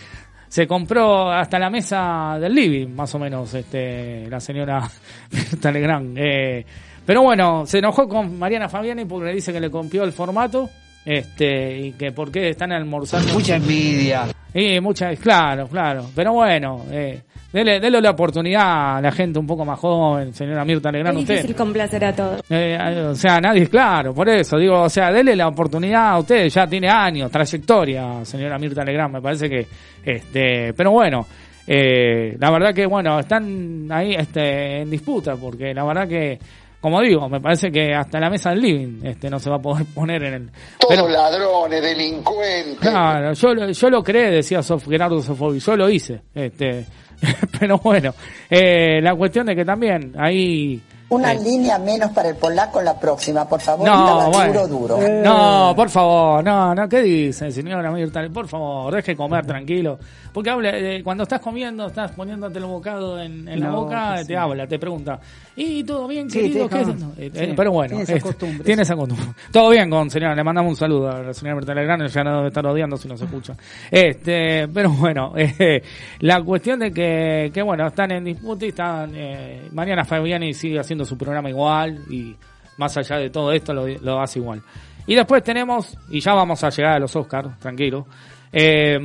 se 0.48 0.66
compró 0.66 1.30
hasta 1.30 1.58
la 1.58 1.70
mesa 1.70 2.36
del 2.40 2.54
living, 2.54 2.88
más 2.88 3.14
o 3.14 3.18
menos, 3.18 3.54
este, 3.54 4.26
la 4.28 4.40
señora 4.40 4.88
Mirta 5.32 5.70
Legrand. 5.70 6.16
Eh, 6.18 6.66
pero 7.06 7.22
bueno, 7.22 7.64
se 7.66 7.78
enojó 7.78 8.08
con 8.08 8.38
Mariana 8.38 8.68
Fabiani 8.68 9.04
porque 9.04 9.26
le 9.28 9.34
dice 9.34 9.52
que 9.52 9.60
le 9.60 9.70
copió 9.70 10.02
el 10.04 10.12
formato, 10.12 10.68
este, 11.04 11.78
y 11.78 11.92
que 11.92 12.12
por 12.12 12.30
qué 12.30 12.50
están 12.50 12.72
almorzando. 12.72 13.32
Mucha 13.32 13.56
envidia. 13.56 14.26
Y 14.52 14.80
muchas, 14.80 15.18
claro, 15.18 15.66
claro. 15.68 16.06
Pero 16.14 16.32
bueno, 16.34 16.84
eh, 16.90 17.22
dele, 17.52 17.80
dele 17.80 18.00
la 18.00 18.10
oportunidad 18.10 18.96
a 18.96 19.00
la 19.00 19.12
gente 19.12 19.38
un 19.38 19.46
poco 19.46 19.64
más 19.64 19.78
joven, 19.78 20.32
señora 20.34 20.64
Mirta 20.64 20.90
Legrand, 20.90 21.16
Es 21.18 21.22
usted. 21.22 21.34
difícil 21.36 21.56
complacer 21.56 22.04
a 22.04 22.12
todos. 22.14 22.40
Eh, 22.50 22.78
o 23.10 23.14
sea, 23.14 23.40
nadie, 23.40 23.66
claro, 23.68 24.12
por 24.14 24.28
eso 24.28 24.56
digo, 24.56 24.82
o 24.82 24.88
sea, 24.88 25.10
dele 25.12 25.34
la 25.36 25.48
oportunidad 25.48 26.10
a 26.10 26.18
usted, 26.18 26.48
ya 26.48 26.66
tiene 26.66 26.88
años, 26.88 27.30
trayectoria, 27.30 28.24
señora 28.24 28.58
Mirta 28.58 28.84
Legrand, 28.84 29.14
me 29.14 29.20
parece 29.22 29.48
que, 29.48 29.66
este, 30.04 30.72
pero 30.74 30.92
bueno, 30.92 31.26
eh, 31.66 32.36
la 32.38 32.50
verdad 32.50 32.74
que, 32.74 32.86
bueno, 32.86 33.18
están 33.20 33.86
ahí, 33.90 34.14
este, 34.14 34.82
en 34.82 34.90
disputa, 34.90 35.36
porque 35.36 35.72
la 35.74 35.84
verdad 35.84 36.08
que, 36.08 36.38
como 36.80 37.00
digo, 37.02 37.28
me 37.28 37.40
parece 37.40 37.70
que 37.70 37.92
hasta 37.94 38.18
la 38.18 38.30
mesa 38.30 38.50
del 38.50 38.60
living, 38.62 39.00
este, 39.04 39.28
no 39.28 39.38
se 39.38 39.50
va 39.50 39.56
a 39.56 39.60
poder 39.60 39.84
poner 39.94 40.22
en 40.24 40.34
el, 40.34 40.50
Todos 40.78 40.88
pero- 40.96 41.08
ladrones, 41.08 41.82
delincuentes. 41.82 42.78
Claro, 42.80 43.32
yo, 43.34 43.54
lo- 43.54 43.70
yo 43.70 43.90
lo 43.90 44.02
creé, 44.02 44.30
decía 44.30 44.62
Sof, 44.62 44.88
Gerardo 44.88 45.20
Sofobi, 45.20 45.58
yo 45.60 45.76
lo 45.76 45.90
hice, 45.90 46.22
este, 46.34 46.86
pero 47.58 47.78
bueno, 47.78 48.14
eh, 48.48 49.00
la 49.02 49.14
cuestión 49.14 49.46
de 49.46 49.56
que 49.56 49.64
también 49.64 50.12
ahí, 50.18 50.80
Una 51.10 51.32
eh, 51.32 51.40
línea 51.42 51.78
menos 51.78 52.10
para 52.12 52.28
el 52.30 52.36
polaco 52.36 52.80
la 52.80 52.98
próxima, 52.98 53.46
por 53.48 53.60
favor. 53.60 53.86
No, 53.86 54.30
bueno. 54.30 54.66
duro, 54.68 54.96
duro. 54.96 54.98
No, 55.22 55.72
por 55.76 55.90
favor, 55.90 56.42
no, 56.42 56.74
no, 56.74 56.88
¿qué 56.88 57.02
dice, 57.02 57.50
señora 57.50 57.90
Mirta? 57.90 58.22
Por 58.32 58.46
favor, 58.48 58.94
deje 58.94 59.14
comer 59.16 59.44
tranquilo. 59.44 59.98
Porque 60.32 60.48
habla, 60.50 60.70
eh, 60.78 61.02
cuando 61.02 61.24
estás 61.24 61.40
comiendo, 61.40 61.88
estás 61.88 62.12
poniéndote 62.12 62.58
el 62.58 62.64
bocado 62.64 63.20
en, 63.20 63.48
en 63.48 63.58
la 63.58 63.66
No, 63.66 63.80
boca, 63.82 64.14
que 64.18 64.20
te 64.20 64.26
sí. 64.26 64.34
habla, 64.34 64.66
te 64.68 64.78
pregunta, 64.78 65.18
¿y 65.56 65.82
todo 65.82 66.06
bien, 66.06 66.30
Sí, 66.30 66.38
querido? 66.38 66.68
¿Qué 66.68 66.80
es? 66.82 66.86
No, 66.86 67.12
eh, 67.18 67.30
sí, 67.34 67.40
eh, 67.42 67.52
pero 67.56 67.72
bueno, 67.72 67.88
tiene 67.96 68.02
esa 68.04 68.14
eh, 68.16 68.20
costumbre, 68.20 68.64
tiene 68.64 68.82
esa 68.82 68.94
costumbre. 68.94 69.26
Todo 69.52 69.70
bien 69.70 69.90
con 69.90 70.08
señora, 70.08 70.36
le 70.36 70.44
mandamos 70.44 70.70
un 70.70 70.76
saludo 70.76 71.10
a 71.10 71.18
la 71.20 71.34
señora 71.34 71.56
Mirta 71.56 71.74
Legrand, 71.74 72.06
ya 72.06 72.22
no 72.22 72.36
debe 72.36 72.48
estar 72.48 72.64
odiando 72.64 72.96
si 72.96 73.08
nos 73.08 73.20
escucha. 73.20 73.54
Este, 73.90 74.68
pero 74.68 74.90
bueno, 74.90 75.32
eh, 75.36 75.82
la 76.20 76.40
cuestión 76.42 76.78
de 76.78 76.92
que, 76.92 77.50
que 77.52 77.62
bueno, 77.62 77.88
están 77.88 78.12
en 78.12 78.22
disputa 78.22 78.64
y 78.64 78.68
están, 78.68 79.10
eh, 79.16 79.68
Mariana 79.72 80.04
Fabiani 80.04 80.54
sigue 80.54 80.78
haciendo 80.78 80.99
su 81.04 81.16
programa 81.16 81.50
igual 81.50 82.04
y 82.10 82.34
más 82.76 82.96
allá 82.96 83.16
de 83.18 83.30
todo 83.30 83.52
esto 83.52 83.74
lo, 83.74 84.20
hace 84.20 84.38
igual. 84.38 84.62
Y 85.06 85.14
después 85.14 85.42
tenemos, 85.42 85.96
y 86.10 86.20
ya 86.20 86.34
vamos 86.34 86.62
a 86.64 86.70
llegar 86.70 86.94
a 86.94 86.98
los 86.98 87.14
Oscars, 87.14 87.58
tranquilo, 87.58 88.06
eh, 88.52 88.98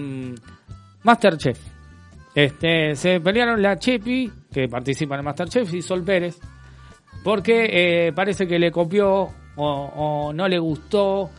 Masterchef. 1.03 1.59
Este, 2.33 2.95
se 2.95 3.19
pelearon 3.19 3.61
la 3.61 3.77
Chepi, 3.77 4.31
que 4.51 4.67
participa 4.67 5.17
en 5.17 5.23
Masterchef, 5.23 5.73
y 5.73 5.81
Sol 5.81 6.03
Pérez, 6.03 6.37
porque 7.23 8.07
eh, 8.07 8.13
parece 8.13 8.47
que 8.47 8.59
le 8.59 8.71
copió 8.71 9.29
o, 9.55 10.31
no 10.33 10.47
le 10.47 10.59
gustó 10.59 11.29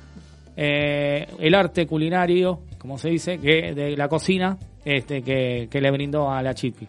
eh, 0.57 1.27
el 1.39 1.55
arte 1.55 1.87
culinario, 1.87 2.61
como 2.79 2.99
se 2.99 3.11
dice, 3.11 3.39
que 3.39 3.75
de 3.75 3.97
la 3.97 4.09
cocina 4.09 4.57
este, 4.85 5.23
que, 5.23 5.69
que 5.71 5.81
le 5.81 5.91
brindó 5.91 6.31
a 6.31 6.43
la 6.43 6.55
Chipi. 6.55 6.87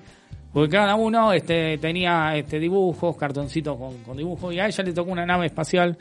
Porque 0.51 0.75
cada 0.77 0.95
uno 0.95 1.33
este, 1.33 1.77
tenía 1.77 2.35
este, 2.35 2.59
dibujos, 2.59 3.15
cartoncitos 3.15 3.77
con, 3.77 3.97
con 3.99 4.17
dibujos, 4.17 4.53
y 4.53 4.59
a 4.59 4.67
ella 4.67 4.83
le 4.83 4.93
tocó 4.93 5.11
una 5.11 5.25
nave 5.25 5.47
espacial 5.47 5.97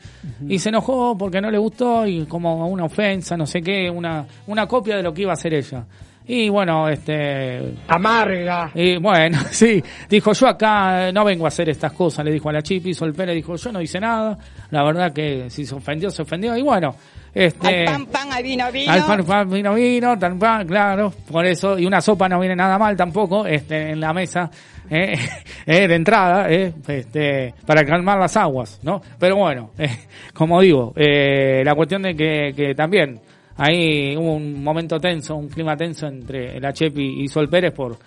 y 0.47 0.57
se 0.57 0.69
enojó 0.69 1.17
porque 1.17 1.41
no 1.41 1.51
le 1.51 1.57
gustó 1.57 2.07
y 2.07 2.25
como 2.25 2.67
una 2.67 2.85
ofensa, 2.85 3.37
no 3.37 3.45
sé 3.45 3.61
qué, 3.61 3.89
una, 3.89 4.25
una 4.47 4.65
copia 4.67 4.95
de 4.97 5.03
lo 5.03 5.13
que 5.13 5.23
iba 5.23 5.31
a 5.31 5.33
hacer 5.33 5.53
ella. 5.53 5.85
Y 6.29 6.49
bueno, 6.49 6.89
este... 6.89 7.75
Amarga. 7.87 8.69
Y 8.75 8.97
bueno, 8.97 9.39
sí, 9.51 9.81
dijo 10.09 10.33
yo 10.33 10.47
acá 10.47 11.07
eh, 11.07 11.13
no 11.13 11.23
vengo 11.23 11.45
a 11.45 11.47
hacer 11.47 11.69
estas 11.69 11.93
cosas, 11.93 12.25
le 12.25 12.31
dijo 12.31 12.49
a 12.49 12.53
la 12.53 12.61
Chipi, 12.61 12.93
Sol 12.93 13.13
Pérez 13.13 13.35
dijo 13.35 13.55
yo 13.55 13.71
no 13.71 13.81
hice 13.81 13.99
nada, 13.99 14.37
la 14.71 14.83
verdad 14.83 15.13
que 15.13 15.49
si 15.49 15.65
se 15.65 15.75
ofendió, 15.75 16.09
se 16.09 16.23
ofendió, 16.23 16.57
y 16.57 16.61
bueno, 16.61 16.95
este... 17.37 17.85
Al 17.85 17.85
pan, 17.85 18.05
pan, 18.07 18.31
al 18.33 18.43
vino, 18.43 18.71
vino. 18.71 18.91
Al 18.91 19.05
pan, 19.05 19.23
pan, 19.23 19.49
vino, 19.49 19.73
vino, 19.75 20.17
tan 20.17 20.39
pan, 20.39 20.67
claro, 20.67 21.13
por 21.31 21.45
eso, 21.45 21.77
y 21.77 21.85
una 21.85 22.01
sopa 22.01 22.27
no 22.27 22.39
viene 22.39 22.55
nada 22.55 22.79
mal 22.79 22.95
tampoco, 22.95 23.45
este, 23.45 23.91
en 23.91 23.99
la 23.99 24.11
mesa, 24.11 24.49
eh, 24.89 25.13
eh, 25.65 25.87
de 25.87 25.95
entrada, 25.95 26.49
eh, 26.49 26.73
este, 26.87 27.53
para 27.65 27.85
calmar 27.85 28.17
las 28.17 28.35
aguas, 28.37 28.79
¿no? 28.81 29.01
Pero 29.19 29.35
bueno, 29.35 29.71
eh, 29.77 30.07
como 30.33 30.61
digo, 30.61 30.93
eh, 30.95 31.61
la 31.63 31.75
cuestión 31.75 32.01
de 32.01 32.15
que, 32.15 32.53
que 32.55 32.73
también 32.73 33.19
ahí 33.55 34.15
hubo 34.17 34.33
un 34.33 34.63
momento 34.63 34.99
tenso, 34.99 35.35
un 35.35 35.49
clima 35.49 35.75
tenso 35.75 36.07
entre 36.07 36.59
la 36.59 36.73
Chepi 36.73 37.21
y 37.23 37.27
Sol 37.27 37.49
Pérez 37.49 37.71
por, 37.73 37.97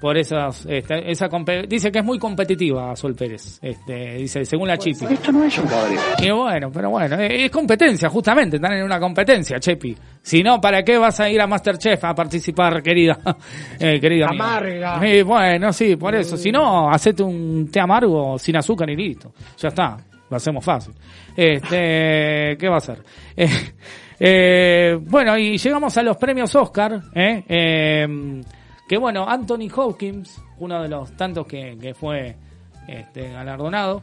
por 0.00 0.16
esas, 0.18 0.66
este, 0.66 1.10
esa 1.10 1.28
dice 1.68 1.90
que 1.90 1.98
es 2.00 2.04
muy 2.04 2.18
competitiva 2.18 2.94
Sol 2.96 3.14
Pérez, 3.14 3.58
este, 3.62 4.16
dice, 4.16 4.44
según 4.44 4.68
la 4.68 4.76
Chipi. 4.76 5.06
Esto 5.06 5.32
no 5.32 5.44
es 5.44 5.58
un 5.58 5.66
cabaret. 5.66 5.98
Y 6.18 6.30
bueno, 6.30 6.70
pero 6.72 6.90
bueno, 6.90 7.18
eh, 7.18 7.46
es 7.46 7.50
competencia, 7.50 8.08
justamente, 8.08 8.56
están 8.56 8.72
en 8.74 8.84
una 8.84 9.00
competencia, 9.00 9.58
Chepi. 9.58 9.96
Si 10.22 10.42
no, 10.42 10.60
¿para 10.60 10.82
qué 10.82 10.98
vas 10.98 11.20
a 11.20 11.30
ir 11.30 11.40
a 11.40 11.46
Masterchef 11.46 12.04
a 12.04 12.14
participar, 12.14 12.82
querida? 12.82 13.18
Eh, 13.78 13.98
querida. 14.00 14.28
Amarga. 14.28 15.00
Eh, 15.04 15.22
bueno, 15.22 15.72
sí, 15.72 15.96
por 15.96 16.14
eso. 16.14 16.36
Si 16.36 16.50
no, 16.50 16.88
hacete 16.88 17.22
un 17.22 17.68
té 17.70 17.80
amargo 17.80 18.38
sin 18.38 18.56
azúcar 18.56 18.88
y 18.88 18.96
listo. 18.96 19.32
Ya 19.58 19.68
está, 19.68 19.96
lo 20.30 20.36
hacemos 20.36 20.64
fácil. 20.64 20.94
Este, 21.36 22.56
¿qué 22.58 22.68
va 22.68 22.76
a 22.76 22.80
ser? 22.80 23.02
Eh, 23.36 23.48
eh, 24.18 24.98
bueno, 25.00 25.36
y 25.36 25.58
llegamos 25.58 25.96
a 25.96 26.02
los 26.02 26.16
premios 26.16 26.54
Oscar, 26.54 27.00
¿eh? 27.14 27.44
Eh, 27.48 28.42
que 28.88 28.98
bueno, 28.98 29.28
Anthony 29.28 29.68
Hopkins, 29.74 30.42
uno 30.58 30.82
de 30.82 30.88
los 30.88 31.16
tantos 31.16 31.46
que, 31.46 31.94
fue 31.98 32.36
este, 32.86 33.30
galardonado, 33.30 34.02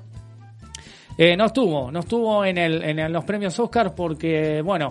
eh, 1.18 1.36
no 1.36 1.46
estuvo, 1.46 1.92
no 1.92 2.00
estuvo 2.00 2.46
en, 2.46 2.58
el, 2.58 2.84
en 2.84 3.12
los 3.12 3.24
premios 3.26 3.60
Oscar 3.60 3.94
porque, 3.94 4.62
bueno, 4.62 4.90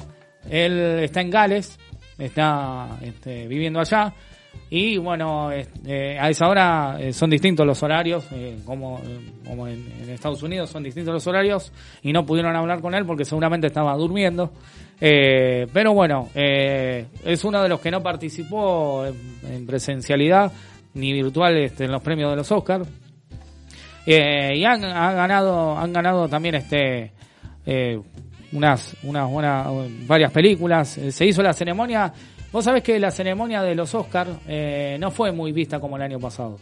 él 0.48 1.00
está 1.00 1.20
en 1.20 1.30
Gales, 1.30 1.78
está 2.18 2.98
este, 3.02 3.48
viviendo 3.48 3.80
allá 3.80 4.14
y, 4.72 4.98
bueno, 4.98 5.50
este, 5.50 6.16
a 6.18 6.30
esa 6.30 6.48
hora 6.48 6.96
eh, 7.00 7.12
son 7.12 7.28
distintos 7.28 7.66
los 7.66 7.82
horarios, 7.82 8.24
eh, 8.30 8.56
como, 8.64 9.00
eh, 9.00 9.98
en 10.00 10.10
Estados 10.10 10.42
Unidos 10.44 10.70
son 10.70 10.84
distintos 10.84 11.12
los 11.12 11.26
horarios 11.26 11.72
y 12.02 12.12
no 12.12 12.24
pudieron 12.24 12.54
hablar 12.54 12.80
con 12.80 12.94
él 12.94 13.04
porque 13.04 13.24
seguramente 13.24 13.66
estaba 13.66 13.96
durmiendo. 13.96 14.52
Eh, 15.00 15.66
pero 15.72 15.94
bueno, 15.94 16.28
eh, 16.34 17.06
es 17.24 17.44
uno 17.44 17.62
de 17.62 17.68
los 17.68 17.80
que 17.80 17.90
no 17.90 18.02
participó 18.02 19.06
en, 19.06 19.14
en 19.52 19.66
presencialidad 19.66 20.52
ni 20.94 21.12
virtual 21.12 21.56
este, 21.56 21.84
en 21.84 21.92
los 21.92 22.02
premios 22.02 22.30
de 22.30 22.36
los 22.36 22.50
Oscars. 22.52 22.88
Eh, 24.06 24.56
y 24.56 24.64
han, 24.64 24.80
ganado 24.80 25.76
han 25.78 25.92
ganado 25.92 26.26
también 26.28 26.54
este 26.54 27.12
eh, 27.66 28.00
unas 28.52 28.96
unas 29.02 29.30
buenas 29.30 29.68
varias 30.06 30.32
películas. 30.32 30.98
Eh, 30.98 31.12
se 31.12 31.26
hizo 31.26 31.42
la 31.42 31.52
ceremonia. 31.52 32.12
Vos 32.52 32.64
sabés 32.64 32.82
que 32.82 32.98
la 32.98 33.10
ceremonia 33.10 33.62
de 33.62 33.74
los 33.74 33.94
Oscar 33.94 34.26
eh, 34.48 34.96
no 34.98 35.10
fue 35.10 35.32
muy 35.32 35.52
vista 35.52 35.78
como 35.78 35.96
el 35.96 36.02
año 36.02 36.18
pasado. 36.18 36.58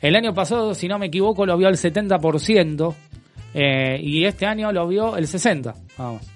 El 0.00 0.16
año 0.16 0.34
pasado 0.34 0.74
si 0.74 0.88
no 0.88 0.98
me 0.98 1.06
equivoco 1.06 1.44
lo 1.46 1.56
vio 1.56 1.68
el 1.68 1.76
70% 1.76 2.94
eh, 3.52 4.00
y 4.02 4.24
este 4.24 4.46
año 4.46 4.72
lo 4.72 4.88
vio 4.88 5.16
el 5.16 5.26
60 5.26 5.74
vamos 5.98 6.22
o 6.22 6.29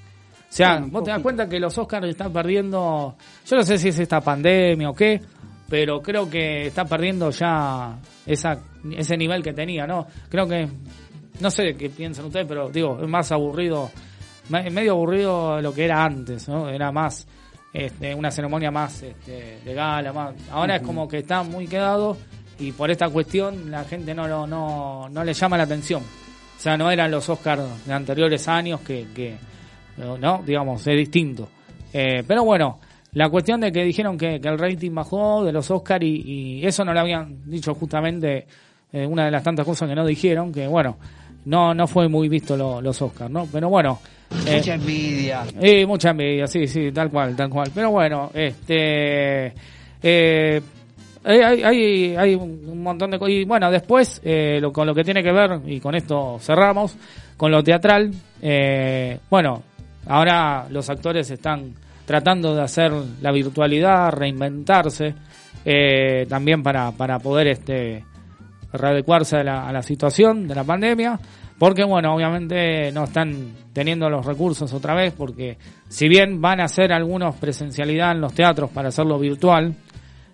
sea, 0.56 0.78
vos 0.86 1.02
te 1.04 1.10
das 1.10 1.20
cuenta 1.20 1.48
que 1.48 1.58
los 1.58 1.76
Oscars 1.76 2.06
están 2.08 2.32
perdiendo, 2.32 3.16
yo 3.46 3.56
no 3.56 3.62
sé 3.62 3.78
si 3.78 3.88
es 3.88 3.98
esta 3.98 4.20
pandemia 4.20 4.90
o 4.90 4.94
qué, 4.94 5.20
pero 5.68 6.00
creo 6.00 6.28
que 6.30 6.66
está 6.68 6.84
perdiendo 6.84 7.30
ya 7.30 7.98
esa, 8.26 8.58
ese 8.96 9.16
nivel 9.16 9.42
que 9.42 9.52
tenía, 9.52 9.86
¿no? 9.86 10.06
Creo 10.28 10.46
que, 10.46 10.68
no 11.40 11.50
sé 11.50 11.74
qué 11.76 11.90
piensan 11.90 12.26
ustedes, 12.26 12.46
pero 12.46 12.68
digo, 12.68 12.98
es 13.02 13.08
más 13.08 13.32
aburrido, 13.32 13.90
me- 14.50 14.70
medio 14.70 14.92
aburrido 14.92 15.60
lo 15.60 15.74
que 15.74 15.84
era 15.86 16.04
antes, 16.04 16.48
¿no? 16.48 16.68
Era 16.68 16.92
más, 16.92 17.26
este, 17.72 18.14
una 18.14 18.30
ceremonia 18.30 18.70
más 18.70 19.02
este, 19.02 19.58
de 19.64 19.74
gala, 19.74 20.12
más. 20.12 20.34
Ahora 20.52 20.76
es 20.76 20.82
como 20.82 21.08
que 21.08 21.18
está 21.18 21.42
muy 21.42 21.66
quedado 21.66 22.16
y 22.60 22.70
por 22.70 22.88
esta 22.92 23.08
cuestión 23.08 23.70
la 23.72 23.82
gente 23.82 24.14
no, 24.14 24.28
lo, 24.28 24.46
no, 24.46 25.08
no 25.08 25.24
le 25.24 25.32
llama 25.32 25.56
la 25.56 25.64
atención. 25.64 26.02
O 26.02 26.60
sea, 26.60 26.76
no 26.76 26.88
eran 26.90 27.10
los 27.10 27.28
Oscars 27.28 27.84
de 27.84 27.92
anteriores 27.92 28.46
años 28.46 28.80
que, 28.82 29.08
que 29.12 29.36
no, 29.96 30.42
digamos, 30.46 30.86
es 30.86 30.96
distinto. 30.96 31.48
Eh, 31.92 32.22
pero 32.26 32.44
bueno, 32.44 32.78
la 33.12 33.28
cuestión 33.28 33.60
de 33.60 33.70
que 33.70 33.84
dijeron 33.84 34.18
que, 34.18 34.40
que 34.40 34.48
el 34.48 34.58
rating 34.58 34.92
bajó 34.94 35.44
de 35.44 35.52
los 35.52 35.70
Oscar 35.70 36.02
y, 36.02 36.60
y 36.60 36.66
eso 36.66 36.84
no 36.84 36.92
lo 36.92 37.00
habían 37.00 37.48
dicho 37.48 37.74
justamente 37.74 38.46
eh, 38.92 39.06
una 39.06 39.24
de 39.26 39.30
las 39.30 39.42
tantas 39.42 39.64
cosas 39.64 39.88
que 39.88 39.94
no 39.94 40.04
dijeron, 40.04 40.52
que 40.52 40.66
bueno, 40.66 40.96
no 41.44 41.74
no 41.74 41.86
fue 41.86 42.08
muy 42.08 42.28
visto 42.28 42.56
lo- 42.56 42.80
los 42.80 43.00
Oscars, 43.02 43.30
¿no? 43.30 43.46
Pero 43.52 43.68
bueno. 43.68 44.00
eh, 44.46 44.56
Mucha 44.56 44.74
envidia. 44.74 45.44
eh, 45.60 45.86
mucha 45.86 46.10
envidia, 46.10 46.46
sí, 46.46 46.66
sí, 46.66 46.90
tal 46.92 47.10
cual, 47.10 47.36
tal 47.36 47.50
cual. 47.50 47.70
Pero 47.74 47.90
bueno, 47.90 48.30
este. 48.34 49.52
eh, 50.02 50.60
hay, 51.24 51.38
hay, 51.62 52.16
hay- 52.16 52.34
un 52.34 52.60
un 52.68 52.82
montón 52.82 53.10
de 53.10 53.18
cosas. 53.18 53.32
Y 53.34 53.44
bueno, 53.44 53.70
después, 53.70 54.20
eh, 54.24 54.58
lo, 54.60 54.72
con 54.72 54.86
lo 54.86 54.94
que 54.94 55.04
tiene 55.04 55.22
que 55.22 55.32
ver, 55.32 55.60
y 55.66 55.80
con 55.80 55.94
esto 55.94 56.38
cerramos, 56.40 56.96
con 57.36 57.50
lo 57.50 57.62
teatral, 57.62 58.10
eh, 58.42 59.18
bueno, 59.30 59.62
ahora 60.06 60.66
los 60.70 60.88
actores 60.90 61.30
están 61.30 61.74
tratando 62.04 62.54
de 62.54 62.62
hacer 62.62 62.92
la 63.20 63.32
virtualidad, 63.32 64.10
reinventarse, 64.12 65.14
eh, 65.64 66.26
también 66.28 66.62
para, 66.62 66.92
para 66.92 67.18
poder 67.18 67.48
este 67.48 68.04
readecuarse 68.72 69.36
a 69.36 69.44
la, 69.44 69.68
a 69.68 69.72
la 69.72 69.82
situación 69.82 70.48
de 70.48 70.54
la 70.54 70.64
pandemia, 70.64 71.18
porque 71.58 71.84
bueno, 71.84 72.14
obviamente 72.14 72.90
no 72.92 73.04
están 73.04 73.52
teniendo 73.72 74.10
los 74.10 74.26
recursos 74.26 74.72
otra 74.72 74.94
vez, 74.94 75.14
porque 75.16 75.56
si 75.88 76.08
bien 76.08 76.40
van 76.40 76.60
a 76.60 76.64
hacer 76.64 76.92
algunos 76.92 77.36
presencialidad 77.36 78.12
en 78.12 78.20
los 78.20 78.34
teatros 78.34 78.70
para 78.70 78.88
hacerlo 78.88 79.18
virtual, 79.18 79.74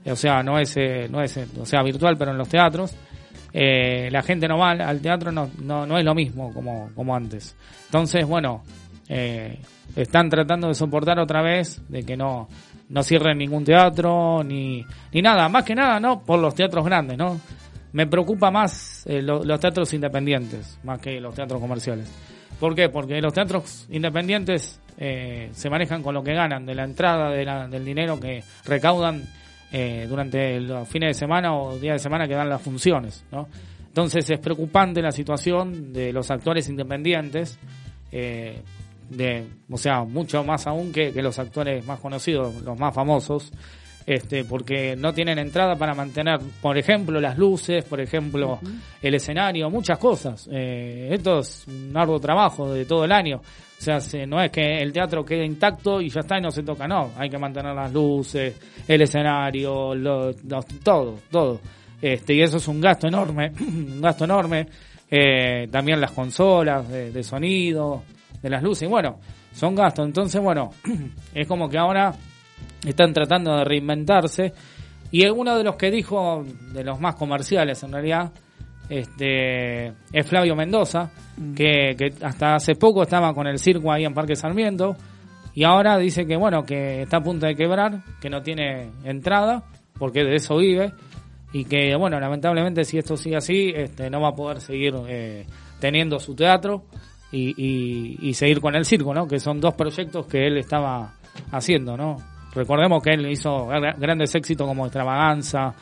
o 0.07 0.16
sea, 0.16 0.43
no 0.43 0.59
es, 0.59 0.77
eh, 0.77 1.09
no 1.11 1.23
es, 1.23 1.39
o 1.59 1.66
sea, 1.66 1.83
virtual, 1.83 2.16
pero 2.16 2.31
en 2.31 2.39
los 2.39 2.49
teatros, 2.49 2.97
eh, 3.53 4.09
la 4.11 4.23
gente 4.23 4.49
no 4.49 4.59
va 4.59 4.71
al 4.71 5.01
teatro, 5.01 5.31
no, 5.31 5.51
no, 5.62 5.87
no 5.87 5.99
es 5.99 6.05
lo 6.05 6.14
mismo 6.14 6.53
como, 6.55 6.91
como 6.95 7.14
antes. 7.14 7.55
Entonces, 7.87 8.27
bueno, 8.27 8.62
eh, 9.13 9.59
están 9.97 10.31
tratando 10.31 10.69
de 10.69 10.75
soportar 10.75 11.19
otra 11.19 11.43
vez 11.43 11.83
de 11.89 12.05
que 12.05 12.17
no, 12.17 12.49
no 12.89 13.03
cierren 13.03 13.39
ningún 13.39 13.65
teatro, 13.65 14.45
ni, 14.45 14.87
ni 15.13 15.21
nada, 15.21 15.49
más 15.49 15.65
que 15.65 15.75
nada, 15.75 15.99
¿no? 15.99 16.23
Por 16.23 16.39
los 16.39 16.55
teatros 16.55 16.85
grandes, 16.85 17.19
¿no? 17.19 17.41
Me 17.93 18.07
preocupa 18.07 18.53
más 18.53 19.05
eh, 19.09 19.21
lo- 19.21 19.43
los 19.43 19.59
teatros 19.59 19.93
independientes, 19.95 20.79
más 20.85 21.01
que 21.01 21.21
los 21.21 21.35
teatros 21.35 21.61
comerciales. 21.61 22.09
¿Por 22.61 22.77
qué? 22.77 22.89
Porque 22.89 23.21
los 23.21 23.33
teatros 23.33 23.89
independientes 23.91 24.81
eh, 24.97 25.49
se 25.55 25.69
manejan 25.71 26.03
con 26.05 26.15
lo 26.15 26.23
que 26.23 26.33
ganan, 26.35 26.65
de 26.67 26.75
la 26.77 26.85
entrada, 26.85 27.31
de 27.31 27.45
la- 27.45 27.67
del 27.67 27.85
dinero 27.85 28.21
que 28.21 28.45
recaudan 28.65 29.23
durante 30.09 30.59
los 30.61 30.89
fines 30.89 31.11
de 31.11 31.15
semana 31.15 31.55
o 31.57 31.79
días 31.79 31.95
de 31.95 31.99
semana 32.01 32.27
que 32.29 32.35
dan 32.35 32.49
las 32.49 32.61
funciones, 32.61 33.25
¿no? 33.33 33.49
Entonces 33.87 34.29
es 34.31 34.39
preocupante 34.41 35.01
la 35.03 35.11
situación 35.13 35.93
de 35.93 36.13
los 36.13 36.31
actores 36.31 36.69
independientes, 36.69 37.57
de, 39.11 39.45
o 39.71 39.77
sea, 39.77 40.05
mucho 40.05 40.43
más 40.45 40.67
aún 40.67 40.91
que, 40.93 41.13
que 41.13 41.23
los 41.23 41.39
actores 41.39 41.85
más 41.87 42.01
conocidos, 42.01 42.63
los 42.63 42.79
más 42.79 42.95
famosos, 42.95 43.53
este, 44.07 44.45
porque 44.45 44.97
no 44.97 45.13
tienen 45.13 45.39
entrada 45.39 45.77
para 45.77 45.95
mantener, 45.95 46.39
por 46.63 46.77
ejemplo, 46.79 47.21
las 47.21 47.37
luces, 47.37 47.85
por 47.85 48.01
ejemplo, 48.01 48.59
el 49.03 49.15
escenario, 49.15 49.69
muchas 49.71 49.99
cosas. 49.99 50.49
Eh, 50.51 51.11
esto 51.13 51.41
es 51.41 51.67
un 51.69 51.93
arduo 51.97 52.19
trabajo 52.19 52.73
de 52.73 52.87
todo 52.87 53.05
el 53.05 53.13
año. 53.13 53.37
O 53.39 53.83
sea, 53.83 54.01
se- 54.01 54.27
no 54.27 54.43
es 54.43 54.51
que 54.51 54.79
el 54.83 54.93
teatro 54.93 55.25
quede 55.25 55.45
intacto 55.45 56.01
y 56.01 56.09
ya 56.09 56.21
está 56.21 56.39
y 56.39 56.43
no 56.43 56.51
se 56.51 56.63
toca, 56.63 56.89
no. 56.89 57.13
Hay 57.17 57.29
que 57.31 57.39
mantener 57.39 57.75
las 57.75 57.93
luces, 57.93 58.59
el 58.89 59.03
escenario, 59.03 59.95
lo- 59.95 60.33
los- 60.49 60.67
todo, 60.83 61.19
todo. 61.31 61.61
Este, 62.01 62.35
y 62.35 62.41
eso 62.43 62.57
es 62.57 62.67
un 62.69 62.81
gasto 62.81 63.07
enorme, 63.07 63.53
un 63.61 64.01
gasto 64.01 64.25
enorme. 64.25 64.67
Eh, 65.11 65.69
también 65.71 66.01
las 66.01 66.13
consolas 66.13 66.89
de, 66.89 67.11
de 67.11 67.23
sonido, 67.23 68.03
de 68.43 68.51
las 68.51 68.62
luces, 68.62 68.84
y 68.84 68.91
bueno, 68.91 69.18
son 69.53 69.74
gastos. 69.74 70.07
Entonces, 70.07 70.41
bueno, 70.41 70.70
es 71.34 71.47
como 71.47 71.68
que 71.68 71.78
ahora 71.78 72.14
están 72.84 73.12
tratando 73.12 73.57
de 73.57 73.64
reinventarse. 73.64 74.53
Y 75.11 75.26
uno 75.26 75.57
de 75.57 75.64
los 75.64 75.76
que 75.76 75.91
dijo, 75.91 76.45
de 76.72 76.84
los 76.84 77.01
más 77.01 77.16
comerciales 77.16 77.82
en 77.82 77.93
realidad, 77.93 78.32
este 78.88 79.88
es 80.12 80.26
Flavio 80.26 80.55
Mendoza, 80.55 81.11
que, 81.55 81.95
que 81.97 82.12
hasta 82.22 82.55
hace 82.55 82.74
poco 82.74 83.03
estaba 83.03 83.32
con 83.34 83.47
el 83.47 83.59
circo 83.59 83.93
ahí 83.93 84.05
en 84.05 84.14
Parque 84.14 84.36
Sarmiento, 84.36 84.97
y 85.55 85.64
ahora 85.64 85.99
dice 85.99 86.26
que 86.26 86.36
bueno, 86.36 86.62
que 86.64 87.03
está 87.03 87.18
a 87.18 87.22
punto 87.22 87.47
de 87.47 87.57
quebrar, 87.57 88.03
que 88.20 88.30
no 88.30 88.43
tiene 88.43 88.91
entrada, 89.05 89.64
porque 89.99 90.24
de 90.24 90.36
eso 90.36 90.57
vive, 90.57 90.93
y 91.53 91.64
que 91.64 91.97
bueno, 91.97 92.20
lamentablemente 92.20 92.84
si 92.84 92.99
esto 92.99 93.16
sigue 93.16 93.36
así, 93.36 93.72
este 93.74 94.11
no 94.11 94.20
va 94.20 94.28
a 94.28 94.34
poder 94.34 94.61
seguir 94.61 94.95
eh, 95.09 95.47
teniendo 95.80 96.18
su 96.18 96.34
teatro 96.34 96.84
y, 97.33 97.55
y, 97.57 98.18
y 98.28 98.35
seguir 98.35 98.61
con 98.61 98.74
el 98.74 98.85
circo, 98.85 99.14
¿no? 99.14 99.26
Que 99.26 99.39
son 99.39 99.61
dos 99.61 99.74
proyectos 99.74 100.26
que 100.26 100.47
él 100.47 100.59
estaba 100.59 101.14
haciendo, 101.53 101.97
¿no? 101.97 102.16
Recordemos 102.55 103.03
que 103.03 103.11
él 103.11 103.31
hizo 103.31 103.68
gra- 103.68 103.97
grandes 103.97 104.35
éxitos 104.35 104.66
como 104.66 104.85
Extravaganza 104.87 105.74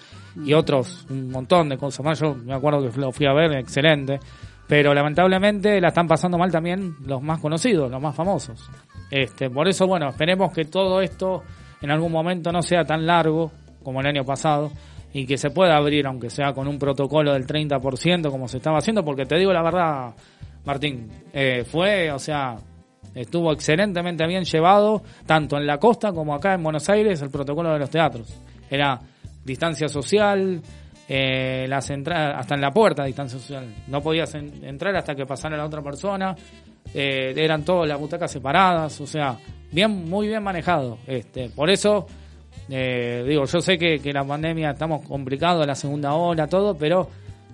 y 0.45 0.53
otros, 0.53 1.07
un 1.09 1.31
montón 1.31 1.71
de 1.71 1.79
cosas 1.79 2.05
más. 2.05 2.21
Yo 2.21 2.35
me 2.35 2.55
acuerdo 2.55 2.91
que 2.91 3.01
lo 3.01 3.11
fui 3.13 3.27
a 3.27 3.33
ver, 3.33 3.53
excelente. 3.57 4.21
Pero 4.67 4.93
lamentablemente 4.93 5.81
la 5.81 5.89
están 5.89 6.07
pasando 6.07 6.37
mal 6.37 6.53
también 6.53 6.95
los 7.07 7.23
más 7.23 7.41
conocidos, 7.41 7.91
los 7.91 8.03
más 8.03 8.15
famosos. 8.15 8.69
Este, 9.11 9.49
por 9.49 9.67
eso, 9.67 9.87
bueno, 9.87 10.11
esperemos 10.11 10.53
que 10.53 10.67
todo 10.67 11.01
esto 11.01 11.43
en 11.81 11.91
algún 11.91 12.13
momento 12.13 12.53
no 12.53 12.61
sea 12.61 12.85
tan 12.85 13.07
largo 13.07 13.51
como 13.83 14.03
el 14.03 14.07
año 14.07 14.25
pasado 14.25 14.71
y 15.15 15.25
que 15.27 15.39
se 15.39 15.49
pueda 15.49 15.75
abrir, 15.75 16.07
aunque 16.07 16.29
sea 16.29 16.53
con 16.53 16.69
un 16.69 16.79
protocolo 16.79 17.33
del 17.33 17.47
30% 17.47 18.31
como 18.31 18.47
se 18.47 18.59
estaba 18.59 18.77
haciendo, 18.77 19.03
porque 19.03 19.25
te 19.25 19.39
digo 19.39 19.55
la 19.55 19.63
verdad, 19.63 20.15
Martín, 20.69 21.09
eh, 21.33 21.65
fue, 21.65 22.13
o 22.13 22.19
sea, 22.19 22.57
estuvo 23.15 23.51
excelentemente 23.53 24.27
bien 24.27 24.45
llevado, 24.45 25.03
tanto 25.25 25.57
en 25.57 25.67
la 25.67 25.79
costa 25.79 26.13
como 26.13 26.35
acá 26.35 26.53
en 26.53 26.63
Buenos 26.63 26.87
Aires, 26.91 27.23
el 27.23 27.31
protocolo 27.31 27.73
de 27.73 27.79
los 27.79 27.89
teatros. 27.89 28.39
Era 28.69 29.01
distancia 29.47 29.89
social, 29.89 30.61
eh, 31.09 31.65
las 31.67 31.89
entradas, 31.89 32.35
hasta 32.41 32.55
en 32.55 32.61
la 32.61 32.71
puerta 32.71 33.03
distancia 33.05 33.39
social. 33.39 33.65
No 33.87 34.03
podías 34.03 34.35
en- 34.35 34.63
entrar 34.63 34.95
hasta 34.95 35.15
que 35.15 35.25
pasara 35.25 35.57
la 35.57 35.65
otra 35.65 35.81
persona. 35.81 36.37
Eh, 36.93 37.33
eran 37.35 37.65
todas 37.65 37.89
las 37.89 37.99
butacas 37.99 38.31
separadas, 38.31 39.01
o 39.01 39.07
sea, 39.07 39.39
bien, 39.73 40.05
muy 40.07 40.29
bien 40.29 40.43
manejado. 40.43 40.99
Este, 41.07 41.49
por 41.49 41.71
eso, 41.71 42.07
eh, 42.69 43.25
digo, 43.27 43.47
yo 43.47 43.61
sé 43.63 43.79
que, 43.79 44.01
que 44.01 44.13
la 44.13 44.23
pandemia 44.23 44.73
estamos 44.73 45.01
complicados, 45.09 45.67
la 45.67 45.75
segunda 45.75 46.13
ola, 46.13 46.47
todo, 46.47 46.77
pero 46.77 47.09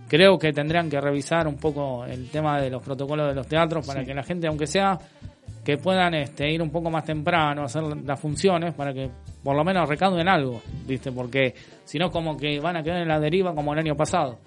creo 0.09 0.39
que 0.39 0.53
tendrían 0.53 0.89
que 0.89 1.01
revisar 1.01 1.47
un 1.49 1.57
poco 1.57 2.05
el 2.05 2.29
tema 2.31 2.61
de 2.61 2.71
los 2.71 2.83
protocolos 2.83 3.29
de 3.29 3.35
los 3.35 3.47
teatros 3.47 3.87
para 3.87 4.01
Sí. 4.01 4.07
que 4.07 4.15
la 4.15 4.23
gente, 4.23 4.47
aunque 4.47 4.67
sea 4.67 4.99
que 5.65 5.79
puedan 5.79 6.15
este, 6.15 6.51
ir 6.51 6.61
un 6.61 6.71
poco 6.71 6.91
más 6.91 7.05
temprano 7.05 7.63
a 7.63 7.65
hacer 7.65 7.83
las 7.83 8.21
funciones 8.21 8.75
para 8.75 8.93
que 8.93 9.11
por 9.43 9.57
lo 9.57 9.65
menos 9.65 9.89
recauden 9.89 10.29
algo, 10.29 10.61
¿viste? 10.87 11.11
Porque 11.11 11.55
si 11.85 11.99
no, 11.99 12.11
como 12.11 12.37
que 12.37 12.61
van 12.61 12.77
a 12.77 12.83
quedar 12.83 13.01
en 13.01 13.09
la 13.09 13.19
deriva 13.19 13.55
como 13.55 13.73
el 13.73 13.79
año 13.79 13.97
pasado. 13.97 14.39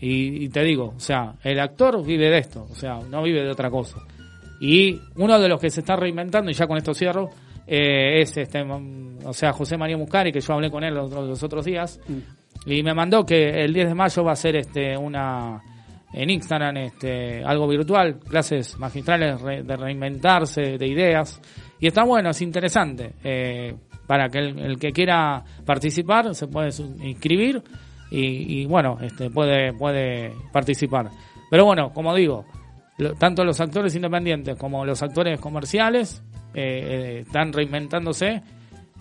Y, 0.00 0.44
y 0.44 0.48
te 0.48 0.62
digo, 0.64 0.94
o 0.96 1.00
sea, 1.00 1.34
el 1.44 1.60
actor 1.60 2.04
vive 2.04 2.28
de 2.30 2.38
esto, 2.38 2.66
o 2.70 2.74
sea, 2.74 2.98
no 3.08 3.22
vive 3.22 3.42
de 3.42 3.50
otra 3.50 3.70
cosa. 3.70 3.98
Y 4.60 4.98
uno 5.16 5.38
de 5.38 5.48
los 5.48 5.60
que 5.60 5.70
se 5.70 5.80
está 5.80 5.94
reinventando, 5.96 6.50
y 6.50 6.54
ya 6.54 6.66
con 6.66 6.78
esto 6.78 6.94
cierro, 6.94 7.28
eh, 7.66 8.20
es 8.20 8.36
este, 8.36 8.64
mm, 8.64 9.26
o 9.26 9.32
sea, 9.32 9.52
José 9.52 9.76
María 9.76 9.96
Muscari, 9.96 10.32
que 10.32 10.40
yo 10.40 10.54
hablé 10.54 10.70
con 10.70 10.82
él 10.84 10.94
los, 10.94 11.10
los 11.10 11.42
otros 11.42 11.64
días, 11.64 12.00
y 12.66 12.82
me 12.82 12.94
mandó 12.94 13.24
que 13.24 13.64
el 13.64 13.72
10 13.72 13.88
de 13.88 13.94
mayo 13.94 14.24
va 14.24 14.32
a 14.32 14.36
ser 14.36 14.56
este 14.56 14.96
una 14.96 15.60
en 16.12 16.30
Instagram 16.30 16.76
este 16.76 17.42
algo 17.42 17.66
virtual, 17.66 18.18
clases 18.18 18.78
magistrales 18.78 19.42
de 19.42 19.76
reinventarse, 19.76 20.78
de 20.78 20.86
ideas, 20.86 21.40
y 21.80 21.86
está 21.86 22.04
bueno, 22.04 22.30
es 22.30 22.42
interesante. 22.42 23.14
eh, 23.24 23.74
para 24.06 24.28
que 24.28 24.38
el, 24.40 24.78
que 24.78 24.92
quiera 24.92 25.42
participar 25.64 26.34
se 26.34 26.46
puede 26.46 26.68
inscribir 27.02 27.62
y, 28.10 28.66
bueno, 28.66 28.98
este 29.00 29.30
puede 29.30 29.72
puede 29.72 30.34
participar. 30.52 31.08
Pero 31.50 31.64
bueno, 31.64 31.94
como 31.94 32.14
digo, 32.14 32.44
tanto 33.18 33.42
los 33.42 33.58
actores 33.58 33.94
independientes 33.94 34.58
como 34.58 34.84
los 34.84 35.02
actores 35.02 35.40
comerciales 35.40 36.22
eh, 36.52 36.60
eh, 36.62 37.18
están 37.26 37.54
reinventándose 37.54 38.42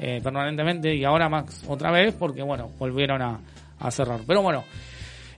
eh, 0.01 0.19
permanentemente 0.21 0.95
y 0.95 1.03
ahora 1.03 1.29
más 1.29 1.63
otra 1.67 1.91
vez 1.91 2.13
porque 2.17 2.41
bueno 2.41 2.69
volvieron 2.79 3.21
a, 3.21 3.39
a 3.79 3.91
cerrar. 3.91 4.21
Pero 4.25 4.41
bueno 4.41 4.63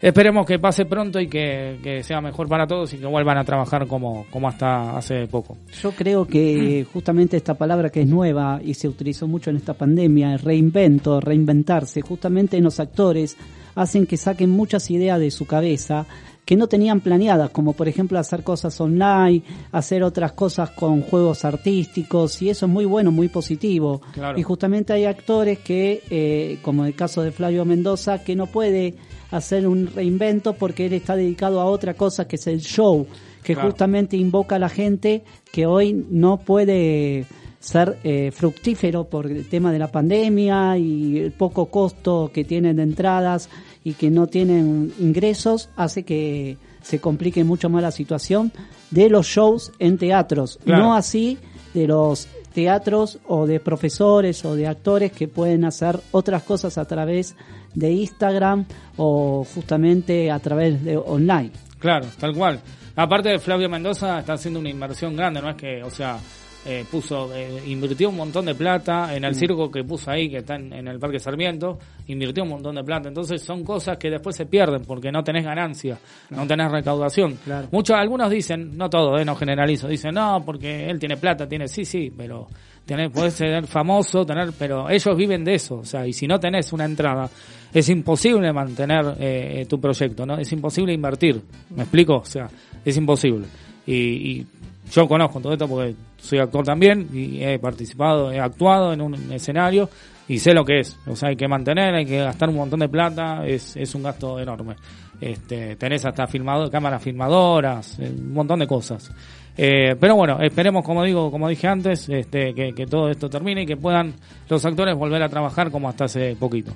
esperemos 0.04 0.46
que 0.46 0.60
pase 0.60 0.86
pronto 0.86 1.18
y 1.18 1.28
que, 1.28 1.80
que 1.82 2.04
sea 2.04 2.20
mejor 2.20 2.50
para 2.50 2.68
todos 2.68 2.94
y 2.94 2.98
que 2.98 3.06
vuelvan 3.06 3.38
a 3.38 3.46
trabajar 3.46 3.88
como, 3.88 4.26
como 4.30 4.50
hasta 4.50 4.98
hace 4.98 5.28
poco. 5.28 5.58
Yo 5.82 5.92
creo 5.92 6.28
que 6.28 6.86
justamente 6.94 7.38
esta 7.38 7.54
palabra 7.54 7.90
que 7.90 8.02
es 8.02 8.08
nueva 8.08 8.60
y 8.62 8.74
se 8.74 8.90
utilizó 8.90 9.30
mucho 9.30 9.50
en 9.50 9.56
esta 9.56 9.74
pandemia, 9.74 10.34
el 10.34 10.40
reinvento, 10.40 11.22
reinventarse, 11.22 12.02
justamente 12.02 12.58
en 12.58 12.66
los 12.66 12.82
actores 12.82 13.38
hacen 13.76 14.06
que 14.06 14.18
saquen 14.18 14.50
muchas 14.50 14.92
ideas 14.92 15.20
de 15.20 15.32
su 15.32 15.48
cabeza 15.48 16.06
que 16.46 16.56
no 16.56 16.68
tenían 16.68 17.00
planeadas, 17.00 17.50
como 17.52 17.74
por 17.74 17.88
ejemplo 17.88 18.20
hacer 18.20 18.44
cosas 18.44 18.80
online, 18.82 19.44
hacer 19.72 20.04
otras 20.04 20.34
cosas 20.34 20.72
con 20.72 21.02
juegos 21.02 21.46
artísticos, 21.46 22.42
y 22.42 22.50
eso 22.50 22.66
es 22.66 22.72
muy 22.72 22.86
bueno, 22.86 23.12
muy 23.12 23.30
positivo. 23.30 24.02
Claro. 24.14 24.38
Y 24.38 24.44
justamente 24.44 24.94
hay 24.94 25.06
actores 25.06 25.60
que, 25.60 26.04
eh, 26.10 26.60
como 26.62 26.86
el 26.86 26.96
caso 26.96 27.22
de 27.22 27.32
Flavio 27.32 27.64
Mendoza, 27.66 28.24
que 28.24 28.36
no 28.36 28.48
puede 28.48 28.96
hacer 29.32 29.68
un 29.68 29.88
reinvento 29.88 30.54
porque 30.54 30.86
él 30.86 30.94
está 30.94 31.16
dedicado 31.16 31.60
a 31.62 31.66
otra 31.66 31.94
cosa 31.94 32.28
que 32.28 32.36
es 32.36 32.46
el 32.48 32.60
show, 32.60 33.08
que 33.44 33.54
Claro. 33.54 33.70
justamente 33.70 34.16
invoca 34.16 34.58
a 34.58 34.60
la 34.60 34.70
gente 34.70 35.24
que 35.52 35.66
hoy 35.66 36.06
no 36.10 36.38
puede 36.38 37.26
ser 37.60 37.98
eh, 38.04 38.32
fructífero 38.34 39.06
por 39.06 39.26
el 39.26 39.48
tema 39.48 39.72
de 39.72 39.80
la 39.80 39.90
pandemia 39.90 40.78
y 40.78 41.18
el 41.18 41.32
poco 41.32 41.68
costo 41.68 42.30
que 42.34 42.44
tienen 42.44 42.76
de 42.76 42.84
entradas 42.84 43.50
y 43.84 43.94
que 43.94 44.10
no 44.10 44.28
tienen 44.28 44.94
ingresos 45.00 45.70
hace 45.76 46.04
que 46.04 46.58
se 46.82 47.00
complique 47.00 47.44
mucho 47.44 47.70
más 47.70 47.82
la 47.82 47.92
situación 47.92 48.52
de 48.92 49.10
los 49.10 49.26
shows 49.28 49.72
en 49.80 49.98
teatros, 49.98 50.60
Claro. 50.64 50.84
no 50.84 50.94
así 50.96 51.38
de 51.74 51.88
los 51.88 52.28
teatros 52.54 53.20
o 53.28 53.48
de 53.48 53.60
profesores 53.60 54.46
o 54.46 54.56
de 54.56 54.68
actores 54.68 55.12
que 55.12 55.28
pueden 55.28 55.66
hacer 55.66 56.00
otras 56.12 56.44
cosas 56.44 56.78
a 56.78 56.86
través 56.86 57.36
de 57.74 57.92
Instagram 57.92 58.66
o 58.98 59.44
justamente 59.56 60.30
a 60.30 60.40
través 60.40 60.84
de 60.84 60.98
online. 60.98 61.52
Claro, 61.80 62.06
tal 62.20 62.36
cual. 62.36 62.60
Aparte 62.96 63.30
de 63.30 63.40
Flavio 63.40 63.68
Mendoza 63.70 64.20
está 64.20 64.34
haciendo 64.34 64.60
una 64.60 64.70
inversión 64.70 65.16
grande, 65.16 65.42
no 65.42 65.50
es 65.50 65.56
que, 65.56 65.82
o 65.84 65.90
sea, 65.90 66.20
eh, 66.66 66.86
puso, 66.90 67.34
eh, 67.36 67.62
invirtió 67.68 68.10
un 68.10 68.16
montón 68.16 68.46
de 68.46 68.56
plata 68.56 69.16
en 69.16 69.24
el 69.26 69.32
Mm. 69.32 69.36
circo 69.36 69.72
que 69.72 69.84
puso 69.84 70.12
ahí, 70.12 70.30
que 70.30 70.38
está 70.38 70.56
en, 70.56 70.72
en 70.74 70.88
el 70.88 71.00
Parque 71.00 71.20
Sarmiento, 71.20 71.78
invirtió 72.08 72.44
un 72.44 72.50
montón 72.50 72.76
de 72.76 72.84
plata. 72.84 73.10
Entonces 73.10 73.42
son 73.42 73.64
cosas 73.64 73.98
que 73.98 74.10
después 74.10 74.36
se 74.36 74.46
pierden 74.46 74.84
porque 74.86 75.12
no 75.12 75.24
tenés 75.24 75.44
ganancia, 75.44 75.98
no 76.30 76.48
tenés 76.48 76.72
recaudación. 76.72 77.38
Muchos, 77.72 77.96
algunos 77.98 78.30
dicen, 78.30 78.78
no 78.78 78.90
todos, 78.90 79.22
eh, 79.22 79.26
no 79.26 79.36
generalizo, 79.36 79.88
dicen, 79.88 80.14
no, 80.16 80.42
porque 80.46 80.90
él 80.90 81.00
tiene 81.00 81.18
plata, 81.18 81.48
tiene, 81.48 81.68
sí, 81.68 81.84
sí, 81.86 82.12
pero 82.16 82.48
tenés, 82.86 83.10
podés 83.12 83.34
ser 83.34 83.66
famoso, 83.68 84.26
tener, 84.26 84.52
pero 84.58 84.90
ellos 84.90 85.16
viven 85.18 85.44
de 85.44 85.56
eso, 85.56 85.76
o 85.80 85.86
sea, 85.86 86.06
y 86.08 86.14
si 86.14 86.28
no 86.28 86.40
tenés 86.40 86.72
una 86.74 86.86
entrada, 86.86 87.30
es 87.74 87.90
imposible 87.90 88.54
mantener 88.54 89.16
eh, 89.20 89.62
eh, 89.62 89.66
tu 89.66 89.80
proyecto, 89.80 90.26
¿no? 90.26 90.38
Es 90.38 90.52
imposible 90.52 90.94
invertir, 90.94 91.42
¿me 91.76 91.84
explico? 91.84 92.18
O 92.18 92.26
sea, 92.26 92.48
es 92.86 92.96
imposible. 92.98 93.48
Y, 93.88 93.94
y 93.96 94.48
yo 94.94 95.08
conozco 95.08 95.40
todo 95.40 95.54
esto 95.54 95.68
porque 95.68 95.96
soy 96.18 96.40
actor 96.40 96.64
también 96.64 97.10
y 97.12 97.44
he 97.44 97.58
participado, 97.58 98.32
he 98.32 98.40
actuado 98.40 98.94
en 98.94 99.02
un 99.02 99.32
escenario 99.32 99.90
y 100.28 100.38
sé 100.38 100.54
lo 100.54 100.64
que 100.64 100.80
es. 100.80 100.98
O 101.08 101.16
sea, 101.16 101.30
hay 101.30 101.36
que 101.36 101.48
mantener, 101.48 101.96
hay 101.96 102.06
que 102.06 102.20
gastar 102.20 102.50
un 102.50 102.56
montón 102.56 102.80
de 102.80 102.90
plata, 102.90 103.46
es, 103.46 103.76
es 103.76 103.96
un 103.96 104.04
gasto 104.04 104.40
enorme. 104.40 104.76
Este, 105.20 105.76
tenés 105.78 106.06
hasta 106.06 106.28
filmado, 106.28 106.70
cámaras 106.70 107.02
filmadoras, 107.02 107.98
eh, 108.00 108.12
un 108.16 108.34
montón 108.34 108.60
de 108.60 108.68
cosas. 108.68 109.12
Eh, 109.56 109.96
pero 110.00 110.16
bueno, 110.16 110.40
esperemos, 110.42 110.84
como 110.84 111.04
digo, 111.04 111.32
como 111.32 111.48
dije 111.48 111.68
antes, 111.68 112.10
este, 112.10 112.54
que, 112.54 112.86
todo 112.86 113.10
esto 113.10 113.30
termine 113.30 113.64
y 113.64 113.66
que 113.66 113.78
puedan 113.78 114.14
los 114.50 114.66
actores 114.66 114.96
volver 114.96 115.22
a 115.24 115.30
trabajar 115.30 115.72
como 115.72 115.90
hasta 115.90 116.06
hace 116.06 116.36
poquito. 116.36 116.74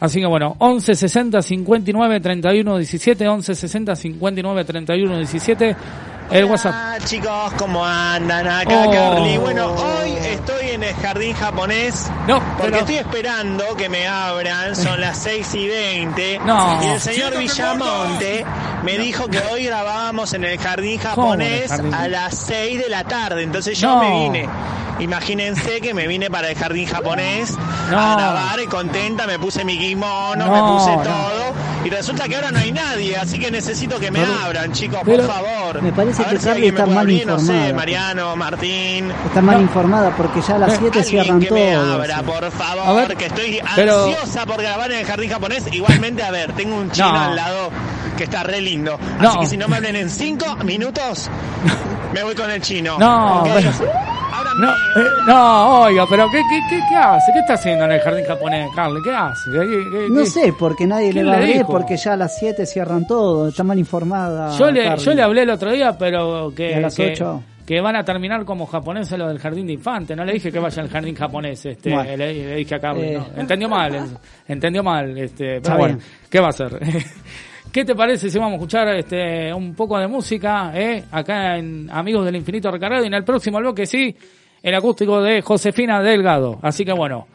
Así 0.00 0.20
que 0.20 0.26
bueno, 0.26 0.56
11 0.58 0.94
60 0.94 1.42
59 1.42 2.20
31 2.20 2.78
17, 2.78 3.28
11 3.28 3.54
60 3.54 3.96
59 3.96 4.64
31 4.64 5.18
17, 5.18 5.76
el 6.32 6.44
WhatsApp. 6.46 6.72
Hola 6.74 6.98
chicos, 7.04 7.52
¿cómo 7.58 7.84
andan? 7.84 8.46
Acá 8.48 8.84
Oh. 8.86 8.90
Carly. 8.90 9.36
Bueno, 9.36 9.72
hoy 9.74 10.12
estoy 10.12 10.61
en 10.72 10.82
el 10.82 10.94
jardín 10.94 11.34
japonés. 11.34 12.10
No, 12.26 12.40
porque 12.56 12.62
pero- 12.64 12.76
estoy 12.78 12.96
esperando 12.96 13.76
que 13.76 13.88
me 13.88 14.06
abran. 14.06 14.74
Son 14.76 15.00
las 15.00 15.18
6 15.18 15.54
y 15.54 15.68
20. 15.68 16.40
No. 16.44 16.82
Y 16.82 16.86
el 16.88 17.00
señor 17.00 17.36
Villamonte 17.38 18.44
me 18.84 18.98
dijo 18.98 19.28
que 19.28 19.38
hoy 19.50 19.64
grabábamos 19.66 20.32
en 20.34 20.44
el 20.44 20.58
jardín 20.58 21.00
¿Cómo 21.14 21.34
en 21.34 21.40
el 21.42 21.48
japonés 21.68 21.70
jardín? 21.70 21.94
a 21.94 22.08
las 22.08 22.36
6 22.38 22.78
de 22.82 22.88
la 22.88 23.04
tarde. 23.04 23.42
Entonces 23.42 23.78
yo 23.78 23.88
No. 23.94 24.00
me 24.00 24.10
vine. 24.22 24.48
Imagínense 25.00 25.80
que 25.80 25.94
me 25.94 26.06
vine 26.06 26.30
para 26.30 26.50
el 26.50 26.56
jardín 26.56 26.86
japonés 26.86 27.56
No. 27.90 27.98
a 27.98 28.14
grabar 28.16 28.60
y 28.60 28.66
contenta. 28.66 29.26
Me 29.26 29.38
puse 29.38 29.64
mi 29.64 29.78
kimono, 29.78 30.46
No, 30.46 30.52
me 30.52 30.78
puse 30.78 30.96
no. 30.96 31.02
todo. 31.02 31.52
Y 31.84 31.90
resulta 31.90 32.28
que 32.28 32.36
ahora 32.36 32.52
no 32.52 32.58
hay 32.58 32.70
nadie. 32.70 33.16
Así 33.16 33.40
que 33.40 33.50
necesito 33.50 33.98
que 33.98 34.10
me 34.12 34.20
Pero- 34.20 34.32
abran, 34.44 34.70
chicos, 34.72 35.00
por 35.04 35.20
favor. 35.26 35.82
Me 35.82 35.90
parece 35.92 36.22
A 36.22 36.26
que 36.26 36.30
ver 36.32 36.40
si 36.40 36.46
Carly 36.46 36.56
alguien 36.58 36.74
me 36.74 36.80
está 36.80 36.90
mal 36.94 36.98
abrir, 37.02 37.26
no 37.26 37.38
sé, 37.38 37.44
informada. 37.52 37.74
Mariano, 37.74 38.36
Martín. 38.36 39.10
Está 39.26 39.40
mal 39.42 39.60
informada 39.60 40.10
porque 40.16 40.40
ya 40.40 40.58
las 40.66 40.78
7 40.78 41.02
cierran 41.04 41.40
que 41.40 41.50
me 41.50 41.72
todo. 41.72 41.94
abra, 41.94 42.22
por 42.22 42.44
A 42.44 42.50
favor, 42.50 43.08
ver, 43.08 43.16
que 43.16 43.26
estoy 43.26 43.60
pero- 43.76 44.04
ansiosa 44.06 44.46
por 44.46 44.60
grabar 44.62 44.90
en 44.92 44.98
el 45.00 45.04
jardín 45.06 45.30
japonés. 45.30 45.64
Igualmente, 45.72 46.22
a 46.22 46.30
ver, 46.30 46.52
tengo 46.52 46.76
un 46.76 46.90
chino 46.90 47.12
No. 47.12 47.20
al 47.20 47.36
lado 47.36 47.70
que 48.16 48.24
está 48.24 48.42
re 48.42 48.60
lindo. 48.60 48.98
No. 49.20 49.28
Así 49.30 49.38
que 49.40 49.46
si 49.46 49.56
no 49.56 49.68
me 49.68 49.76
hablen 49.76 49.96
en 49.96 50.10
5 50.10 50.56
minutos, 50.64 51.30
me 52.12 52.22
voy 52.22 52.34
con 52.34 52.50
el 52.50 52.60
chino. 52.60 52.98
No, 52.98 53.42
¿ok? 53.42 53.48
pero- 53.54 53.70
No, 54.60 54.68
eh, 54.70 55.08
no, 55.26 55.80
oiga, 55.84 56.04
pero 56.10 56.26
¿qué, 56.30 56.42
qué, 56.50 56.60
qué, 56.68 56.78
qué 56.90 56.94
hace? 56.96 57.32
¿Qué 57.32 57.38
está 57.38 57.54
haciendo 57.54 57.86
en 57.86 57.92
el 57.92 58.00
jardín 58.00 58.24
japonés, 58.26 58.68
Carly? 58.76 59.00
¿Qué 59.02 59.10
hace? 59.14 59.50
¿Qué- 59.50 59.58
qué- 59.90 60.06
No 60.10 60.26
sé, 60.26 60.52
porque 60.58 60.86
nadie 60.86 61.06
le 61.06 61.22
¿Quién 61.22 61.28
va 61.32 61.38
a 61.38 61.40
dijo? 61.40 61.66
porque 61.68 61.96
ya 61.96 62.12
a 62.12 62.16
las 62.16 62.36
7 62.38 62.66
cierran 62.66 63.06
todo. 63.06 63.48
Está 63.48 63.64
mal 63.64 63.78
informada. 63.78 64.54
Yo 64.58 64.70
le, 64.70 64.84
Carly. 64.84 65.04
yo 65.04 65.14
le 65.14 65.22
hablé 65.22 65.42
el 65.44 65.50
otro 65.50 65.70
día, 65.70 65.96
pero 65.96 66.52
que, 66.54 66.70
Y 66.70 66.74
a 66.74 66.80
las 66.80 66.94
que, 66.94 67.12
ocho. 67.12 67.42
Que 67.66 67.80
van 67.80 67.96
a 67.96 68.04
terminar 68.04 68.44
como 68.44 68.66
japoneses 68.66 69.18
lo 69.18 69.28
del 69.28 69.38
jardín 69.38 69.66
de 69.66 69.74
infante. 69.74 70.16
No 70.16 70.24
le 70.24 70.32
dije 70.34 70.50
que 70.50 70.58
vaya 70.58 70.82
al 70.82 70.88
jardín 70.88 71.14
japonés, 71.14 71.64
este, 71.66 71.90
Bueno. 71.94 72.16
le, 72.16 72.34
le 72.34 72.56
dije 72.56 72.74
a 72.74 72.80
Carly. 72.80 73.02
Eh. 73.08 73.18
no. 73.18 73.40
Entendió 73.40 73.68
mal, 73.68 73.94
en- 73.94 74.18
entendió 74.48 74.82
mal, 74.82 75.16
este, 75.18 75.60
pero 75.60 75.76
bueno. 75.78 75.98
¿qué 76.28 76.40
va 76.40 76.46
a 76.46 76.50
hacer? 76.50 76.78
¿Qué 77.72 77.84
te 77.86 77.94
parece 77.94 78.28
si 78.28 78.38
vamos 78.38 78.52
a 78.52 78.56
escuchar 78.56 78.88
este 78.96 79.52
un 79.54 79.74
poco 79.74 79.98
de 79.98 80.06
música 80.06 80.72
eh, 80.74 81.04
acá 81.10 81.56
en 81.56 81.88
Amigos 81.90 82.24
del 82.26 82.36
Infinito 82.36 82.70
Recargado 82.70 83.02
y 83.04 83.06
en 83.06 83.14
el 83.14 83.24
próximo 83.24 83.58
bloque 83.58 83.86
sí, 83.86 84.14
el 84.62 84.74
acústico 84.74 85.22
de 85.22 85.40
Josefina 85.40 86.02
Delgado. 86.02 86.58
Así 86.60 86.84
que 86.84 86.92
bueno, 86.92 87.28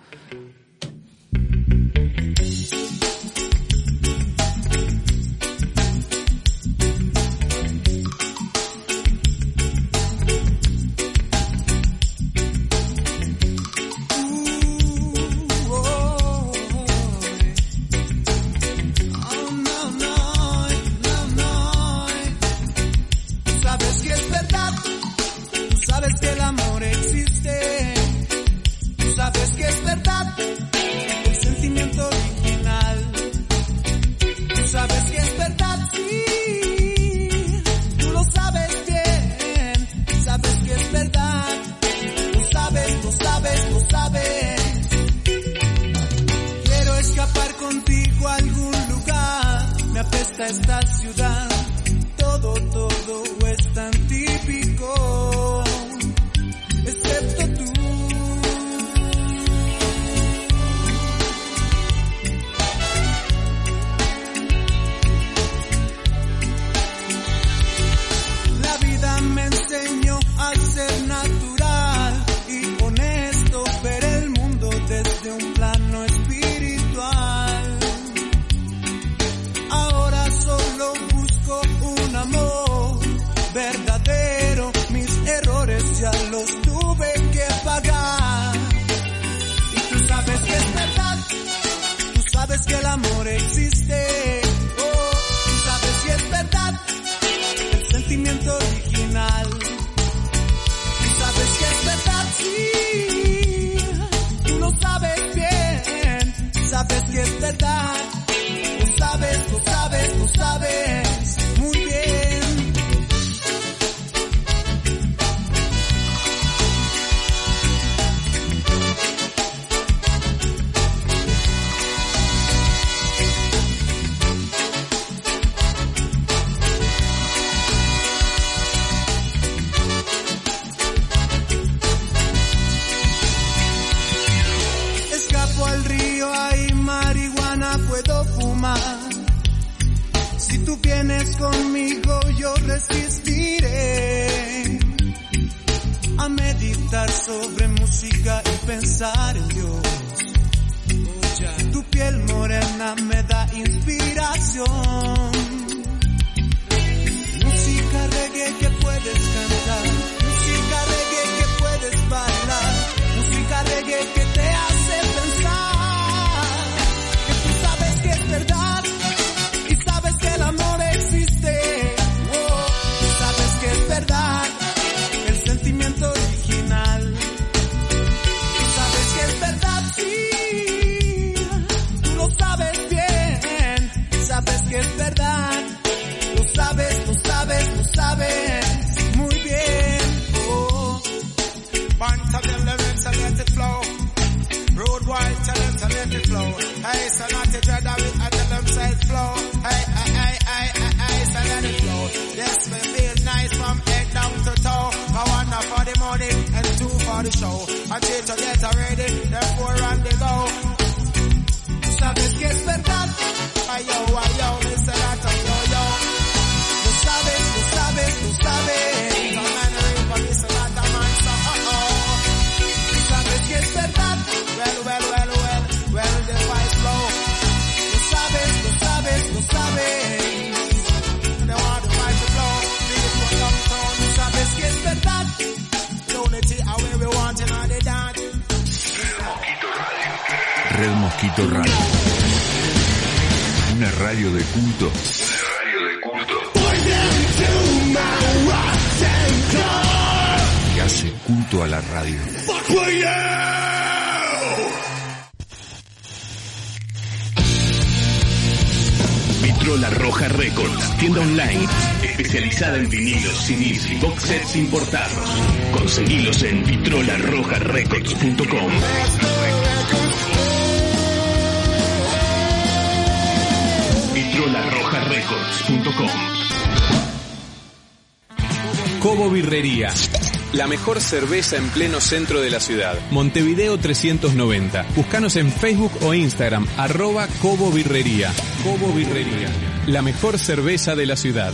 mejor 280.68 281.02
cerveza 281.02 281.58
en 281.58 281.68
pleno 281.70 282.00
centro 282.00 282.42
de 282.42 282.50
la 282.50 282.60
ciudad. 282.60 282.98
Montevideo 283.12 283.78
390. 283.78 284.86
Búscanos 284.96 285.36
en 285.36 285.52
Facebook 285.52 285.92
o 286.02 286.14
Instagram, 286.14 286.68
arroba 286.78 287.28
Cobo 287.42 287.72
Birrería. 287.72 288.32
Cobo 288.64 288.94
Birrería. 288.94 289.50
La 289.88 290.02
mejor 290.02 290.38
cerveza 290.38 290.96
de 290.96 291.06
la 291.06 291.16
ciudad. 291.16 291.54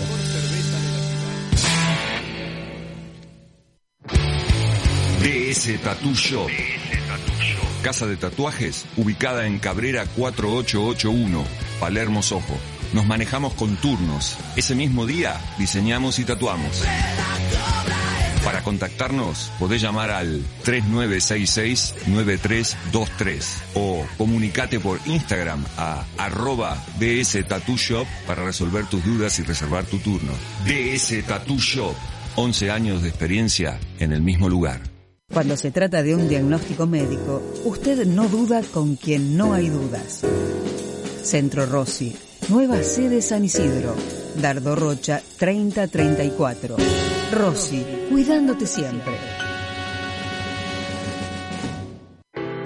DS 5.21 5.81
Tattoo 5.81 6.13
Shop. 6.13 6.49
Casa 7.83 8.07
de 8.07 8.15
tatuajes 8.15 8.85
ubicada 8.97 9.45
en 9.45 9.59
Cabrera 9.59 10.05
4881, 10.15 11.43
Palermo 11.79 12.23
Sojo. 12.23 12.57
Nos 12.93 13.05
manejamos 13.05 13.53
con 13.53 13.75
turnos. 13.77 14.37
Ese 14.55 14.73
mismo 14.73 15.05
día 15.05 15.39
diseñamos 15.57 16.19
y 16.19 16.25
tatuamos. 16.25 16.83
Contactarnos 18.63 19.51
podés 19.59 19.81
llamar 19.81 20.11
al 20.11 20.41
3966-9323 20.63 23.43
o 23.75 24.05
comunicate 24.17 24.79
por 24.79 25.01
Instagram 25.05 25.65
a 25.77 26.05
arroba 26.17 26.81
DS 26.99 27.43
Shop 27.75 28.07
para 28.25 28.45
resolver 28.45 28.85
tus 28.85 29.05
dudas 29.05 29.37
y 29.39 29.43
reservar 29.43 29.83
tu 29.85 29.99
turno. 29.99 30.31
DS 30.65 31.25
Tattoo 31.25 31.57
Shop, 31.57 31.95
11 32.35 32.71
años 32.71 33.01
de 33.01 33.09
experiencia 33.09 33.77
en 33.99 34.13
el 34.13 34.21
mismo 34.21 34.47
lugar. 34.49 34.81
Cuando 35.31 35.55
se 35.57 35.71
trata 35.71 36.03
de 36.03 36.15
un 36.15 36.29
diagnóstico 36.29 36.85
médico, 36.85 37.41
usted 37.65 38.05
no 38.05 38.27
duda 38.27 38.61
con 38.71 38.95
quien 38.95 39.35
no 39.35 39.53
hay 39.53 39.69
dudas. 39.69 40.21
Centro 41.23 41.65
Rossi, 41.65 42.15
nueva 42.49 42.83
sede 42.83 43.19
San 43.21 43.43
Isidro, 43.43 43.95
Dardo 44.39 44.75
Rocha 44.75 45.23
3034. 45.37 47.12
Rossi, 47.33 47.85
cuidándote 48.09 48.67
siempre. 48.67 49.17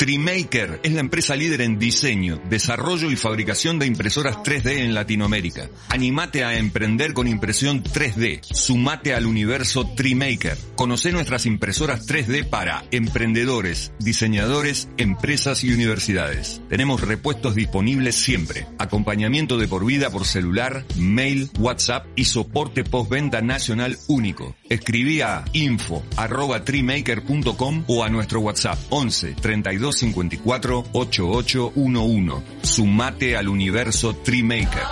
Trimaker 0.08 0.80
es 0.84 0.94
la 0.94 1.02
empresa 1.02 1.36
líder 1.36 1.60
en 1.60 1.80
diseño, 1.80 2.42
desarrollo 2.50 3.12
y 3.12 3.18
fabricación 3.18 3.78
de 3.78 3.88
impresoras 3.88 4.38
3D 4.38 4.78
en 4.78 4.94
Latinoamérica. 4.94 5.70
Animate 5.90 6.46
a 6.46 6.58
emprender 6.58 7.14
con 7.14 7.28
impresión 7.28 7.84
3D. 7.84 8.42
Sumate 8.42 9.14
al 9.14 9.26
universo 9.26 9.86
Trimaker. 9.98 10.58
Conoce 10.78 11.12
nuestras 11.12 11.46
impresoras 11.46 12.08
3D 12.08 12.50
para 12.50 12.86
emprendedores, 12.92 13.92
diseñadores, 14.00 14.88
empresas 14.96 15.66
y 15.66 15.74
universidades. 15.74 16.62
Tenemos 16.70 17.02
repuestos 17.02 17.54
disponibles 17.54 18.16
siempre. 18.16 18.66
Acompañamiento 18.78 19.58
de 19.58 19.68
por 19.68 19.86
vida 19.86 20.10
por 20.10 20.24
celular, 20.24 20.86
mail, 20.96 21.50
WhatsApp 21.60 22.06
y 22.16 22.24
soporte 22.24 22.86
postventa 22.86 23.42
nacional 23.42 23.98
único. 24.08 24.56
Escribí 24.70 25.20
a 25.20 25.44
info 25.52 26.02
arroba 26.16 26.64
trimaker.com 26.64 27.84
o 27.88 28.06
a 28.06 28.10
nuestro 28.10 28.40
WhatsApp 28.40 28.80
11 28.90 29.34
32 29.34 29.97
54 29.98 30.86
8811. 30.92 32.44
Sumate 32.62 33.36
al 33.36 33.50
universo 33.50 34.16
Trimaker. 34.16 34.84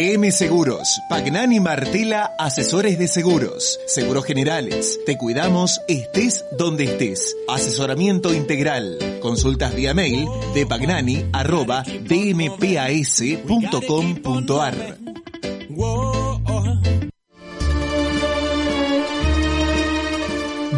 DM 0.00 0.30
Seguros, 0.32 1.00
Pagnani 1.08 1.60
Martela, 1.60 2.32
asesores 2.38 2.98
de 2.98 3.06
seguros, 3.06 3.78
seguros 3.86 4.24
generales. 4.24 4.98
Te 5.04 5.18
cuidamos, 5.18 5.80
estés 5.88 6.44
donde 6.56 6.84
estés. 6.84 7.36
Asesoramiento 7.48 8.32
integral. 8.32 9.18
Consultas 9.20 9.74
vía 9.74 9.92
mail 9.92 10.26
de 10.54 10.64
pagnani 10.64 11.26
arroba 11.32 11.82
dmpas.com.ar. 11.82 12.70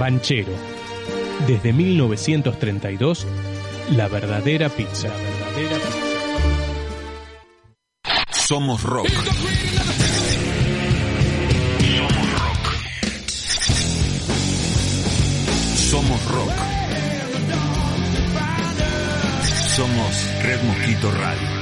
Banchero. 0.02 0.52
Desde 1.46 1.72
1932, 1.72 3.24
la 3.92 4.08
verdadera 4.08 4.68
pizza. 4.68 5.06
La 5.06 5.14
verdadera 5.14 5.76
pizza. 8.26 8.42
Somos 8.48 8.82
rock. 8.82 9.06
Somos 15.76 16.24
rock. 16.32 16.50
Somos 19.76 20.28
Red 20.42 20.62
Mosquito 20.64 21.12
Radio. 21.12 21.61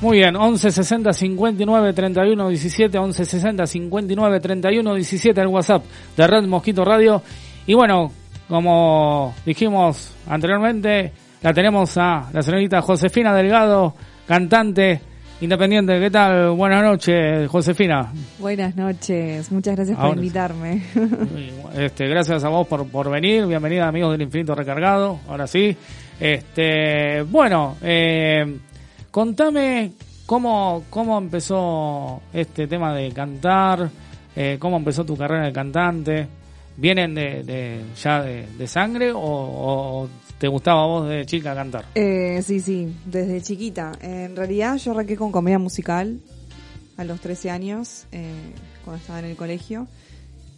Muy 0.00 0.16
bien, 0.16 0.34
11 0.34 0.70
60 0.70 1.12
59 1.12 1.92
31 1.92 2.48
17, 2.48 2.98
11 2.98 3.24
60 3.26 3.66
59 3.66 4.40
31 4.40 4.94
17 4.94 5.40
el 5.42 5.46
WhatsApp 5.48 5.84
de 6.16 6.26
Red 6.26 6.44
Mosquito 6.46 6.86
Radio. 6.86 7.22
Y 7.66 7.74
bueno, 7.74 8.10
como 8.48 9.34
dijimos 9.44 10.16
anteriormente, 10.26 11.12
la 11.42 11.52
tenemos 11.52 11.98
a 11.98 12.30
la 12.32 12.40
señorita 12.40 12.80
Josefina 12.80 13.34
Delgado, 13.34 13.94
cantante 14.26 15.02
independiente. 15.42 16.00
¿Qué 16.00 16.10
tal? 16.10 16.52
Buenas 16.52 16.82
noches, 16.82 17.46
Josefina. 17.50 18.10
Buenas 18.38 18.74
noches, 18.76 19.52
muchas 19.52 19.76
gracias 19.76 19.98
por 19.98 20.06
Ahora 20.06 20.16
invitarme. 20.16 20.82
Este, 21.76 22.08
gracias 22.08 22.42
a 22.42 22.48
vos 22.48 22.66
por, 22.66 22.88
por 22.88 23.10
venir. 23.10 23.46
Bienvenida, 23.46 23.86
amigos 23.86 24.12
del 24.12 24.22
Infinito 24.22 24.54
Recargado. 24.54 25.20
Ahora 25.28 25.46
sí. 25.46 25.76
Este, 26.18 27.22
bueno, 27.22 27.76
eh, 27.82 28.58
contame 29.10 29.92
cómo, 30.26 30.84
cómo 30.90 31.18
empezó 31.18 32.20
este 32.32 32.66
tema 32.66 32.94
de 32.94 33.10
cantar, 33.12 33.90
eh, 34.36 34.56
cómo 34.60 34.76
empezó 34.76 35.04
tu 35.04 35.16
carrera 35.16 35.46
de 35.46 35.52
cantante. 35.52 36.28
¿Vienen 36.76 37.14
de, 37.14 37.42
de- 37.42 37.84
ya 38.00 38.22
de, 38.22 38.46
de 38.56 38.66
sangre 38.66 39.12
o, 39.12 39.18
o 39.20 40.08
te 40.38 40.48
gustaba 40.48 40.86
vos 40.86 41.08
de 41.08 41.26
chica 41.26 41.54
cantar? 41.54 41.84
Eh, 41.94 42.40
sí, 42.42 42.60
sí, 42.60 42.94
desde 43.04 43.42
chiquita. 43.42 43.92
En 44.00 44.34
realidad 44.36 44.76
yo 44.76 44.92
arranqué 44.92 45.16
con 45.16 45.30
comedia 45.30 45.58
musical 45.58 46.20
a 46.96 47.04
los 47.04 47.20
13 47.20 47.50
años, 47.50 48.06
eh, 48.12 48.32
cuando 48.84 49.00
estaba 49.00 49.18
en 49.18 49.26
el 49.26 49.36
colegio. 49.36 49.88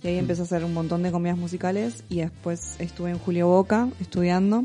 Y 0.04 0.08
ahí 0.08 0.18
empecé 0.18 0.42
a 0.42 0.44
hacer 0.44 0.64
un 0.64 0.74
montón 0.74 1.02
de 1.02 1.10
comedias 1.12 1.38
musicales 1.38 2.04
y 2.08 2.18
después 2.20 2.76
estuve 2.80 3.10
en 3.10 3.18
Julio 3.18 3.48
Boca 3.48 3.88
estudiando. 4.00 4.64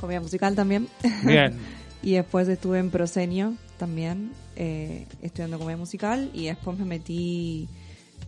Comedia 0.00 0.20
musical 0.20 0.54
también. 0.54 0.88
Bien. 1.24 1.54
y 2.02 2.12
después 2.12 2.48
estuve 2.48 2.78
en 2.78 2.90
Prosenio 2.90 3.54
también, 3.78 4.32
eh, 4.56 5.06
estudiando 5.22 5.58
comedia 5.58 5.76
musical. 5.76 6.30
Y 6.32 6.46
después 6.46 6.78
me 6.78 6.84
metí 6.84 7.68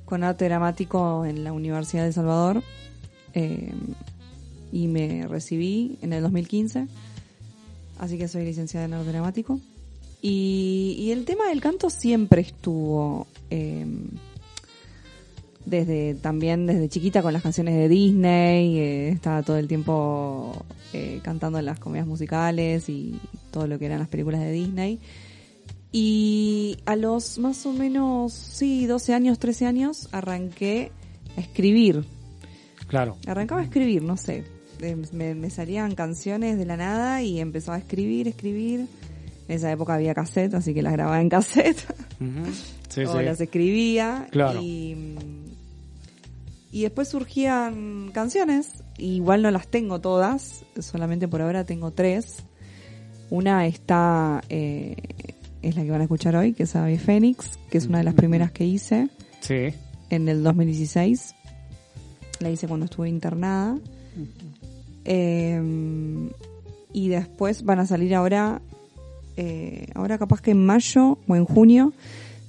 con 0.05 0.25
arte 0.25 0.47
dramático 0.47 1.25
en 1.25 1.45
la 1.45 1.53
Universidad 1.53 2.03
de 2.03 2.09
El 2.09 2.15
Salvador. 2.15 2.63
eh, 3.35 3.73
y 4.73 4.89
me 4.89 5.27
recibí 5.29 5.99
en 6.01 6.15
el 6.15 6.23
2015. 6.23 6.89
Así 7.99 8.19
que 8.19 8.27
soy 8.27 8.45
licenciada 8.45 8.87
en 8.87 8.95
arte 8.95 9.11
dramático. 9.13 9.61
Y, 10.23 11.11
el 11.13 11.25
tema 11.25 11.49
del 11.49 11.61
canto 11.61 11.91
siempre 11.91 12.41
estuvo 12.43 13.27
eh, 13.51 13.85
desde 15.65 16.15
también 16.15 16.67
desde 16.67 16.89
chiquita 16.89 17.23
con 17.23 17.33
las 17.33 17.43
canciones 17.43 17.75
de 17.75 17.89
Disney, 17.89 18.79
eh, 18.79 19.09
estaba 19.11 19.43
todo 19.43 19.57
el 19.57 19.69
tiempo 19.69 20.65
eh, 20.93 21.21
cantando 21.23 21.59
en 21.59 21.67
las 21.67 21.79
comedias 21.79 22.07
musicales 22.07 22.89
y 22.89 23.19
todo 23.51 23.67
lo 23.67 23.79
que 23.79 23.87
eran 23.87 23.99
las 23.99 24.09
películas 24.09 24.41
de 24.41 24.53
Disney. 24.53 24.99
Y 25.93 26.79
a 26.87 26.97
los 26.97 27.39
más 27.39 27.67
o 27.67 27.73
menos, 27.73 28.33
sí, 28.33 28.87
12 28.87 29.15
años, 29.15 29.39
13 29.39 29.67
años, 29.67 30.09
arranqué 30.13 30.91
a 31.37 31.41
escribir. 31.41 32.05
Claro. 32.87 33.17
Arrancaba 33.27 33.61
a 33.61 33.65
escribir, 33.65 34.03
no 34.03 34.17
sé. 34.17 34.45
Eh, 34.81 34.97
Me, 35.13 35.35
me 35.35 35.51
salían 35.51 35.95
canciones 35.95 36.59
de 36.59 36.65
la 36.65 36.77
nada 36.77 37.23
y 37.23 37.41
empezaba 37.41 37.77
a 37.77 37.81
escribir, 37.81 38.27
escribir. 38.27 38.87
En 39.49 39.57
esa 39.57 39.71
época 39.71 39.95
había 39.95 40.15
cassette, 40.15 40.55
así 40.55 40.73
que 40.73 40.83
las 40.83 40.93
grababa 40.95 41.21
en 41.21 41.29
cassette. 41.31 41.79
Sí, 42.89 43.05
o 43.05 43.19
sí. 43.19 43.25
las 43.25 43.41
escribía. 43.41 44.29
Claro. 44.31 44.61
Y, 44.63 44.95
mm, 44.95 45.52
y 46.73 46.83
después 46.83 47.09
surgían 47.09 48.11
canciones. 48.13 48.83
Igual 48.99 49.43
no 49.43 49.51
las 49.51 49.69
tengo 49.69 50.01
todas, 50.01 50.65
solamente 50.81 51.29
por 51.29 51.43
ahora 51.43 51.65
tengo 51.65 51.91
tres. 51.93 52.39
Una 53.31 53.67
está, 53.67 54.43
eh, 54.49 54.97
es 55.63 55.77
la 55.77 55.85
que 55.85 55.91
van 55.91 56.01
a 56.01 56.05
escuchar 56.05 56.35
hoy, 56.37 56.53
que 56.55 56.65
es 56.65 56.75
Ave 56.75 56.99
Fénix, 56.99 57.59
que 57.71 57.79
es 57.79 57.87
una 57.87 57.99
de 57.99 58.05
las 58.05 58.15
primeras 58.15 58.51
que 58.53 58.65
hice 58.65 59.09
Sí. 59.41 59.69
en 60.11 60.29
el 60.29 60.43
2016. 60.43 61.35
La 62.41 62.51
hice 62.51 62.67
cuando 62.67 62.87
estuve 62.87 63.09
internada. 63.09 63.79
Eh, 65.05 66.31
y 66.93 67.09
después 67.09 67.65
van 67.65 67.79
a 67.81 67.87
salir 67.87 68.15
ahora, 68.15 68.61
eh, 69.37 69.87
ahora 69.95 70.19
capaz 70.19 70.41
que 70.43 70.51
en 70.53 70.65
mayo 70.65 71.19
o 71.27 71.37
en 71.37 71.45
junio, 71.45 71.93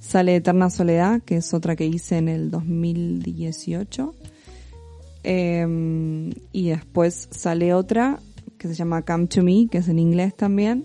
sale 0.06 0.36
Eterna 0.36 0.70
Soledad, 0.70 1.22
que 1.22 1.36
es 1.36 1.54
otra 1.54 1.76
que 1.76 1.86
hice 1.86 2.18
en 2.18 2.28
el 2.28 2.50
2018. 2.50 4.14
Eh, 5.24 6.30
y 6.52 6.68
después 6.68 7.28
sale 7.30 7.72
otra 7.74 8.18
que 8.58 8.68
se 8.68 8.74
llama 8.74 9.02
Come 9.02 9.26
to 9.26 9.42
Me, 9.42 9.68
que 9.70 9.78
es 9.78 9.88
en 9.88 9.98
inglés 9.98 10.36
también. 10.36 10.84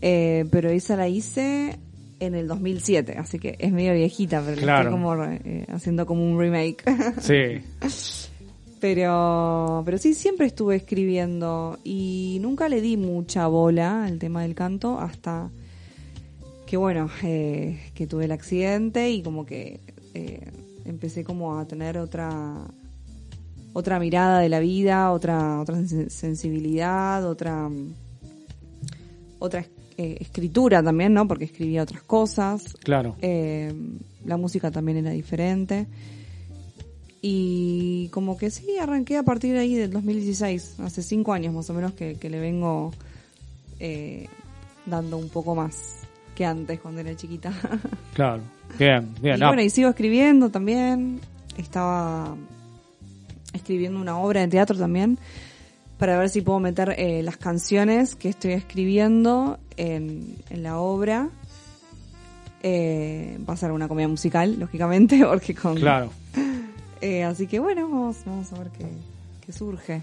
Eh, 0.00 0.44
pero 0.50 0.70
esa 0.70 0.96
la 0.96 1.08
hice 1.08 1.78
en 2.20 2.34
el 2.34 2.46
2007, 2.48 3.16
así 3.18 3.38
que 3.38 3.56
es 3.58 3.72
medio 3.72 3.92
viejita, 3.94 4.40
pero 4.40 4.56
la 4.56 4.62
Claro. 4.62 4.80
estoy 4.90 4.92
como 4.92 5.24
eh, 5.24 5.66
haciendo 5.68 6.06
como 6.06 6.24
un 6.24 6.38
remake. 6.38 6.82
Sí. 7.20 7.60
Pero, 8.80 9.82
pero 9.84 9.96
sí, 9.98 10.12
siempre 10.14 10.46
estuve 10.46 10.74
escribiendo 10.74 11.78
y 11.84 12.38
nunca 12.40 12.68
le 12.68 12.80
di 12.80 12.96
mucha 12.96 13.46
bola 13.46 14.04
al 14.04 14.18
tema 14.18 14.42
del 14.42 14.56
canto 14.56 14.98
hasta 14.98 15.50
que 16.72 16.78
bueno, 16.78 17.10
eh, 17.22 17.78
que 17.92 18.06
tuve 18.06 18.24
el 18.24 18.32
accidente 18.32 19.10
y 19.10 19.22
como 19.22 19.44
que 19.44 19.78
eh, 20.14 20.40
empecé 20.86 21.22
como 21.22 21.58
a 21.58 21.66
tener 21.66 21.98
otra 21.98 22.66
otra 23.74 23.98
mirada 24.00 24.38
de 24.40 24.48
la 24.48 24.58
vida, 24.58 25.12
otra 25.12 25.60
otra 25.60 25.76
sen- 25.76 26.08
sensibilidad, 26.08 27.28
otra 27.28 27.68
otra 29.38 29.66
eh, 29.98 30.16
escritura 30.20 30.82
también, 30.82 31.12
¿no? 31.12 31.28
Porque 31.28 31.44
escribía 31.44 31.82
otras 31.82 32.04
cosas. 32.04 32.64
Claro. 32.82 33.16
Eh, 33.20 33.70
la 34.24 34.38
música 34.38 34.70
también 34.70 34.96
era 34.96 35.10
diferente. 35.10 35.86
Y 37.20 38.08
como 38.14 38.38
que 38.38 38.50
sí, 38.50 38.78
arranqué 38.80 39.18
a 39.18 39.24
partir 39.24 39.52
de 39.52 39.58
ahí 39.58 39.74
del 39.74 39.90
2016, 39.90 40.76
hace 40.80 41.02
cinco 41.02 41.34
años 41.34 41.52
más 41.52 41.68
o 41.68 41.74
menos 41.74 41.92
que, 41.92 42.14
que 42.14 42.30
le 42.30 42.40
vengo 42.40 42.92
eh, 43.78 44.26
dando 44.86 45.18
un 45.18 45.28
poco 45.28 45.54
más 45.54 45.98
que 46.34 46.44
antes 46.44 46.80
cuando 46.80 47.00
era 47.00 47.14
chiquita. 47.16 47.52
Claro. 48.14 48.42
Bien, 48.78 49.14
bien. 49.22 49.36
y 49.36 49.40
no, 49.40 49.46
bueno, 49.48 49.62
y 49.62 49.70
sigo 49.70 49.88
escribiendo 49.88 50.50
también. 50.50 51.20
Estaba 51.56 52.36
escribiendo 53.54 54.00
una 54.00 54.18
obra 54.18 54.40
de 54.42 54.48
teatro 54.48 54.76
también 54.76 55.18
para 56.02 56.18
ver 56.18 56.28
si 56.30 56.40
puedo 56.40 56.58
meter 56.58 56.96
eh, 56.98 57.22
las 57.22 57.36
canciones 57.36 58.16
que 58.16 58.28
estoy 58.28 58.52
escribiendo 58.54 59.58
en, 59.76 60.36
en 60.50 60.62
la 60.62 60.78
obra. 60.78 61.28
Eh, 62.62 63.38
va 63.48 63.54
a 63.54 63.56
ser 63.56 63.70
una 63.72 63.86
comedia 63.88 64.08
musical, 64.08 64.56
lógicamente, 64.58 65.24
porque 65.24 65.54
con... 65.54 65.76
Claro. 65.76 66.10
Eh, 67.04 67.24
así 67.24 67.48
que 67.48 67.58
bueno, 67.58 67.88
vamos, 67.88 68.18
vamos 68.24 68.52
a 68.52 68.58
ver 68.60 68.68
qué, 68.78 68.86
qué 69.44 69.52
surge 69.52 70.02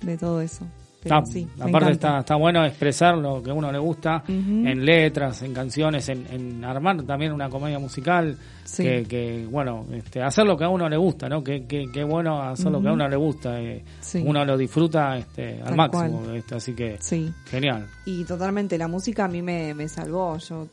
de 0.00 0.16
todo 0.16 0.40
eso. 0.40 0.64
Pero 1.08 1.18
Está- 1.20 1.32
sí, 1.32 1.48
aparte 1.60 1.92
está, 1.92 2.18
está 2.20 2.34
bueno 2.36 2.64
expresar 2.64 3.16
lo 3.16 3.42
que 3.42 3.50
a 3.50 3.54
uno 3.54 3.70
le 3.70 3.78
gusta 3.78 4.22
en 4.28 4.84
letras, 4.84 5.42
en 5.42 5.52
canciones, 5.54 6.08
en, 6.08 6.26
en 6.30 6.64
armar 6.64 7.02
también 7.02 7.32
una 7.32 7.48
comedia 7.48 7.78
musical, 7.78 8.36
Sí. 8.64 8.82
que, 8.82 9.04
que, 9.04 9.46
bueno, 9.48 9.86
este, 9.92 10.20
hacer 10.22 10.44
lo 10.44 10.56
que 10.56 10.64
a 10.64 10.68
uno 10.68 10.88
le 10.88 10.96
gusta, 10.96 11.28
¿no? 11.28 11.44
Que, 11.44 11.66
que, 11.66 11.84
que 11.92 12.02
bueno 12.02 12.42
hacer 12.42 12.72
lo 12.72 12.82
que 12.82 12.88
a 12.88 12.92
uno 12.92 13.08
le 13.08 13.14
gusta, 13.16 13.60
eh, 13.60 13.84
Sí. 14.00 14.22
uno 14.26 14.44
lo 14.44 14.56
disfruta 14.56 15.16
este, 15.16 15.58
al 15.60 15.66
Tal 15.66 15.76
máximo, 15.76 16.22
este, 16.34 16.54
así 16.56 16.74
que 16.74 16.96
Sí. 17.00 17.32
genial. 17.48 17.86
Y 18.06 18.24
totalmente, 18.24 18.76
la 18.76 18.88
música 18.88 19.26
a 19.26 19.28
mí 19.28 19.40
me, 19.42 19.72
me 19.74 19.86
salvó. 19.88 20.36
Yo, 20.38 20.66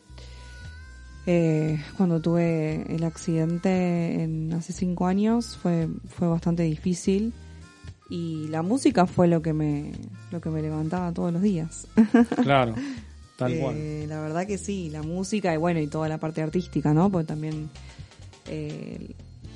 eh, 1.26 1.80
cuando 1.96 2.20
tuve 2.20 2.84
el 2.94 3.04
accidente 3.04 4.24
en, 4.24 4.52
hace 4.54 4.74
cinco 4.74 5.06
años, 5.08 5.58
fue, 5.62 5.88
fue 6.10 6.28
bastante 6.28 6.64
difícil. 6.64 7.34
Y 8.16 8.48
la 8.50 8.62
música 8.62 9.08
fue 9.08 9.28
lo 9.28 9.42
que 9.42 9.54
me, 9.54 9.92
lo 10.30 10.40
que 10.40 10.50
me 10.52 10.62
levantaba 10.62 11.12
todos 11.14 11.34
los 11.34 11.42
días. 11.42 11.88
Claro, 12.44 12.76
tal 13.38 13.54
Eh, 13.54 13.60
cual. 13.60 14.08
La 14.10 14.20
verdad 14.22 14.46
que 14.46 14.60
sí, 14.60 14.90
la 14.92 15.02
música 15.02 15.52
y 15.52 15.58
bueno, 15.58 15.80
y 15.80 15.88
toda 15.88 16.08
la 16.08 16.20
parte 16.20 16.42
artística, 16.44 16.94
¿no? 16.94 17.10
Porque 17.10 17.26
también 17.26 17.70
eh, 18.48 19.08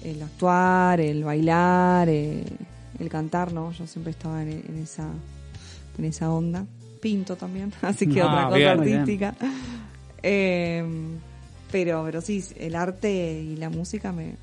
el, 0.03 0.09
el 0.15 0.21
actuar, 0.23 0.99
el 1.01 1.23
bailar, 1.23 2.09
eh, 2.09 2.43
el 2.99 3.09
cantar, 3.09 3.53
¿no? 3.53 3.71
Yo 3.73 3.85
siempre 3.85 4.09
estaba 4.11 4.41
en, 4.41 4.49
en 4.49 4.77
esa 4.81 5.07
en 5.99 6.05
esa 6.05 6.31
onda. 6.31 6.65
Pinto 6.99 7.35
también, 7.35 7.71
así 7.83 8.07
que 8.07 8.21
Ah, 8.21 8.27
otra 8.27 8.45
cosa 8.45 8.57
bien, 8.57 8.77
muy 8.77 8.85
bien. 8.87 8.99
artística. 9.01 9.35
Eh, 10.23 10.83
pero, 11.71 12.03
pero 12.05 12.21
sí, 12.21 12.43
el 12.57 12.75
arte 12.75 13.39
y 13.39 13.55
la 13.57 13.69
música 13.69 14.11
me, 14.11 14.35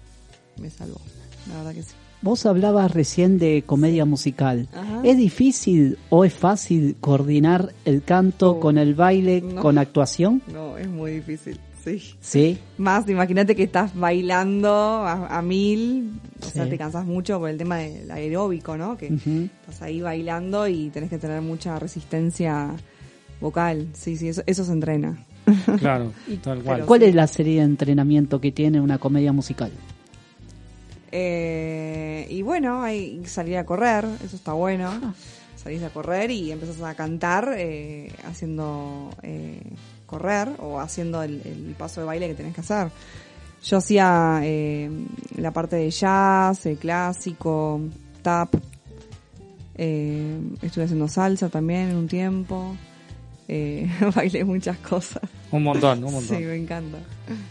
me 0.60 0.70
salvó, 0.70 1.00
la 1.48 1.56
verdad 1.58 1.74
que 1.74 1.82
sí. 1.82 1.94
Vos 2.24 2.46
hablabas 2.46 2.90
recién 2.90 3.38
de 3.38 3.64
comedia 3.66 4.06
musical. 4.06 4.66
Ajá. 4.72 5.02
¿Es 5.04 5.18
difícil 5.18 5.98
o 6.08 6.24
es 6.24 6.32
fácil 6.32 6.96
coordinar 6.98 7.74
el 7.84 8.02
canto 8.02 8.60
con 8.60 8.78
el 8.78 8.94
baile, 8.94 9.42
no. 9.42 9.60
con 9.60 9.76
actuación? 9.76 10.40
No, 10.50 10.78
es 10.78 10.88
muy 10.88 11.16
difícil, 11.16 11.60
sí. 11.84 12.14
Sí. 12.22 12.58
Más, 12.78 13.06
imagínate 13.10 13.54
que 13.54 13.64
estás 13.64 13.94
bailando 13.94 14.70
a, 14.72 15.36
a 15.36 15.42
mil, 15.42 16.18
o 16.40 16.46
sea, 16.46 16.66
te 16.66 16.78
cansas 16.78 17.04
mucho 17.04 17.38
por 17.38 17.50
el 17.50 17.58
tema 17.58 17.76
del 17.76 18.10
aeróbico, 18.10 18.78
¿no? 18.78 18.96
Que 18.96 19.12
Ujú. 19.12 19.50
estás 19.60 19.82
ahí 19.82 20.00
bailando 20.00 20.66
y 20.66 20.88
tenés 20.88 21.10
que 21.10 21.18
tener 21.18 21.42
mucha 21.42 21.78
resistencia 21.78 22.70
vocal. 23.38 23.88
Sí, 23.92 24.16
sí, 24.16 24.28
eso, 24.28 24.42
eso 24.46 24.64
se 24.64 24.72
entrena. 24.72 25.18
Claro, 25.78 26.10
tal 26.42 26.62
cual. 26.62 26.86
¿Cuál 26.86 27.02
es 27.02 27.14
la 27.14 27.26
serie 27.26 27.56
de 27.56 27.66
entrenamiento 27.66 28.40
que 28.40 28.50
tiene 28.50 28.80
una 28.80 28.96
comedia 28.96 29.34
musical? 29.34 29.70
Eh, 31.16 32.26
y 32.28 32.42
bueno, 32.42 32.82
hay 32.82 33.20
que 33.22 33.28
salir 33.28 33.56
a 33.56 33.64
correr, 33.64 34.04
eso 34.24 34.34
está 34.34 34.52
bueno. 34.52 35.14
Salís 35.54 35.80
a 35.84 35.90
correr 35.90 36.32
y 36.32 36.50
empezás 36.50 36.80
a 36.82 36.94
cantar 36.96 37.54
eh, 37.56 38.10
haciendo 38.24 39.10
eh, 39.22 39.62
correr 40.06 40.48
o 40.58 40.80
haciendo 40.80 41.22
el, 41.22 41.40
el 41.44 41.74
paso 41.78 42.00
de 42.00 42.06
baile 42.08 42.26
que 42.26 42.34
tenés 42.34 42.52
que 42.52 42.62
hacer. 42.62 42.88
Yo 43.62 43.76
hacía 43.78 44.40
eh, 44.42 44.90
la 45.36 45.52
parte 45.52 45.76
de 45.76 45.88
jazz, 45.90 46.66
el 46.66 46.78
clásico, 46.78 47.80
tap. 48.22 48.52
Eh, 49.76 50.36
estuve 50.62 50.84
haciendo 50.84 51.06
salsa 51.06 51.48
también 51.48 51.90
en 51.90 51.96
un 51.96 52.08
tiempo. 52.08 52.76
Bailé 54.16 54.44
muchas 54.44 54.78
cosas. 54.78 55.22
Un 55.52 55.62
montón, 55.62 56.02
un 56.02 56.12
montón. 56.12 56.38
Sí, 56.38 56.42
me 56.44 56.56
encanta. 56.56 56.98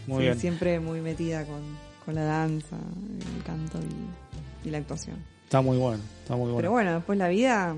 Muy 0.06 0.18
Sí, 0.18 0.22
bien. 0.24 0.38
Siempre 0.38 0.80
muy 0.80 1.00
metida 1.00 1.44
con, 1.46 1.62
con 2.04 2.14
la 2.14 2.24
danza, 2.24 2.76
el 2.76 3.42
canto 3.44 3.78
y, 3.78 4.68
y 4.68 4.70
la 4.70 4.78
actuación. 4.78 5.16
Está 5.44 5.60
muy 5.60 5.76
bueno, 5.76 6.02
está 6.22 6.34
muy 6.34 6.46
bueno. 6.46 6.56
Pero 6.56 6.70
bueno, 6.72 6.94
después 6.94 7.18
la 7.18 7.28
vida 7.28 7.74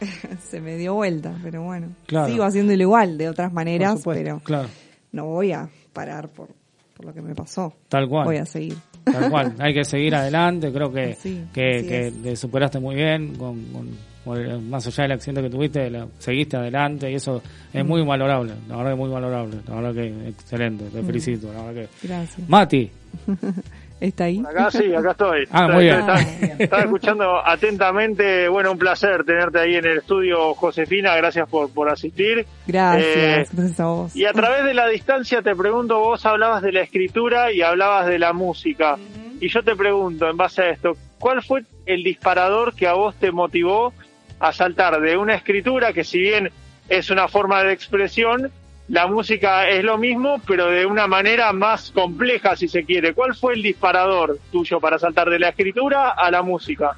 se 0.50 0.60
me 0.60 0.76
dio 0.76 0.94
vuelta, 0.94 1.34
pero 1.42 1.62
bueno. 1.62 1.88
Claro. 2.06 2.28
Sigo 2.28 2.44
haciéndolo 2.44 2.82
igual, 2.82 3.18
de 3.18 3.28
otras 3.28 3.52
maneras, 3.52 3.98
supuesto, 3.98 4.22
pero 4.24 4.40
claro. 4.40 4.68
no 5.12 5.26
voy 5.26 5.52
a 5.52 5.68
parar 5.92 6.28
por, 6.28 6.48
por 6.96 7.06
lo 7.06 7.14
que 7.14 7.22
me 7.22 7.34
pasó. 7.34 7.74
Tal 7.88 8.08
cual. 8.08 8.24
Voy 8.26 8.36
a 8.36 8.46
seguir. 8.46 8.76
Tal 9.04 9.30
cual, 9.30 9.54
hay 9.60 9.74
que 9.74 9.84
seguir 9.84 10.14
adelante, 10.14 10.72
creo 10.72 10.92
que, 10.92 11.14
Sí, 11.14 11.44
que, 11.52 12.12
te 12.22 12.36
superaste 12.36 12.78
muy 12.78 12.94
bien, 12.94 13.34
con, 13.36 13.58
más 14.68 14.86
allá 14.86 15.02
del 15.04 15.12
accidente 15.12 15.42
que 15.42 15.50
tuviste, 15.50 15.90
la- 15.90 16.06
seguiste 16.18 16.56
adelante 16.56 17.10
y 17.10 17.14
eso 17.14 17.42
es 17.72 17.84
Mm. 17.84 17.88
muy 17.88 18.02
valorable, 18.04 18.52
la 18.68 18.76
verdad 18.76 18.90
que 18.92 18.96
muy 18.96 19.08
valorable, 19.10 19.56
la 19.68 19.74
verdad 19.76 19.94
que 19.94 20.28
excelente, 20.28 20.84
te 20.90 21.02
Mm. 21.02 21.06
felicito, 21.06 21.52
la 21.52 21.62
verdad 21.62 21.82
que... 22.00 22.06
Gracias. 22.08 22.48
Mati, 22.48 22.90
¿Está 24.00 24.24
ahí? 24.24 24.42
Acá 24.48 24.70
sí, 24.70 24.94
acá 24.94 25.10
estoy. 25.10 25.44
Ah, 25.50 25.68
muy 25.68 25.84
bien. 25.84 25.98
Estaba, 26.00 26.20
estaba 26.58 26.82
escuchando 26.84 27.46
atentamente. 27.46 28.48
Bueno, 28.48 28.72
un 28.72 28.78
placer 28.78 29.24
tenerte 29.24 29.58
ahí 29.60 29.74
en 29.74 29.84
el 29.84 29.98
estudio, 29.98 30.54
Josefina. 30.54 31.14
Gracias 31.16 31.46
por, 31.50 31.70
por 31.70 31.90
asistir. 31.90 32.46
Gracias, 32.66 33.04
Eh, 33.06 33.46
gracias 33.52 33.80
a 33.80 33.84
vos. 33.84 34.16
y 34.16 34.24
a 34.24 34.32
través 34.32 34.64
de 34.64 34.72
la 34.72 34.88
distancia 34.88 35.42
te 35.42 35.54
pregunto, 35.54 35.98
vos 35.98 36.24
hablabas 36.24 36.62
de 36.62 36.72
la 36.72 36.80
escritura 36.80 37.52
y 37.52 37.60
hablabas 37.60 38.06
de 38.06 38.18
la 38.18 38.32
música. 38.32 38.96
Y 39.38 39.48
yo 39.48 39.62
te 39.62 39.76
pregunto, 39.76 40.30
en 40.30 40.36
base 40.38 40.62
a 40.62 40.70
esto, 40.70 40.92
¿cuál 41.18 41.42
fue 41.42 41.64
el 41.84 42.02
disparador 42.02 42.74
que 42.74 42.86
a 42.86 42.94
vos 42.94 43.14
te 43.16 43.30
motivó 43.30 43.92
a 44.40 44.52
saltar 44.52 45.00
de 45.00 45.16
una 45.16 45.34
escritura 45.34 45.92
que 45.92 46.02
si 46.02 46.18
bien 46.18 46.50
es 46.88 47.10
una 47.10 47.28
forma 47.28 47.62
de 47.62 47.72
expresión, 47.72 48.50
la 48.88 49.06
música 49.06 49.68
es 49.68 49.84
lo 49.84 49.98
mismo, 49.98 50.40
pero 50.46 50.66
de 50.66 50.84
una 50.84 51.06
manera 51.06 51.52
más 51.52 51.92
compleja, 51.92 52.56
si 52.56 52.66
se 52.66 52.84
quiere. 52.84 53.14
¿Cuál 53.14 53.36
fue 53.36 53.54
el 53.54 53.62
disparador 53.62 54.40
tuyo 54.50 54.80
para 54.80 54.98
saltar 54.98 55.30
de 55.30 55.38
la 55.38 55.50
escritura 55.50 56.10
a 56.10 56.28
la 56.30 56.42
música? 56.42 56.96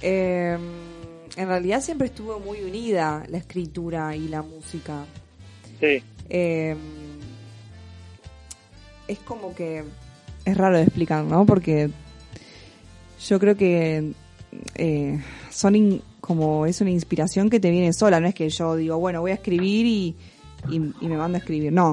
Eh, 0.00 0.58
en 1.36 1.48
realidad 1.48 1.80
siempre 1.80 2.08
estuvo 2.08 2.40
muy 2.40 2.60
unida 2.62 3.22
la 3.28 3.38
escritura 3.38 4.16
y 4.16 4.26
la 4.26 4.42
música. 4.42 5.04
Sí. 5.78 6.02
Eh, 6.28 6.74
es 9.06 9.18
como 9.20 9.54
que 9.54 9.84
es 10.44 10.56
raro 10.56 10.78
de 10.78 10.82
explicar, 10.82 11.22
¿no? 11.22 11.46
Porque 11.46 11.90
yo 13.20 13.38
creo 13.38 13.56
que 13.56 14.12
eh, 14.74 15.22
son 15.50 15.76
in- 15.76 16.02
como 16.20 16.66
es 16.66 16.80
una 16.80 16.90
inspiración 16.90 17.48
que 17.50 17.60
te 17.60 17.70
viene 17.70 17.92
sola, 17.92 18.20
no 18.20 18.26
es 18.28 18.34
que 18.34 18.48
yo 18.50 18.76
digo, 18.76 18.98
bueno, 18.98 19.20
voy 19.20 19.30
a 19.30 19.34
escribir 19.34 19.86
y, 19.86 20.16
y, 20.68 20.76
y 20.76 21.08
me 21.08 21.16
mando 21.16 21.36
a 21.36 21.38
escribir, 21.40 21.72
no. 21.72 21.92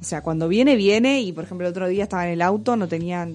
O 0.00 0.04
sea, 0.06 0.22
cuando 0.22 0.48
viene, 0.48 0.76
viene 0.76 1.20
y 1.22 1.32
por 1.32 1.44
ejemplo 1.44 1.66
el 1.66 1.70
otro 1.70 1.88
día 1.88 2.02
estaba 2.04 2.26
en 2.26 2.32
el 2.32 2.42
auto, 2.42 2.76
no 2.76 2.88
tenía 2.88 3.28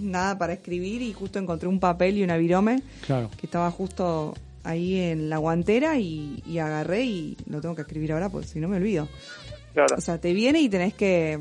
nada 0.00 0.36
para 0.38 0.52
escribir 0.52 1.02
y 1.02 1.12
justo 1.12 1.38
encontré 1.38 1.68
un 1.68 1.80
papel 1.80 2.18
y 2.18 2.22
una 2.22 2.36
virome 2.36 2.82
claro, 3.06 3.30
que 3.38 3.46
estaba 3.46 3.70
justo 3.70 4.34
ahí 4.64 4.98
en 4.98 5.28
la 5.30 5.38
guantera 5.38 5.98
y, 5.98 6.42
y 6.46 6.58
agarré 6.58 7.04
y 7.04 7.36
lo 7.46 7.60
tengo 7.60 7.74
que 7.74 7.82
escribir 7.82 8.12
ahora 8.12 8.28
porque 8.28 8.46
si 8.48 8.60
no 8.60 8.68
me 8.68 8.76
olvido. 8.76 9.08
Claro. 9.74 9.96
O 9.96 10.00
sea, 10.00 10.18
te 10.20 10.32
viene 10.32 10.60
y 10.60 10.68
tenés 10.68 10.94
que 10.94 11.38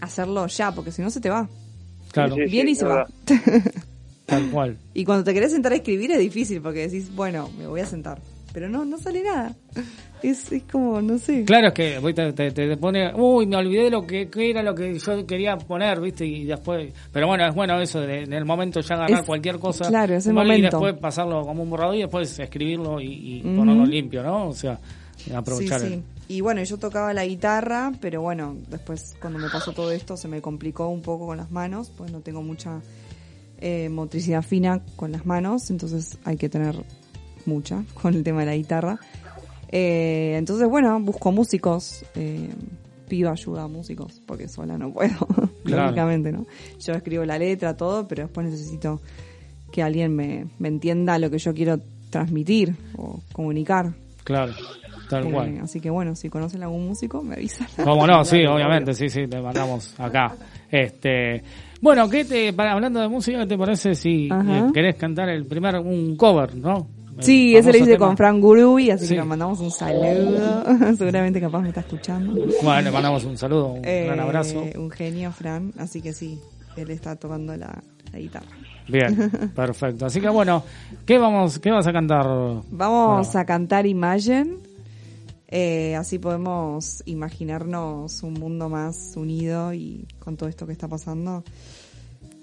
hacerlo 0.00 0.46
ya 0.46 0.72
porque 0.72 0.92
si 0.92 1.02
no 1.02 1.10
se 1.10 1.20
te 1.20 1.30
va. 1.30 1.48
claro, 2.12 2.34
Sí, 2.36 2.42
sí, 2.44 2.50
viene 2.50 2.70
y 2.72 2.74
se 2.76 2.84
va. 2.84 3.06
tal 4.30 4.48
cual. 4.50 4.78
Y 4.94 5.04
cuando 5.04 5.24
te 5.24 5.34
querés 5.34 5.52
sentar 5.52 5.72
a 5.72 5.76
escribir 5.76 6.10
es 6.12 6.18
difícil 6.18 6.62
porque 6.62 6.88
decís, 6.88 7.14
bueno, 7.14 7.50
me 7.58 7.66
voy 7.66 7.80
a 7.80 7.86
sentar. 7.86 8.18
Pero 8.52 8.68
no, 8.68 8.84
no 8.84 8.96
sale 8.98 9.22
nada. 9.22 9.54
Es, 10.22 10.52
es 10.52 10.64
como, 10.64 11.00
no 11.00 11.16
sé. 11.16 11.46
Claro, 11.46 11.68
es 11.68 11.72
que 11.72 11.98
te, 12.14 12.32
te- 12.34 12.50
te 12.50 12.76
pone, 12.76 13.10
uy, 13.14 13.46
me 13.46 13.56
olvidé 13.56 13.88
lo 13.88 14.06
que, 14.06 14.28
que 14.28 14.50
era 14.50 14.62
lo 14.62 14.74
que 14.74 14.98
yo 14.98 15.26
quería 15.26 15.56
poner, 15.56 15.98
¿viste? 15.98 16.26
Y 16.26 16.44
después, 16.44 16.92
pero 17.10 17.26
bueno, 17.26 17.46
es 17.48 17.54
bueno 17.54 17.80
eso, 17.80 18.02
de, 18.02 18.24
en 18.24 18.34
el 18.34 18.44
momento 18.44 18.80
ya 18.82 18.96
agarrar 18.96 19.20
Es- 19.20 19.24
cualquier 19.26 19.58
cosa, 19.58 19.88
claro, 19.88 20.14
es 20.16 20.26
el 20.26 20.32
igual, 20.32 20.46
y 20.48 20.50
momento. 20.50 20.76
después 20.76 21.00
pasarlo 21.00 21.46
como 21.46 21.62
un 21.62 21.70
borrador 21.70 21.94
y 21.94 22.00
después 22.00 22.38
escribirlo 22.38 23.00
y, 23.00 23.06
y 23.06 23.42
Ujú. 23.46 23.56
ponerlo 23.56 23.86
limpio, 23.86 24.22
¿no? 24.22 24.48
O 24.48 24.52
sea, 24.52 24.78
aprovechar 25.34 25.80
Sí, 25.80 25.86
sí. 25.86 25.92
el- 25.94 26.02
y 26.28 26.42
bueno, 26.42 26.62
yo 26.64 26.76
tocaba 26.76 27.14
la 27.14 27.24
guitarra, 27.24 27.90
pero 28.02 28.20
bueno, 28.20 28.58
después 28.68 29.16
cuando 29.22 29.38
me 29.38 29.48
pasó 29.48 29.72
todo 29.72 29.90
esto 29.90 30.18
se 30.18 30.28
me 30.28 30.42
complicó 30.42 30.88
un 30.88 31.00
poco 31.00 31.28
con 31.28 31.38
las 31.38 31.50
manos, 31.50 31.90
pues 31.96 32.12
no 32.12 32.20
tengo 32.20 32.42
mucha 32.42 32.82
eh, 33.60 33.88
motricidad 33.88 34.42
fina 34.42 34.80
con 34.96 35.12
las 35.12 35.26
manos, 35.26 35.70
entonces 35.70 36.18
hay 36.24 36.36
que 36.36 36.48
tener 36.48 36.74
mucha 37.46 37.84
con 37.94 38.14
el 38.14 38.22
tema 38.22 38.40
de 38.40 38.46
la 38.46 38.56
guitarra. 38.56 38.98
Eh, 39.72 40.34
entonces, 40.36 40.68
bueno, 40.68 40.98
busco 41.00 41.30
músicos, 41.32 42.04
eh, 42.14 42.50
pido 43.08 43.30
ayuda 43.30 43.64
a 43.64 43.68
músicos, 43.68 44.20
porque 44.26 44.48
sola 44.48 44.76
no 44.78 44.92
puedo, 44.92 45.14
Claro. 45.64 45.82
lógicamente, 45.84 46.32
¿no? 46.32 46.46
Yo 46.80 46.92
escribo 46.94 47.24
la 47.24 47.38
letra, 47.38 47.76
todo, 47.76 48.06
pero 48.08 48.24
después 48.24 48.46
necesito 48.48 49.00
que 49.70 49.82
alguien 49.82 50.14
me, 50.16 50.46
me 50.58 50.68
entienda 50.68 51.18
lo 51.18 51.30
que 51.30 51.38
yo 51.38 51.54
quiero 51.54 51.78
transmitir 52.10 52.74
o 52.96 53.20
comunicar. 53.32 53.92
Claro, 54.24 54.52
tal 55.08 55.26
Eh, 55.26 55.30
cual. 55.30 55.60
Así 55.62 55.80
que 55.80 55.90
bueno, 55.90 56.16
si 56.16 56.28
conocen 56.28 56.62
algún 56.64 56.88
músico, 56.88 57.22
me 57.22 57.34
avisan. 57.36 57.68
Cómo 57.84 58.04
no, 58.06 58.24
sí, 58.24 58.38
obviamente, 58.48 58.94
sí, 58.94 59.08
sí, 59.08 59.28
te 59.28 59.40
mandamos 59.40 59.94
acá. 60.00 60.34
Este, 60.68 61.42
bueno, 61.80 62.08
¿qué 62.08 62.24
te, 62.24 62.52
para, 62.52 62.72
hablando 62.72 63.00
de 63.00 63.08
música, 63.08 63.38
¿qué 63.40 63.46
te 63.46 63.58
parece 63.58 63.94
si 63.94 64.28
eh, 64.32 64.64
querés 64.74 64.96
cantar 64.96 65.28
el 65.28 65.46
primer, 65.46 65.76
un 65.76 66.16
cover, 66.16 66.54
no? 66.56 66.88
El 67.18 67.24
Sí, 67.24 67.54
ese 67.56 67.70
lo 67.72 67.78
hice 67.78 67.92
tema. 67.92 68.06
con 68.06 68.16
Frank 68.16 68.40
Gurubi, 68.40 68.90
así 68.90 69.06
Sí. 69.06 69.14
que 69.14 69.20
le 69.20 69.26
mandamos 69.26 69.60
un 69.60 69.70
saludo. 69.70 70.64
Seguramente 70.96 71.40
capaz 71.40 71.60
me 71.60 71.68
está 71.68 71.80
escuchando. 71.80 72.32
Bueno, 72.62 72.80
le 72.82 72.90
mandamos 72.90 73.24
un 73.24 73.36
saludo, 73.36 73.72
un 73.74 73.84
Eh, 73.84 74.04
gran 74.06 74.20
abrazo. 74.20 74.64
Un 74.76 74.90
genio, 74.90 75.30
Fran, 75.32 75.72
así 75.78 76.00
que 76.00 76.12
sí, 76.14 76.38
él 76.76 76.90
está 76.90 77.16
tocando 77.16 77.54
la, 77.56 77.82
la 78.12 78.18
guitarra. 78.18 78.46
Bien, 78.88 79.30
perfecto. 79.54 80.06
Así 80.06 80.20
que 80.20 80.28
bueno, 80.30 80.62
¿qué 81.04 81.18
vamos, 81.18 81.58
qué 81.58 81.70
vas 81.70 81.86
a 81.86 81.92
cantar? 81.92 82.26
Vamos 82.70 83.36
a 83.36 83.44
cantar 83.44 83.86
Imagine, 83.86 84.54
eh, 85.50 85.96
así 85.96 86.18
podemos 86.18 87.02
imaginarnos 87.06 88.22
un 88.22 88.34
mundo 88.34 88.68
más 88.68 89.14
unido 89.16 89.74
y 89.74 90.06
con 90.20 90.36
todo 90.36 90.48
esto 90.48 90.64
que 90.66 90.72
está 90.72 90.86
pasando, 90.86 91.42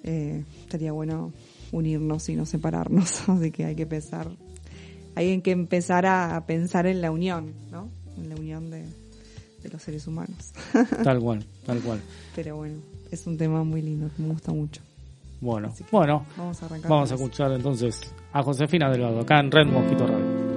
eh, 0.03 0.43
estaría 0.62 0.91
bueno 0.91 1.32
unirnos 1.72 2.28
y 2.28 2.36
no 2.36 2.45
separarnos, 2.45 3.28
así 3.30 3.51
que 3.51 3.66
hay 3.66 3.76
que 3.76 3.86
pensar, 3.86 4.30
hay 5.16 5.41
que 5.41 5.51
empezar 5.51 6.05
a 6.05 6.45
pensar 6.45 6.86
en 6.86 7.01
la 7.01 7.12
unión, 7.12 7.53
¿no? 7.72 7.89
En 8.18 8.30
la 8.30 8.36
unión 8.36 8.70
de, 8.70 8.84
de 9.64 9.70
los 9.70 9.82
seres 9.82 10.05
humanos. 10.05 10.51
Tal 11.03 11.20
cual, 11.20 11.45
tal 11.66 11.80
cual. 11.80 12.01
Pero 12.36 12.58
bueno, 12.58 12.78
es 13.12 13.26
un 13.26 13.38
tema 13.38 13.64
muy 13.64 13.82
lindo, 13.82 14.10
me 14.18 14.28
gusta 14.28 14.51
mucho. 14.51 14.82
Bueno, 15.39 15.72
bueno, 15.91 16.26
vamos 16.36 16.62
a 16.64 16.66
arrancar 16.66 16.89
vamos 16.89 17.12
a 17.12 17.16
escuchar 17.16 17.51
entonces 17.51 18.01
a 18.34 18.41
Josefina 18.43 18.89
Delgado, 18.89 19.22
acá 19.22 19.39
en 19.39 19.51
Red 19.51 19.68
Mosquito 19.68 20.08
Radio. 20.08 20.57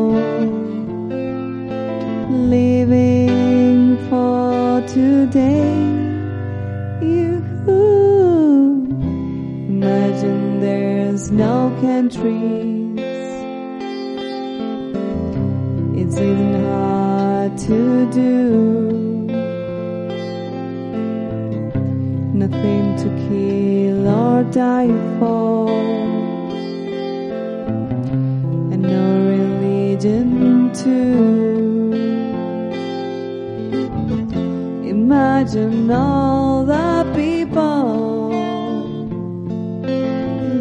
Imagine 35.91 36.07
all 36.07 36.63
the 36.63 37.03
people 37.15 38.29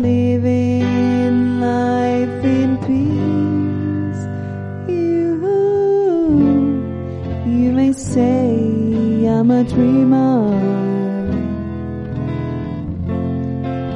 living 0.03 1.61
life 1.61 2.45
in 2.45 2.77
peace. 2.87 4.23
You, 4.89 5.37
you 7.47 7.73
may 7.73 7.93
say 7.93 8.57
I'm 9.29 9.51
a 9.53 9.63
dreamer, 9.63 10.51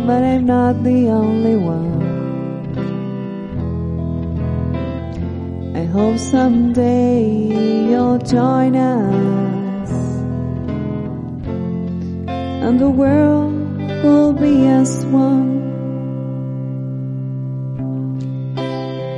but 0.07 0.23
I'm 0.23 0.47
not 0.47 0.85
the 0.85 1.09
only 1.09 1.57
one. 1.57 2.03
I 5.75 5.85
hope 5.85 6.19
someday 6.19 7.25
you'll 7.91 8.19
join 8.19 8.77
us 8.77 9.44
and 12.65 12.81
the 12.81 12.89
world 12.89 13.53
will 14.03 14.33
be 14.33 14.67
as 14.67 15.05
one. 15.07 15.61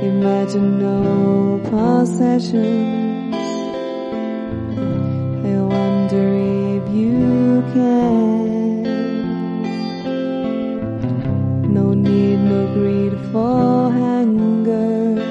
Imagine 0.03 0.79
no 0.79 1.61
possessions. 1.71 3.35
I 5.45 5.55
wonder 5.75 6.27
if 6.75 6.83
you 6.93 7.63
can. 7.73 8.83
No 11.73 11.93
need, 11.93 12.39
no 12.51 12.61
greed 12.73 13.15
for 13.31 13.93
anger. 14.19 15.23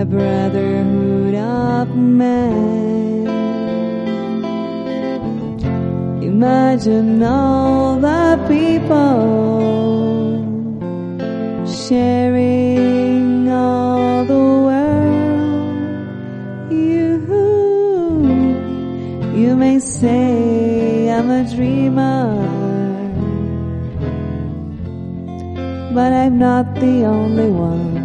A 0.00 0.04
brotherhood 0.04 1.34
of 1.34 1.96
man. 1.96 2.63
Imagine 6.44 7.22
all 7.22 7.96
the 7.96 8.36
people 8.46 9.24
sharing 11.66 13.48
all 13.48 14.26
the 14.26 14.44
world. 14.66 15.72
You, 16.70 17.08
you 19.34 19.56
may 19.56 19.78
say 19.78 21.08
I'm 21.10 21.30
a 21.30 21.44
dreamer, 21.54 22.26
but 25.94 26.12
I'm 26.12 26.38
not 26.38 26.74
the 26.74 27.06
only 27.06 27.48
one. 27.48 27.96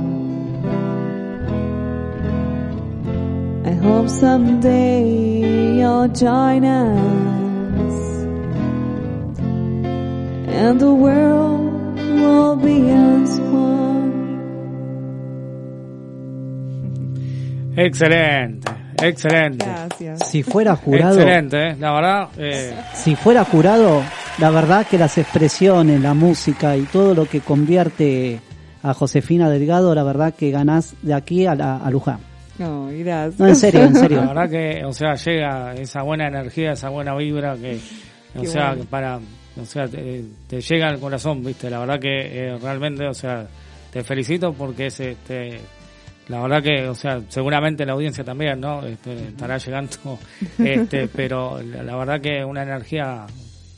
I 3.66 3.74
hope 3.74 4.07
someday 4.07 5.03
you'll 5.80 6.07
join 6.07 6.64
us 6.64 7.28
and 10.60 10.80
the 10.80 10.91
world 10.91 11.95
will 12.19 12.56
be 12.57 12.91
as 12.91 13.40
one. 13.40 14.10
Excelente, 17.77 18.69
excelente. 19.02 19.65
Gracias. 19.65 20.27
Si 20.27 20.44
fuera 20.44 20.76
jurado, 20.76 21.14
Excelente, 21.15 21.68
¿eh? 21.69 21.76
la 21.80 21.94
verdad. 21.94 22.30
Eh, 22.38 22.76
si 22.94 23.15
fuera 23.15 23.45
jurado, 23.45 24.03
la 24.38 24.49
verdad 24.49 24.86
que 24.86 24.98
las 24.98 25.18
expresiones, 25.18 26.02
la 26.02 26.14
música 26.14 26.76
y 26.76 26.81
todo 26.84 27.15
lo 27.15 27.26
que 27.26 27.40
convierte 27.40 28.41
a 28.84 28.94
Josefina 28.94 29.49
Delgado, 29.49 29.95
la 29.95 30.03
verdad 30.03 30.34
que 30.34 30.52
ganás 30.52 30.94
de 31.02 31.14
aquí 31.14 31.45
a, 31.45 31.56
la, 31.56 31.77
a 31.77 31.90
Luján. 31.90 32.19
No, 32.57 32.90
gracias. 32.91 33.40
No, 33.40 33.48
en 33.48 33.56
serio, 33.56 33.84
en 33.84 33.95
serio. 33.95 34.22
La 34.22 34.34
verdad 34.34 34.49
que, 34.49 34.84
o 34.84 34.91
sea, 34.91 35.15
llega 35.15 35.73
esa 35.76 36.02
buena 36.02 36.27
energía, 36.27 36.73
esa 36.73 36.90
buena 36.90 37.15
vibra 37.15 37.56
que, 37.56 37.80
o 38.36 38.41
Qué 38.41 38.48
sea, 38.48 38.69
bueno. 38.72 38.86
para, 38.90 39.19
o 39.57 39.65
sea, 39.65 39.88
te, 39.88 40.23
te 40.47 40.61
llega 40.61 40.88
al 40.89 40.99
corazón, 40.99 41.43
viste. 41.43 41.69
La 41.69 41.80
verdad 41.80 41.99
que 41.99 42.47
eh, 42.47 42.57
realmente, 42.57 43.05
o 43.07 43.13
sea, 43.13 43.47
te 43.91 44.03
felicito 44.03 44.53
porque 44.53 44.88
es, 44.88 44.99
este, 44.99 45.59
la 46.27 46.41
verdad 46.41 46.61
que, 46.63 46.88
o 46.88 46.95
sea, 46.95 47.21
seguramente 47.30 47.85
la 47.85 47.93
audiencia 47.93 48.23
también, 48.23 48.59
¿no? 48.61 48.85
Este, 48.85 49.30
estará 49.30 49.57
llegando, 49.57 50.19
este, 50.59 51.07
pero 51.07 51.61
la, 51.61 51.84
la 51.84 51.95
verdad 51.95 52.21
que 52.21 52.43
una 52.43 52.63
energía 52.63 53.26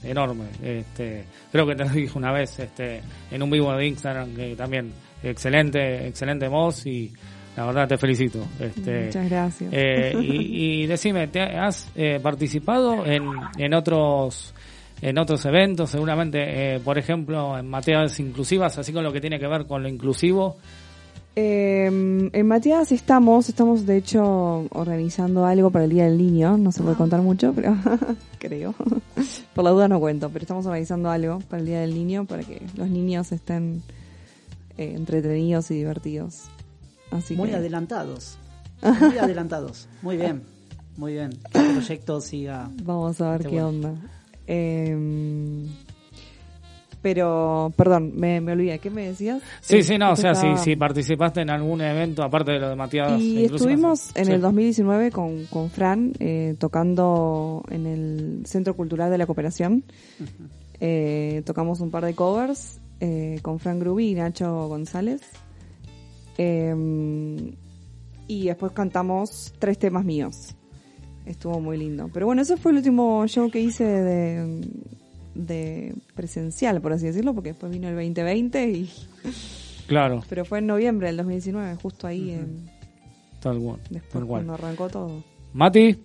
enorme. 0.03 0.45
Este, 0.63 1.25
creo 1.51 1.65
que 1.67 1.75
te 1.75 1.85
lo 1.85 1.91
dije 1.91 2.17
una 2.17 2.31
vez 2.31 2.59
este, 2.59 3.01
en 3.29 3.43
un 3.43 3.49
vivo 3.51 3.73
de 3.75 3.87
Instagram 3.87 4.35
que 4.35 4.55
también 4.55 4.91
excelente, 5.23 6.07
excelente 6.07 6.47
voz 6.47 6.85
y 6.85 7.13
la 7.55 7.65
verdad 7.65 7.87
te 7.87 7.97
felicito. 7.97 8.45
Este, 8.59 9.05
Muchas 9.05 9.29
gracias. 9.29 9.69
eh, 9.73 10.15
y, 10.19 10.81
y 10.83 10.87
decime, 10.87 11.27
¿te 11.27 11.41
has 11.41 11.89
eh, 11.95 12.19
participado 12.21 13.05
en, 13.05 13.23
en 13.57 13.73
otros 13.73 14.53
en 15.01 15.17
otros 15.17 15.43
eventos, 15.45 15.89
seguramente, 15.89 16.75
eh, 16.75 16.79
por 16.79 16.97
ejemplo, 16.97 17.57
en 17.57 17.67
materias 17.67 18.19
inclusivas, 18.19 18.77
así 18.77 18.93
con 18.93 19.03
lo 19.03 19.11
que 19.11 19.21
tiene 19.21 19.39
que 19.39 19.47
ver 19.47 19.65
con 19.65 19.81
lo 19.83 19.89
inclusivo? 19.89 20.57
Eh, 21.35 21.85
en 21.85 22.47
Matías 22.47 22.91
estamos, 22.91 23.47
estamos 23.47 23.85
de 23.85 23.97
hecho 23.97 24.67
organizando 24.71 25.45
algo 25.45 25.71
para 25.71 25.85
el 25.85 25.91
Día 25.91 26.05
del 26.05 26.17
Niño, 26.17 26.57
no 26.57 26.71
se 26.73 26.83
puede 26.83 26.97
contar 26.97 27.21
mucho, 27.21 27.53
pero 27.53 27.75
creo. 28.37 28.75
Por 29.55 29.63
la 29.63 29.69
duda 29.71 29.87
no 29.87 29.99
cuento, 29.99 30.29
pero 30.29 30.43
estamos 30.43 30.65
organizando 30.65 31.09
algo 31.09 31.39
para 31.49 31.61
el 31.61 31.65
Día 31.67 31.79
del 31.79 31.93
Niño 31.93 32.25
para 32.25 32.43
que 32.43 32.61
los 32.75 32.89
niños 32.89 33.31
estén 33.31 33.81
eh, 34.77 34.93
entretenidos 34.95 35.71
y 35.71 35.75
divertidos. 35.75 36.43
Así 37.11 37.35
Muy 37.35 37.49
que... 37.49 37.55
adelantados. 37.55 38.37
Muy 38.99 39.17
adelantados. 39.19 39.87
Muy 40.01 40.17
bien. 40.17 40.43
Muy 40.97 41.13
bien. 41.13 41.31
Que 41.51 41.59
el 41.59 41.71
proyecto 41.75 42.19
siga. 42.19 42.69
Vamos 42.83 43.21
a 43.21 43.31
ver 43.31 43.41
Este 43.41 43.49
qué 43.55 43.61
bueno. 43.61 43.87
onda. 43.89 44.01
Eh, 44.53 45.65
pero, 47.01 47.73
perdón, 47.75 48.11
me, 48.15 48.41
me 48.41 48.51
olvidé. 48.51 48.77
¿Qué 48.77 48.91
me 48.91 49.07
decías? 49.07 49.41
Sí, 49.61 49.77
Eh, 49.77 49.83
sí, 49.83 49.97
no, 49.97 50.11
o 50.11 50.15
sea, 50.15 50.35
si, 50.35 50.45
estaba- 50.45 50.63
si 50.63 50.75
participaste 50.75 51.41
en 51.41 51.49
algún 51.49 51.81
evento, 51.81 52.21
aparte 52.21 52.51
de 52.51 52.59
lo 52.59 52.69
de 52.69 52.75
Matías. 52.75 53.19
Y 53.19 53.45
estuvimos 53.45 54.15
en 54.15 54.25
Sí. 54.25 54.31
el 54.33 54.41
2019 54.41 55.09
con, 55.09 55.45
con 55.47 55.71
Fran 55.71 56.13
eh, 56.19 56.55
tocando 56.59 57.63
en 57.71 57.87
el 57.87 58.41
Centro 58.45 58.75
Cultural 58.75 59.09
de 59.09 59.17
la 59.17 59.25
Cooperación. 59.25 59.83
Eh, 60.79 61.41
tocamos 61.45 61.79
un 61.79 61.89
par 61.89 62.05
de 62.05 62.13
covers 62.13 62.79
eh, 62.99 63.39
con 63.41 63.57
Fran 63.59 63.79
Grubi 63.79 64.09
y 64.11 64.13
Nacho 64.13 64.67
González. 64.67 65.21
Eh, 66.37 67.51
y 68.27 68.45
después 68.45 68.73
cantamos 68.73 69.53
tres 69.57 69.79
temas 69.79 70.05
míos. 70.05 70.55
Estuvo 71.25 71.59
muy 71.59 71.77
lindo. 71.77 72.09
Pero 72.13 72.25
bueno, 72.25 72.41
ese 72.41 72.57
fue 72.57 72.71
el 72.71 72.77
último 72.77 73.25
show 73.27 73.49
que 73.49 73.59
hice 73.59 73.83
de, 73.83 74.61
de 75.35 75.95
presencial, 76.15 76.81
por 76.81 76.93
así 76.93 77.05
decirlo, 77.05 77.33
porque 77.33 77.49
después 77.49 77.71
vino 77.71 77.87
el 77.87 77.95
2020 77.95 78.69
y... 78.69 78.89
Claro, 79.87 80.21
Pero 80.29 80.45
fue 80.45 80.59
en 80.59 80.67
noviembre 80.67 81.07
del 81.07 81.17
2019, 81.17 81.75
justo 81.75 82.07
ahí 82.07 82.31
en, 82.31 82.69
tal 83.41 83.59
cual. 83.59 83.79
Después 83.89 84.13
tal 84.13 84.25
cual. 84.25 84.45
cuando 84.45 84.53
arrancó 84.53 84.89
todo. 84.89 85.23
Mati, 85.53 85.97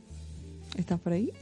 ¿Estás 0.76 1.00
por 1.00 1.12
ahí? 1.14 1.32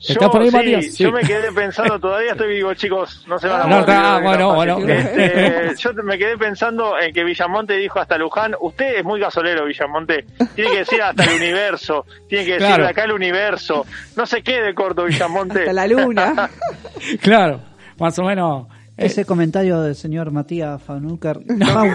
¿estás 0.00 0.28
por 0.28 0.42
ahí, 0.42 0.50
sí, 0.50 0.56
Matías? 0.56 0.84
Sí. 0.86 1.04
Yo 1.04 1.12
me 1.12 1.20
quedé 1.22 1.52
pensando, 1.52 1.98
todavía 2.00 2.32
estoy 2.32 2.54
digo, 2.56 2.74
chicos, 2.74 3.24
no 3.28 3.38
se 3.38 3.46
van 3.48 3.60
a 3.62 3.64
No, 3.64 3.70
morir 3.80 3.86
que 3.86 4.22
bueno, 4.24 4.38
no 4.38 4.54
bueno. 4.54 4.78
Este, 4.88 5.74
yo 5.78 5.92
me 6.02 6.18
quedé 6.18 6.36
pensando 6.36 6.98
en 6.98 7.14
que 7.14 7.22
Villamonte 7.24 7.74
dijo 7.74 8.00
hasta 8.00 8.18
Luján, 8.18 8.54
usted 8.60 8.96
es 8.98 9.04
muy 9.04 9.20
gasolero, 9.20 9.66
Villamonte, 9.66 10.26
tiene 10.56 10.70
que 10.72 10.78
decir 10.78 11.00
hasta 11.00 11.22
el 11.24 11.36
universo, 11.36 12.04
tiene 12.28 12.44
que 12.44 12.52
decir 12.54 12.66
Claro. 12.66 12.84
de 12.84 12.90
acá 12.90 13.04
el 13.04 13.12
universo, 13.12 13.86
no 14.16 14.26
se 14.26 14.42
quede 14.42 14.74
corto 14.74 15.04
Villamonte. 15.04 15.60
Hasta 15.60 15.72
la 15.72 15.86
luna. 15.86 16.50
Claro, 17.22 17.60
más 17.98 18.18
o 18.18 18.24
menos. 18.24 18.66
eh, 18.96 19.06
Ese 19.06 19.24
comentario 19.24 19.80
del 19.82 19.94
señor 19.94 20.30
Matías 20.32 20.80
lo 20.88 21.08
Fauker, 21.08 21.38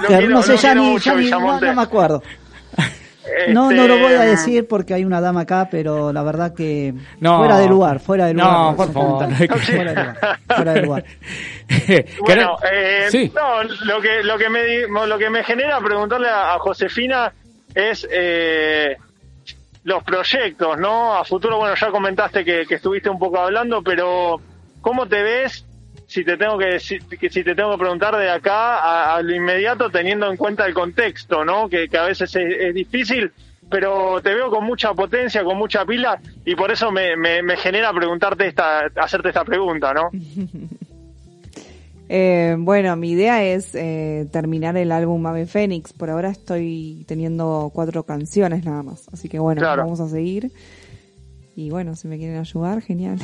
quiero- 0.08 0.30
no 0.30 0.42
sé, 0.42 0.56
ya 0.58 0.74
ni, 0.76 0.98
ya 1.00 1.12
ni- 1.16 1.18
no, 1.18 1.24
Villamonte. 1.26 1.66
no 1.68 1.74
me 1.76 1.82
acuerdo. 1.82 2.24
No, 3.50 3.72
no 3.72 3.88
lo 3.88 3.94
Este, 3.96 4.04
voy 4.06 4.14
a 4.14 4.22
decir 4.22 4.68
porque 4.68 4.94
hay 4.96 5.06
una 5.06 5.22
dama 5.22 5.42
acá, 5.42 5.68
pero 5.70 6.12
la 6.12 6.24
verdad 6.24 6.54
que 6.56 6.94
No. 7.20 7.38
fuera 7.38 7.58
de 7.60 7.68
lugar, 7.68 8.00
fuera 8.00 8.26
de 8.26 8.34
lugar. 8.34 8.52
No, 8.52 8.76
por 8.76 8.92
favor. 8.92 9.28
Fuera 9.60 9.94
de 9.94 9.96
lugar. 9.96 10.40
Fuera 10.56 10.74
de 10.74 10.82
lugar. 10.82 11.06
Bueno, 12.20 12.58
eh, 12.72 13.06
Sí. 13.10 13.32
no, 13.36 13.64
lo 13.86 14.02
que 14.02 14.24
lo 14.24 14.38
que 14.38 14.50
me 14.50 14.64
di- 14.64 14.88
lo 15.08 15.18
que 15.18 15.30
me 15.30 15.44
genera 15.44 15.80
preguntarle 15.80 16.28
a, 16.30 16.54
a 16.56 16.60
Josefina 16.60 17.32
es 17.74 18.08
eh, 18.12 18.98
los 19.84 20.04
proyectos, 20.04 20.78
¿no? 20.78 21.16
A 21.16 21.24
futuro, 21.24 21.58
bueno, 21.58 21.76
ya 21.76 21.90
comentaste 21.92 22.44
que, 22.44 22.66
que 22.68 22.76
estuviste 22.76 23.10
un 23.10 23.18
poco 23.20 23.40
hablando, 23.40 23.82
pero 23.82 24.42
¿cómo 24.82 25.08
te 25.08 25.22
ves? 25.24 25.66
Si 26.12 26.26
te 26.26 26.36
tengo 26.36 26.58
que 26.58 26.66
decir, 26.66 27.02
que 27.06 27.30
si 27.30 27.44
te 27.44 27.56
tengo 27.56 27.72
que 27.72 27.78
preguntar 27.78 28.16
de 28.18 28.30
acá 28.30 28.78
a, 28.78 29.16
a 29.16 29.22
lo 29.22 29.34
inmediato, 29.34 29.90
teniendo 29.90 30.30
en 30.30 30.36
cuenta 30.36 30.66
el 30.66 30.74
contexto, 30.74 31.46
¿no? 31.46 31.70
Que, 31.70 31.88
que 31.88 31.98
a 31.98 32.04
veces 32.04 32.36
es, 32.36 32.54
es 32.60 32.74
difícil, 32.74 33.32
pero 33.70 34.22
te 34.22 34.34
veo 34.34 34.50
con 34.50 34.66
mucha 34.66 34.94
potencia, 34.94 35.44
con 35.46 35.58
mucha 35.58 35.86
pila, 35.86 36.20
y 36.44 36.56
por 36.56 36.70
eso 36.72 36.92
me, 36.92 37.16
me, 37.16 37.42
me 37.42 37.56
genera 37.56 37.94
preguntarte 37.94 38.46
esta, 38.48 38.88
hacerte 38.98 39.30
esta 39.30 39.46
pregunta, 39.46 39.94
¿no? 39.94 40.10
Eh, 42.14 42.58
bueno, 42.60 42.94
mi 42.98 43.12
idea 43.12 43.42
es 43.42 43.74
eh, 43.74 44.28
terminar 44.34 44.76
el 44.76 44.92
álbum 44.92 45.26
Ave 45.28 45.46
Fénix. 45.46 45.94
Por 45.94 46.10
ahora 46.10 46.30
estoy 46.30 47.06
teniendo 47.08 47.72
cuatro 47.74 48.04
canciones 48.04 48.66
nada 48.66 48.84
más. 48.84 49.08
Así 49.14 49.30
que 49.30 49.40
bueno, 49.40 49.62
Claro. 49.62 49.84
vamos 49.84 50.02
a 50.02 50.10
seguir. 50.10 50.52
Y 51.66 51.70
bueno, 51.70 51.96
si 51.96 52.08
me 52.08 52.18
quieren 52.18 52.38
ayudar, 52.38 52.82
genial. 52.82 53.20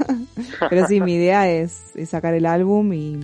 Pero 0.70 0.86
sí, 0.86 1.00
mi 1.00 1.14
idea 1.14 1.48
es, 1.50 1.94
es 1.94 2.08
sacar 2.08 2.32
el 2.34 2.46
álbum 2.46 2.92
y, 2.94 3.20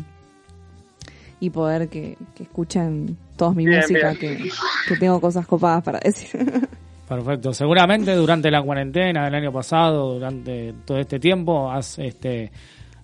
y 1.41 1.51
poder 1.51 1.89
que, 1.89 2.17
que 2.35 2.43
escuchen 2.43 3.17
toda 3.37 3.53
mi 3.53 3.65
Bien, 3.65 3.81
música, 3.81 4.11
bien. 4.13 4.19
Que, 4.39 4.51
que 4.89 4.97
tengo 4.97 5.21
cosas 5.21 5.47
copadas 5.47 5.83
para 5.83 6.01
decir. 6.01 6.31
Perfecto. 7.09 7.55
Seguramente 7.55 8.15
durante 8.15 8.51
la 8.51 8.63
cuarentena 8.63 9.25
del 9.25 9.35
año 9.37 9.51
pasado, 9.53 10.13
durante 10.15 10.75
todo 10.85 10.99
este 10.99 11.19
tiempo, 11.19 11.71
has 11.71 11.99
este, 11.99 12.51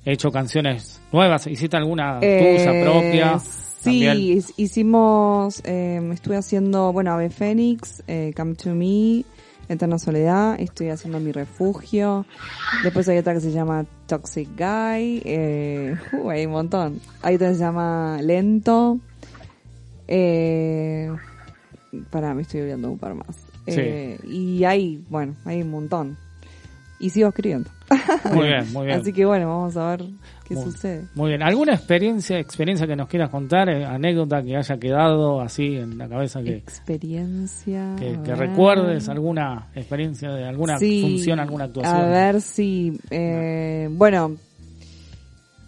hecho 0.05 0.31
canciones 0.31 1.01
nuevas. 1.13 1.47
¿Hiciste 1.47 1.79
alguna 1.79 2.21
tuya 2.21 2.73
Eh, 2.73 2.83
propia? 2.83 3.39
Sí, 3.39 4.05
También. 4.05 4.43
hicimos, 4.59 5.63
eh, 5.65 6.01
estuve 6.13 6.37
haciendo, 6.37 6.93
bueno, 6.93 7.13
Ave 7.13 7.31
Fénix, 7.31 8.03
eh, 8.07 8.33
Come 8.37 8.55
to 8.55 8.75
Me, 8.75 9.25
Eterna 9.69 9.99
Soledad, 9.99 10.61
estoy 10.61 10.91
haciendo 10.91 11.21
Mi 11.21 11.33
Refugio, 11.33 12.27
después 12.83 13.09
hay 13.09 13.19
otra 13.19 13.35
que 13.35 13.41
se 13.41 13.53
llama 13.53 13.87
Toxic 14.07 14.49
Guy, 14.57 15.23
eh, 15.25 15.97
uh, 16.13 16.31
hay 16.31 16.47
un 16.47 16.53
montón, 16.53 17.01
hay 17.23 17.37
otra 17.37 17.49
que 17.49 17.55
se 17.55 17.61
llama 17.61 18.19
Lento, 18.23 18.99
eh, 20.09 21.11
para 22.11 22.35
me 22.35 22.43
estoy 22.43 22.61
olvidando 22.61 22.91
un 22.91 22.99
par 22.99 23.15
más. 23.15 23.37
Sí. 23.67 23.75
Eh, 23.79 24.19
y 24.25 24.65
hay, 24.65 25.03
bueno, 25.09 25.35
hay 25.45 25.63
un 25.63 25.71
montón. 25.71 26.19
Y 27.01 27.11
sigo 27.11 27.29
escribiendo. 27.29 27.71
Muy 28.33 28.47
bien, 28.47 28.73
muy 28.73 28.87
bien. 28.87 29.01
Así 29.01 29.13
que 29.13 29.25
bueno, 29.25 29.49
vamos 29.49 29.77
a 29.77 29.91
ver 29.91 30.05
qué 30.45 30.55
Muy- 30.55 30.65
sucede. 30.65 31.07
Muy 31.15 31.31
bien. 31.31 31.43
¿Alguna 31.43 31.75
experiencia 31.75 32.39
experiencia 32.39 32.87
que 32.87 32.97
nos 32.97 33.09
quieras 33.09 33.31
contar? 33.31 33.69
eh, 33.69 33.85
anécdota 33.85 34.43
que 34.43 34.57
haya 34.57 34.77
quedado 34.79 35.41
así 35.41 35.77
en 35.77 35.97
la 35.99 36.09
cabeza 36.09 36.43
que, 36.43 36.57
Experiencia. 36.57 37.97
que, 37.99 38.19
que 38.25 38.35
recuerdes? 38.35 39.09
¿Alguna 39.09 39.69
experiencia 39.75 40.31
de 40.33 40.45
alguna 40.45 40.79
Sí, 40.79 41.01
función, 41.03 41.41
alguna 41.41 41.65
actuación? 41.65 41.97
A 41.97 42.07
ver 42.07 42.41
si. 42.41 42.99
eh, 43.11 43.89
bueno, 43.91 44.37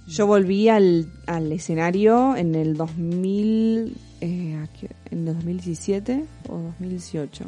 yo 0.08 0.26
volví 0.26 0.68
al, 0.68 1.06
al 1.26 1.50
escenario 1.52 2.36
en 2.36 2.54
el 2.54 2.76
2000. 2.76 3.96
Eh, 4.20 4.56
¿a 4.62 4.66
qué- 4.78 4.88
en 5.10 5.18
el 5.20 5.34
2017 5.34 6.24
o 6.48 6.58
2018. 6.58 7.44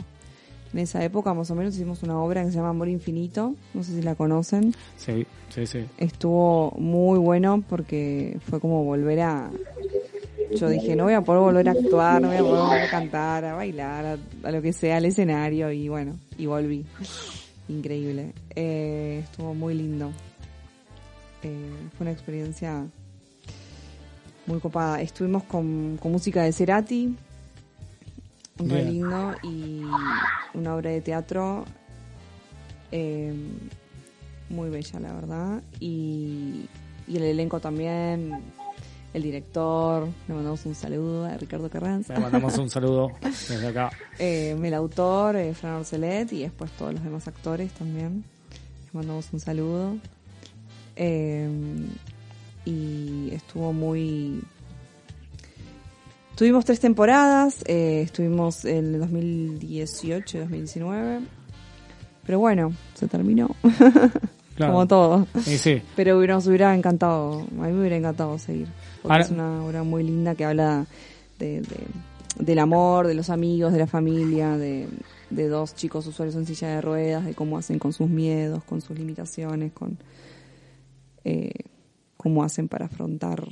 En 0.72 0.80
esa 0.80 1.02
época, 1.02 1.32
más 1.32 1.50
o 1.50 1.54
menos, 1.54 1.74
hicimos 1.74 2.02
una 2.02 2.20
obra 2.20 2.44
que 2.44 2.50
se 2.50 2.56
llama 2.56 2.70
Amor 2.70 2.88
Infinito. 2.88 3.54
No 3.72 3.82
sé 3.82 3.94
si 3.94 4.02
la 4.02 4.14
conocen. 4.14 4.74
Sí, 4.96 5.26
sí, 5.48 5.66
sí. 5.66 5.86
Estuvo 5.96 6.72
muy 6.78 7.18
bueno 7.18 7.64
porque 7.68 8.38
fue 8.48 8.60
como 8.60 8.84
volver 8.84 9.20
a. 9.20 9.50
Yo 10.54 10.68
dije, 10.68 10.96
no 10.96 11.04
voy 11.04 11.14
a 11.14 11.20
poder 11.22 11.42
volver 11.42 11.68
a 11.68 11.72
actuar, 11.72 12.22
no 12.22 12.28
voy 12.28 12.36
a 12.36 12.40
poder 12.40 12.62
volver 12.62 12.82
a 12.82 12.90
cantar, 12.90 13.44
a 13.44 13.54
bailar, 13.54 14.04
a, 14.06 14.48
a 14.48 14.50
lo 14.50 14.62
que 14.62 14.72
sea, 14.72 14.96
al 14.98 15.04
escenario. 15.04 15.70
Y 15.72 15.88
bueno, 15.88 16.16
y 16.36 16.46
volví. 16.46 16.84
Increíble. 17.68 18.32
Eh, 18.54 19.22
estuvo 19.24 19.54
muy 19.54 19.74
lindo. 19.74 20.10
Eh, 21.42 21.70
fue 21.96 22.04
una 22.04 22.12
experiencia 22.12 22.86
muy 24.46 24.58
copada. 24.60 25.00
Estuvimos 25.00 25.44
con, 25.44 25.98
con 26.00 26.12
música 26.12 26.42
de 26.42 26.52
Cerati, 26.52 27.14
re 28.58 28.82
Bien. 28.82 28.92
lindo, 28.92 29.34
y 29.42 29.82
una 30.54 30.74
obra 30.74 30.90
de 30.90 31.00
teatro 31.00 31.64
eh, 32.90 33.32
muy 34.50 34.70
bella, 34.70 35.00
la 35.00 35.12
verdad. 35.12 35.62
Y, 35.80 36.68
y 37.06 37.16
el 37.16 37.22
elenco 37.22 37.60
también, 37.60 38.42
el 39.14 39.22
director, 39.22 40.08
le 40.26 40.34
mandamos 40.34 40.64
un 40.66 40.74
saludo 40.74 41.24
a 41.24 41.36
Ricardo 41.36 41.68
Carranza. 41.70 42.14
Le 42.14 42.20
mandamos 42.20 42.56
un 42.58 42.70
saludo 42.70 43.10
desde 43.22 43.68
acá. 43.68 43.90
Eh, 44.18 44.56
el 44.62 44.74
autor, 44.74 45.36
eh, 45.36 45.54
Fran 45.54 45.76
Orcelet, 45.76 46.32
y 46.32 46.42
después 46.42 46.70
todos 46.72 46.94
los 46.94 47.02
demás 47.02 47.28
actores 47.28 47.72
también. 47.72 48.24
Les 48.84 48.94
mandamos 48.94 49.28
un 49.32 49.40
saludo. 49.40 49.96
Eh, 50.96 51.48
y 52.64 53.30
estuvo 53.32 53.72
muy... 53.72 54.42
Tuvimos 56.38 56.64
tres 56.64 56.78
temporadas, 56.78 57.64
eh, 57.66 58.02
estuvimos 58.02 58.64
en 58.64 58.94
el 58.94 59.00
2018 59.00 60.36
y 60.36 60.40
2019. 60.40 61.20
Pero 62.24 62.38
bueno, 62.38 62.72
se 62.94 63.08
terminó. 63.08 63.50
Claro. 64.58 64.72
como 64.72 64.86
todo. 64.88 65.28
Y 65.46 65.56
sí. 65.56 65.80
Pero 65.94 66.20
nos 66.26 66.48
hubiera 66.48 66.74
encantado, 66.74 67.42
a 67.42 67.44
mí 67.66 67.72
me 67.72 67.78
hubiera 67.78 67.96
encantado 67.96 68.36
seguir. 68.40 68.66
Porque 69.00 69.12
Ahora- 69.12 69.24
es 69.24 69.30
una 69.30 69.64
obra 69.64 69.84
muy 69.84 70.02
linda 70.02 70.34
que 70.34 70.44
habla 70.44 70.84
de, 71.38 71.60
de- 71.60 71.86
del 72.40 72.58
amor, 72.58 73.06
de 73.06 73.14
los 73.14 73.30
amigos, 73.30 73.72
de 73.72 73.78
la 73.78 73.86
familia, 73.86 74.56
de, 74.56 74.88
de 75.30 75.46
dos 75.46 75.76
chicos 75.76 76.08
usuarios 76.08 76.34
en 76.34 76.44
silla 76.44 76.70
de 76.70 76.80
ruedas, 76.80 77.24
de 77.24 77.34
cómo 77.34 77.56
hacen 77.56 77.78
con 77.78 77.92
sus 77.92 78.08
miedos, 78.10 78.64
con 78.64 78.80
sus 78.80 78.98
limitaciones, 78.98 79.70
con 79.72 79.96
eh, 81.22 81.52
cómo 82.16 82.42
hacen 82.42 82.66
para 82.66 82.86
afrontar 82.86 83.44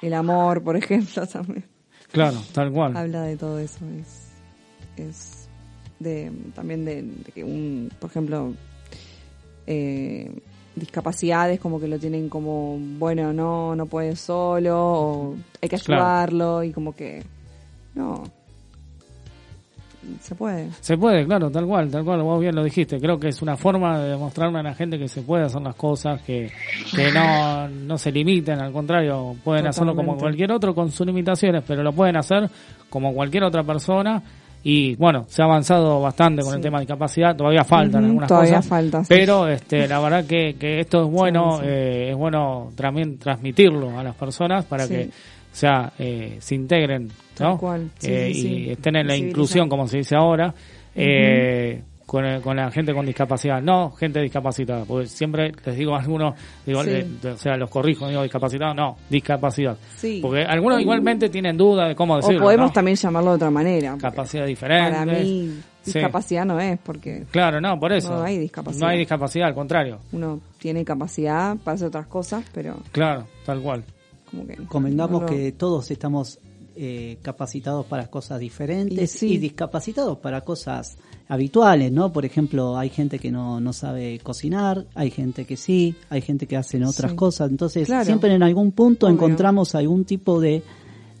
el 0.00 0.14
amor, 0.14 0.62
por 0.64 0.76
ejemplo, 0.78 1.26
también. 1.26 1.66
Claro, 2.12 2.38
tal 2.52 2.72
cual. 2.72 2.96
Habla 2.96 3.22
de 3.22 3.36
todo 3.36 3.58
eso. 3.58 3.78
Es, 3.98 4.28
es 4.96 5.48
de, 5.98 6.30
también 6.54 6.84
de, 6.84 7.02
de 7.02 7.32
que 7.32 7.44
un, 7.44 7.90
por 8.00 8.10
ejemplo, 8.10 8.54
eh, 9.66 10.30
discapacidades 10.74 11.58
como 11.60 11.80
que 11.80 11.88
lo 11.88 11.98
tienen 11.98 12.28
como, 12.28 12.78
bueno, 12.98 13.32
no, 13.32 13.74
no 13.74 13.86
puede 13.86 14.14
solo, 14.16 14.76
o 14.78 15.34
hay 15.62 15.68
que 15.68 15.78
Claro. 15.78 16.02
ayudarlo, 16.02 16.62
y 16.64 16.72
como 16.72 16.94
que, 16.94 17.22
no, 17.94 18.24
se 20.20 20.34
puede. 20.34 20.70
Se 20.80 20.96
puede, 20.96 21.24
claro, 21.26 21.50
tal 21.50 21.66
cual, 21.66 21.90
tal 21.90 22.04
cual, 22.04 22.22
vos 22.22 22.40
bien 22.40 22.54
lo 22.54 22.64
dijiste. 22.64 22.98
Creo 22.98 23.18
que 23.18 23.28
es 23.28 23.42
una 23.42 23.56
forma 23.56 23.98
de 23.98 24.10
demostrarle 24.10 24.58
a 24.58 24.62
la 24.62 24.74
gente 24.74 24.98
que 24.98 25.08
se 25.08 25.22
puede 25.22 25.44
hacer 25.44 25.62
las 25.62 25.74
cosas, 25.74 26.22
que, 26.22 26.50
que 26.94 27.12
no, 27.12 27.68
no 27.68 27.98
se 27.98 28.10
limiten, 28.12 28.60
al 28.60 28.72
contrario, 28.72 29.36
pueden 29.44 29.66
hacerlo 29.66 29.94
como 29.94 30.16
cualquier 30.16 30.52
otro 30.52 30.74
con 30.74 30.90
sus 30.90 31.06
limitaciones, 31.06 31.62
pero 31.66 31.82
lo 31.82 31.92
pueden 31.92 32.16
hacer 32.16 32.48
como 32.90 33.12
cualquier 33.12 33.44
otra 33.44 33.62
persona. 33.62 34.22
Y 34.68 34.96
bueno, 34.96 35.26
se 35.28 35.42
ha 35.42 35.44
avanzado 35.44 36.00
bastante 36.00 36.42
con 36.42 36.52
el 36.54 36.60
tema 36.60 36.78
de 36.78 36.86
discapacidad, 36.86 37.36
todavía 37.36 37.62
faltan 37.62 38.04
algunas 38.04 38.26
todavía 38.28 38.56
cosas. 38.56 38.66
falta, 38.68 39.04
sí. 39.04 39.06
Pero 39.08 39.46
este, 39.46 39.86
la 39.86 40.00
verdad 40.00 40.26
que, 40.26 40.56
que 40.58 40.80
esto 40.80 41.04
es 41.04 41.10
bueno, 41.10 41.58
Sí, 41.60 41.66
eh, 41.68 42.10
es 42.10 42.16
bueno 42.16 42.70
también 42.74 43.16
transmitirlo 43.16 43.96
a 43.96 44.02
las 44.02 44.16
personas 44.16 44.64
para 44.64 44.88
que 44.88 45.10
o 45.56 45.58
sea, 45.58 45.90
eh, 45.98 46.36
se 46.38 46.54
integren, 46.54 47.08
Tal 47.34 47.48
¿no? 47.48 47.58
cual, 47.58 47.90
sí, 47.96 48.12
Eh, 48.12 48.30
sí, 48.34 48.38
y 48.40 48.64
sí. 48.66 48.70
estén 48.72 48.96
en 48.96 49.06
la 49.06 49.16
inclusión, 49.16 49.70
como 49.70 49.88
se 49.88 49.96
dice 49.96 50.14
ahora, 50.14 50.52
eh, 50.94 51.82
con, 52.04 52.24
el- 52.26 52.42
con 52.42 52.56
la 52.56 52.70
gente 52.70 52.92
con 52.92 53.06
discapacidad, 53.06 53.62
no 53.62 53.90
gente 53.92 54.20
discapacitada, 54.20 54.84
porque 54.84 55.06
siempre 55.06 55.52
les 55.64 55.76
digo 55.76 55.94
a 55.96 56.00
algunos, 56.00 56.34
digo, 56.66 56.82
eh, 56.84 57.06
o 57.32 57.36
sea, 57.38 57.56
los 57.56 57.70
corrijo, 57.70 58.06
digo 58.06 58.22
discapacitado, 58.22 58.74
no, 58.74 58.96
discapacidad. 59.08 59.78
Sí. 59.96 60.18
Porque 60.22 60.42
algunos 60.42 60.78
igualmente 60.80 61.30
tienen 61.30 61.56
duda 61.56 61.88
de 61.88 61.94
cómo 61.96 62.16
decirlo, 62.16 62.40
o 62.40 62.42
podemos 62.42 62.66
¿no? 62.68 62.72
también 62.74 62.96
llamarlo 62.96 63.30
de 63.30 63.36
otra 63.36 63.50
manera. 63.50 63.96
Capacidad 63.98 64.44
diferente. 64.46 64.92
Para 64.98 65.06
mí, 65.06 65.58
discapacidad 65.84 66.44
no 66.44 66.60
es, 66.60 66.78
porque 66.82 67.24
Claro, 67.30 67.60
no, 67.62 67.78
por 67.80 67.92
eso. 67.92 68.14
No 68.14 68.22
hay 68.24 68.38
discapacidad. 68.38 68.80
No 68.84 68.88
hay 68.88 68.98
discapacidad, 68.98 69.48
al 69.48 69.54
contrario. 69.54 69.98
uno 70.12 70.38
tiene 70.58 70.84
capacidad 70.84 71.56
para 71.64 71.74
hacer 71.76 71.88
otras 71.88 72.06
cosas, 72.08 72.44
pero 72.52 72.76
Claro, 72.92 73.26
tal 73.46 73.60
cual. 73.62 73.84
Como 74.30 74.46
que... 74.46 74.56
Convengamos 74.66 75.22
no 75.22 75.26
lo- 75.28 75.32
que 75.32 75.52
todos 75.52 75.90
estamos 75.90 76.38
eh, 76.78 77.18
capacitados 77.22 77.86
para 77.86 78.08
cosas 78.08 78.38
diferentes 78.38 79.22
Y 79.22 79.38
discapacitados 79.38 80.18
para 80.18 80.42
cosas 80.42 80.98
habituales, 81.28 81.90
¿no? 81.90 82.12
Por 82.12 82.24
ejemplo, 82.26 82.76
hay 82.76 82.90
gente 82.90 83.18
que 83.18 83.30
no, 83.32 83.60
no 83.60 83.72
sabe 83.72 84.18
cocinar, 84.22 84.86
hay 84.94 85.10
gente 85.10 85.44
que 85.46 85.56
sí, 85.56 85.96
hay 86.10 86.20
gente 86.20 86.46
que 86.46 86.56
hacen 86.56 86.84
otras 86.84 87.12
Sí. 87.12 87.16
cosas. 87.16 87.50
Entonces, 87.50 87.86
Claro. 87.86 88.04
siempre 88.04 88.32
en 88.34 88.42
algún 88.42 88.72
punto 88.72 89.06
Obvio. 89.06 89.14
encontramos 89.16 89.74
algún 89.74 90.04
tipo 90.04 90.38
de 90.40 90.62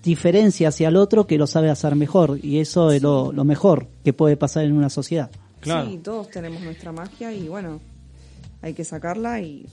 diferencia 0.04 0.68
hacia 0.68 0.88
el 0.88 0.96
otro 0.96 1.26
que 1.26 1.38
lo 1.38 1.46
sabe 1.46 1.70
hacer 1.70 1.96
mejor. 1.96 2.38
Y 2.42 2.58
eso 2.60 2.90
es 2.90 3.02
lo, 3.02 3.32
lo 3.32 3.44
mejor 3.44 3.88
que 4.04 4.12
puede 4.12 4.36
pasar 4.36 4.64
en 4.64 4.72
una 4.74 4.90
sociedad. 4.90 5.30
Claro. 5.60 5.88
Sí, 5.90 5.98
todos 5.98 6.30
tenemos 6.30 6.60
nuestra 6.62 6.92
magia 6.92 7.32
y 7.32 7.48
bueno, 7.48 7.80
hay 8.62 8.74
que 8.74 8.84
sacarla 8.84 9.40
y 9.40 9.66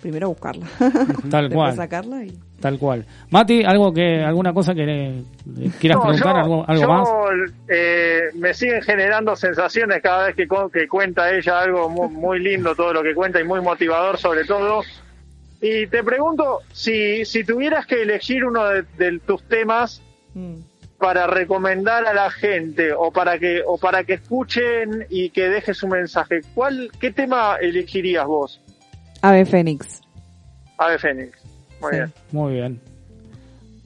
primero 0.00 0.28
buscarla. 0.28 0.68
Tal 0.78 0.90
Después 1.48 1.52
cual. 1.54 1.76
sacarla 1.76 2.24
y... 2.24 2.38
Tal 2.60 2.78
cual. 2.78 3.06
Mati, 3.30 3.64
algo 3.64 3.92
que, 3.92 4.22
alguna 4.22 4.52
cosa 4.52 4.74
que 4.74 4.84
le- 4.84 5.22
le 5.56 5.70
quieras 5.80 5.96
No, 5.98 6.02
preguntar, 6.02 6.34
yo- 6.34 6.40
algo, 6.42 6.64
algo 6.68 6.82
yo, 6.82 6.88
más. 6.88 7.08
eh, 7.68 8.20
me 8.34 8.52
siguen 8.52 8.82
generando 8.82 9.34
sensaciones 9.34 10.02
cada 10.02 10.26
vez 10.26 10.36
que, 10.36 10.46
que 10.72 10.86
cuenta 10.88 11.34
ella 11.34 11.60
algo 11.60 11.88
muy, 11.88 12.08
muy 12.08 12.38
lindo, 12.40 12.74
todo 12.74 12.92
lo 12.92 13.02
que 13.02 13.14
cuenta 13.14 13.40
y 13.40 13.44
muy 13.44 13.60
motivador 13.62 14.18
sobre 14.18 14.44
todo. 14.44 14.82
Y 15.62 15.86
te 15.86 16.02
pregunto, 16.04 16.60
si, 16.72 17.24
si 17.24 17.44
tuvieras 17.44 17.86
que 17.86 18.02
elegir 18.02 18.44
uno 18.44 18.64
de, 18.66 18.82
de 18.98 19.18
tus 19.20 19.42
temas 19.44 20.02
Mm. 20.34 20.56
para 20.98 21.26
recomendar 21.26 22.06
a 22.06 22.12
la 22.14 22.30
gente 22.30 22.92
o 22.92 23.10
para 23.10 23.38
que 23.38 23.62
o 23.66 23.78
para 23.78 24.04
que 24.04 24.12
escuchen 24.14 25.06
y 25.10 25.30
que 25.30 25.48
dejes 25.48 25.82
un 25.82 25.90
mensaje, 25.90 26.42
¿cuál 26.54 26.90
qué 27.00 27.10
tema 27.10 27.56
elegirías 27.60 28.26
vos? 28.26 28.60
Ave 29.22 29.44
Fénix. 29.44 30.02
Ave 30.78 30.98
Fénix. 30.98 31.39
Muy 31.80 31.90
Sí. 31.90 31.96
bien. 31.96 32.12
Muy 32.32 32.52
bien. 32.54 32.80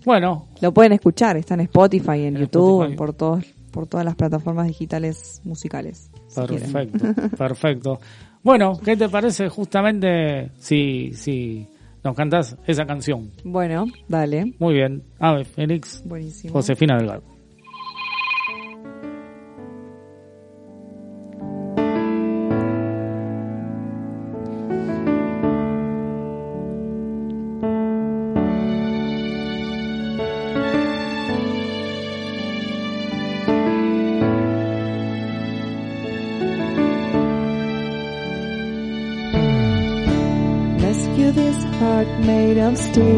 Bueno, 0.05 0.47
Lo 0.61 0.73
pueden 0.73 0.93
escuchar, 0.93 1.37
está 1.37 1.55
en 1.55 1.61
Spotify, 1.61 2.21
en 2.25 2.37
En 2.37 2.43
YouTube, 2.43 2.83
Spotify. 2.83 2.97
por 2.97 3.13
todos 3.15 3.45
por 3.71 3.87
todas 3.89 4.05
las 4.07 4.15
plataformas 4.15 4.69
digitales 4.69 5.41
musicales. 5.45 6.09
si 6.29 6.41
perfecto, 6.41 7.07
perfecto. 7.37 7.99
Bueno, 8.45 8.79
¿qué 8.85 8.97
te 8.97 9.09
parece 9.09 9.49
justamente 9.49 10.51
si, 10.59 11.13
si 11.15 11.67
nos 12.05 12.15
cantás 12.15 12.57
esa 12.69 12.85
canción? 12.85 13.33
Bueno, 13.43 13.87
dale. 14.07 14.55
Muy 14.61 14.75
bien. 14.75 15.03
Ave 15.19 15.45
Fénix, 15.45 16.05
Buenísimo. 16.07 16.53
Josefina 16.53 16.97
Delgado. 16.99 17.23
loves 42.75 43.14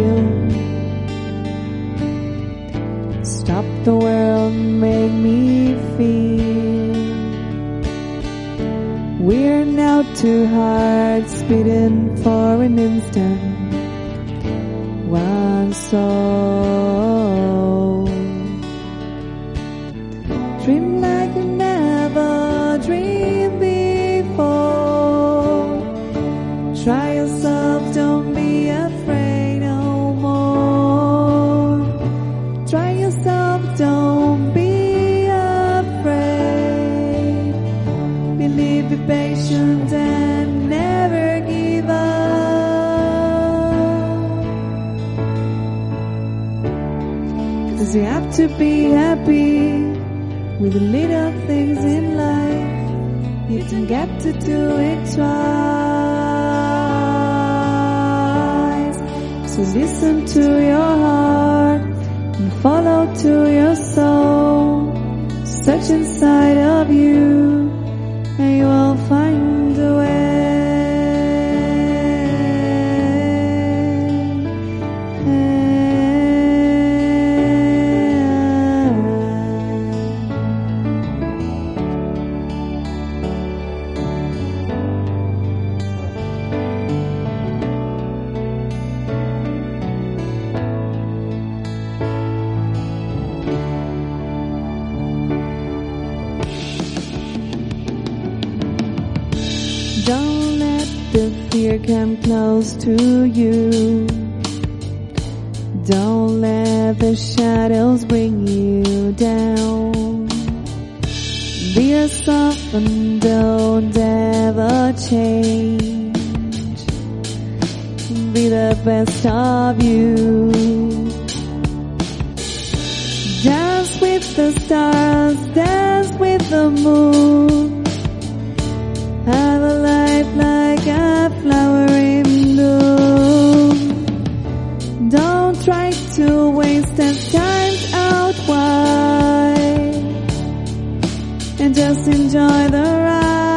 And 141.66 141.74
just 141.74 142.06
enjoy 142.06 142.68
the 142.68 142.78
ride. 142.78 143.48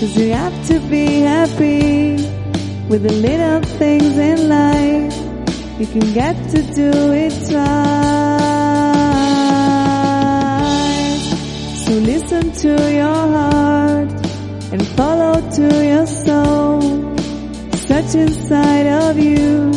Cause 0.00 0.16
you 0.18 0.32
have 0.32 0.66
to 0.66 0.80
be 0.90 1.20
happy 1.20 2.16
with 2.88 3.04
the 3.04 3.12
little 3.12 3.62
things 3.78 4.18
in 4.18 4.48
life. 4.48 5.14
You 5.78 5.86
can 5.86 6.12
get 6.14 6.34
to 6.50 6.62
do 6.74 6.90
it 7.12 7.54
right. 7.54 7.86
So 11.84 11.92
listen 11.92 12.50
to 12.64 12.92
your 12.92 13.22
heart 13.36 14.10
and 14.72 14.84
follow 14.96 15.48
to 15.58 15.86
your 15.86 16.06
soul. 16.06 17.16
Search 17.86 18.16
inside 18.16 18.88
of 18.88 19.16
you 19.16 19.75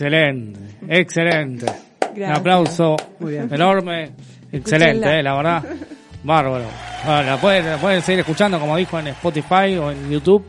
Excelente, 0.00 0.60
excelente. 0.88 1.66
Un 2.16 2.24
aplauso 2.24 2.96
enorme. 3.20 4.12
Excelente, 4.50 5.18
eh, 5.18 5.22
la 5.22 5.34
verdad. 5.34 5.64
Bárbaro. 6.24 6.64
Ah, 7.04 7.22
La 7.22 7.38
pueden, 7.38 7.66
la 7.66 7.76
pueden 7.76 8.00
seguir 8.00 8.20
escuchando, 8.20 8.58
como 8.58 8.78
dijo, 8.78 8.98
en 8.98 9.08
Spotify 9.08 9.76
o 9.78 9.90
en 9.90 10.08
YouTube, 10.10 10.42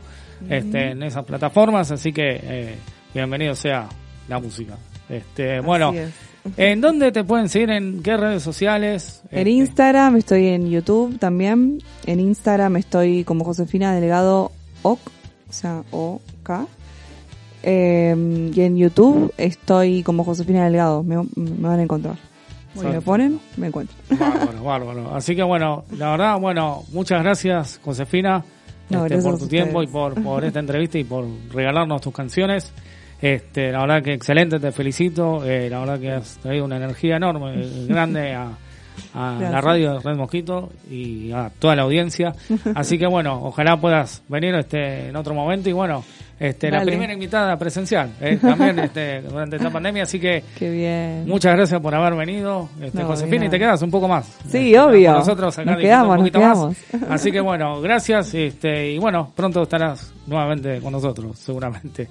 este, 0.48 0.92
en 0.92 1.02
esas 1.02 1.24
plataformas. 1.26 1.90
Así 1.90 2.14
que 2.14 2.40
eh, 2.42 2.74
bienvenido 3.12 3.54
sea 3.54 3.88
la 4.26 4.38
música. 4.40 4.78
Este, 5.10 5.60
bueno, 5.60 5.92
es. 5.92 6.10
¿en 6.56 6.80
dónde 6.80 7.12
te 7.12 7.22
pueden 7.22 7.50
seguir? 7.50 7.70
¿En 7.72 8.02
qué 8.02 8.16
redes 8.16 8.42
sociales? 8.42 9.22
En 9.30 9.48
Instagram 9.48 10.16
estoy 10.16 10.48
en 10.48 10.70
YouTube 10.70 11.18
también. 11.18 11.82
En 12.06 12.20
Instagram 12.20 12.76
estoy 12.76 13.24
como 13.24 13.44
Josefina 13.44 13.94
Delgado 13.94 14.50
OC, 14.80 14.98
o 15.06 15.52
sea, 15.52 15.82
OK. 15.90 16.50
Eh, 17.62 18.50
y 18.54 18.60
en 18.60 18.76
YouTube 18.76 19.32
estoy 19.36 20.02
como 20.02 20.24
Josefina 20.24 20.64
Delgado, 20.64 21.02
me, 21.02 21.16
me 21.36 21.68
van 21.68 21.80
a 21.80 21.82
encontrar. 21.82 22.16
Si 22.74 22.86
me 22.86 23.00
ponen, 23.00 23.38
me 23.56 23.66
encuentran. 23.66 23.98
Bárbaro, 24.18 24.64
bárbaro. 24.64 25.14
Así 25.14 25.36
que 25.36 25.42
bueno, 25.42 25.84
la 25.96 26.12
verdad, 26.12 26.40
bueno, 26.40 26.84
muchas 26.92 27.22
gracias, 27.22 27.80
Josefina, 27.84 28.42
No, 28.88 29.04
este, 29.04 29.14
gracias 29.14 29.24
por 29.24 29.38
tu 29.40 29.46
tiempo 29.46 29.82
y 29.82 29.86
por, 29.86 30.22
por 30.22 30.44
esta 30.46 30.60
entrevista 30.60 30.98
y 30.98 31.04
por 31.04 31.26
regalarnos 31.52 32.00
tus 32.00 32.14
canciones. 32.14 32.72
Este, 33.20 33.70
la 33.70 33.80
verdad 33.82 34.02
que 34.02 34.14
excelente, 34.14 34.58
te 34.58 34.72
felicito. 34.72 35.44
Eh, 35.44 35.68
la 35.70 35.80
verdad 35.80 36.00
que 36.00 36.10
has 36.12 36.38
traído 36.38 36.64
una 36.64 36.76
energía 36.76 37.16
enorme, 37.16 37.62
eh, 37.62 37.86
grande 37.88 38.34
a, 38.34 38.56
a 39.14 39.38
la 39.38 39.60
radio 39.60 39.94
de 39.94 40.00
Red 40.00 40.16
Mosquito 40.16 40.70
y 40.90 41.30
a 41.30 41.50
toda 41.58 41.76
la 41.76 41.82
audiencia. 41.82 42.34
Así 42.74 42.98
que 42.98 43.06
bueno, 43.06 43.38
ojalá 43.44 43.76
puedas 43.76 44.22
venir 44.28 44.54
este 44.54 45.08
en 45.08 45.16
otro 45.16 45.34
momento 45.34 45.68
y 45.68 45.72
bueno, 45.72 46.04
este 46.42 46.70
la 46.70 46.82
primera 46.82 47.12
invitada 47.12 47.56
presencial, 47.56 48.10
eh, 48.20 48.36
también 48.42 48.78
este, 48.80 49.22
durante 49.22 49.56
esta 49.56 49.70
pandemia, 49.70 50.02
así 50.02 50.18
que 50.18 50.42
Qué 50.58 50.70
bien. 50.70 51.24
Muchas 51.26 51.54
gracias 51.54 51.80
por 51.80 51.94
haber 51.94 52.14
venido, 52.14 52.68
este, 52.80 53.02
No, 53.02 53.14
y 53.14 53.48
te 53.48 53.58
quedas 53.58 53.80
un 53.82 53.90
poco 53.90 54.08
más. 54.08 54.26
Sí, 54.48 54.74
Este, 54.74 54.80
obvio. 54.80 55.12
Nosotros 55.12 55.58
acá 55.58 55.70
Nos 55.72 55.80
quedamos, 55.80 56.08
un 56.08 56.08
nos 56.08 56.18
poquito 56.20 56.38
quedamos. 56.40 56.76
más. 56.92 57.02
Así 57.10 57.30
que 57.30 57.40
bueno, 57.40 57.80
gracias, 57.80 58.34
este, 58.34 58.90
y 58.92 58.98
bueno, 58.98 59.32
pronto 59.34 59.62
estarás 59.62 60.12
nuevamente 60.26 60.80
con 60.80 60.92
nosotros, 60.92 61.38
seguramente. 61.38 62.08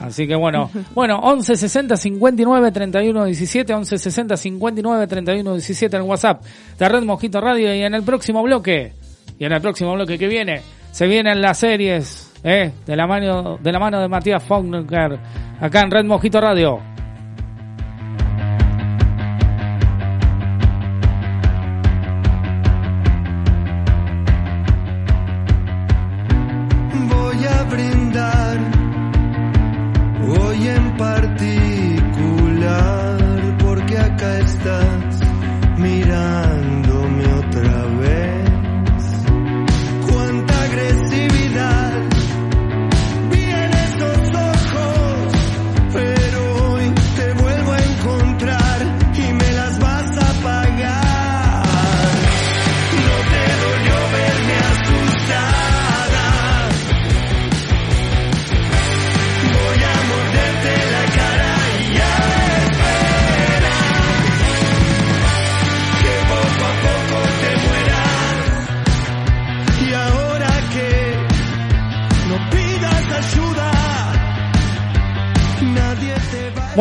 Así 0.00 0.26
que 0.26 0.34
bueno, 0.36 0.70
bueno, 0.94 1.18
11 1.18 1.56
60 1.56 1.96
59 1.96 2.70
31 2.72 3.24
17, 3.24 3.74
11 3.74 3.98
60 3.98 4.36
59 4.36 5.06
31 5.06 5.52
17 5.54 5.96
en 5.96 6.02
WhatsApp 6.02 6.42
de 6.78 6.88
Red 6.88 7.02
Mosquito 7.02 7.40
Radio 7.40 7.74
y 7.74 7.82
en 7.82 7.94
el 7.94 8.02
próximo 8.02 8.42
bloque, 8.42 8.92
y 9.38 9.44
en 9.44 9.52
el 9.52 9.60
próximo 9.60 9.94
bloque 9.94 10.18
que 10.18 10.28
viene, 10.28 10.62
se 10.92 11.06
vienen 11.06 11.40
las 11.40 11.58
series, 11.58 12.23
eh, 12.44 12.72
de 12.86 12.96
la 12.96 13.06
mano, 13.06 13.58
de 13.60 13.72
la 13.72 13.78
mano 13.78 14.00
de 14.00 14.08
Matías 14.08 14.42
Faulkner, 14.44 15.18
acá 15.60 15.80
en 15.80 15.90
Red 15.90 16.04
Mosquito 16.04 16.40
Radio. 16.40 16.93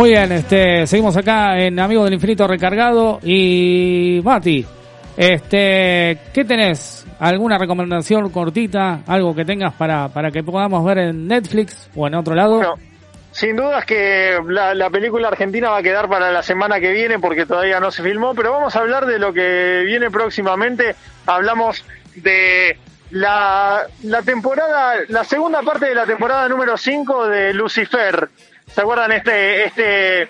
Muy 0.04 0.10
bien, 0.10 0.34
este, 0.34 0.86
seguimos 0.86 1.16
acá 1.16 1.58
en 1.58 1.80
Amigos 1.80 2.04
del 2.04 2.16
Infinito 2.16 2.46
Recargado 2.46 3.22
y 3.24 4.20
Mati, 4.22 4.66
este, 5.16 6.18
¿qué 6.34 6.44
tenés? 6.46 7.06
¿Alguna 7.22 7.58
recomendación 7.58 8.30
cortita? 8.30 9.00
¿Algo 9.08 9.34
que 9.34 9.46
tengas 9.46 9.74
para, 9.76 10.10
para 10.10 10.30
que 10.30 10.44
podamos 10.44 10.84
ver 10.84 10.98
en 10.98 11.26
Netflix 11.26 11.90
o 11.96 12.06
en 12.06 12.16
otro 12.16 12.36
lado? 12.36 12.58
Bueno, 12.58 12.76
sin 13.32 13.56
dudas 13.56 13.86
que 13.86 14.38
la, 14.46 14.76
la 14.76 14.90
película 14.90 15.30
argentina 15.30 15.70
va 15.70 15.78
a 15.78 15.84
quedar 15.84 16.10
para 16.10 16.34
la 16.34 16.44
semana 16.44 16.82
que 16.82 16.92
viene 16.92 17.18
porque 17.18 17.46
todavía 17.46 17.80
no 17.80 17.90
se 17.90 18.04
filmó, 18.04 18.36
pero 18.36 18.52
vamos 18.52 18.76
a 18.76 18.80
hablar 18.80 19.06
de 19.06 19.20
lo 19.20 19.32
que 19.32 19.84
viene 19.86 20.12
próximamente. 20.12 20.98
Hablamos 21.26 21.86
de 22.18 22.78
la, 23.12 23.84
la 24.04 24.22
temporada, 24.22 24.96
la 25.08 25.24
segunda 25.24 25.62
parte 25.62 25.86
de 25.86 25.96
la 25.96 26.06
temporada 26.06 26.50
número 26.50 26.76
5 26.76 27.28
de 27.30 27.54
Lucifer. 27.54 28.28
¿Se 28.74 28.82
acuerdan 28.82 29.12
este, 29.12 29.66
este 29.66 30.30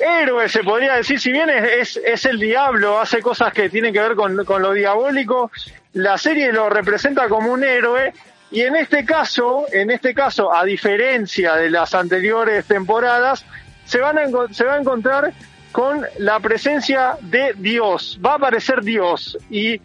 héroe, 0.00 0.48
se 0.48 0.64
podría 0.64 0.94
decir, 0.94 1.20
si 1.20 1.30
bien 1.30 1.48
es, 1.48 1.96
es, 1.96 2.24
el 2.24 2.38
diablo, 2.40 3.00
hace 3.00 3.20
cosas 3.20 3.52
que 3.52 3.68
tienen 3.68 3.92
que 3.92 4.00
ver 4.00 4.16
con, 4.16 4.44
con 4.44 4.62
lo 4.62 4.72
diabólico, 4.72 5.50
la 5.92 6.18
serie 6.18 6.52
lo 6.52 6.68
representa 6.68 7.28
como 7.28 7.52
un 7.52 7.62
héroe 7.62 8.12
y 8.50 8.62
en 8.62 8.76
este 8.76 9.04
caso, 9.04 9.66
en 9.72 9.90
este 9.90 10.12
caso, 10.12 10.52
a 10.52 10.64
diferencia 10.64 11.54
de 11.54 11.70
las 11.70 11.94
anteriores 11.94 12.66
temporadas, 12.66 13.44
se 13.84 13.98
van 13.98 14.16
se 14.52 14.64
va 14.64 14.74
a 14.74 14.78
encontrar 14.78 15.32
con 15.72 16.04
la 16.18 16.38
presencia 16.38 17.16
de 17.20 17.54
Dios. 17.56 18.18
Va 18.24 18.32
a 18.32 18.36
aparecer 18.36 18.82
Dios 18.82 19.38
y 19.50 19.80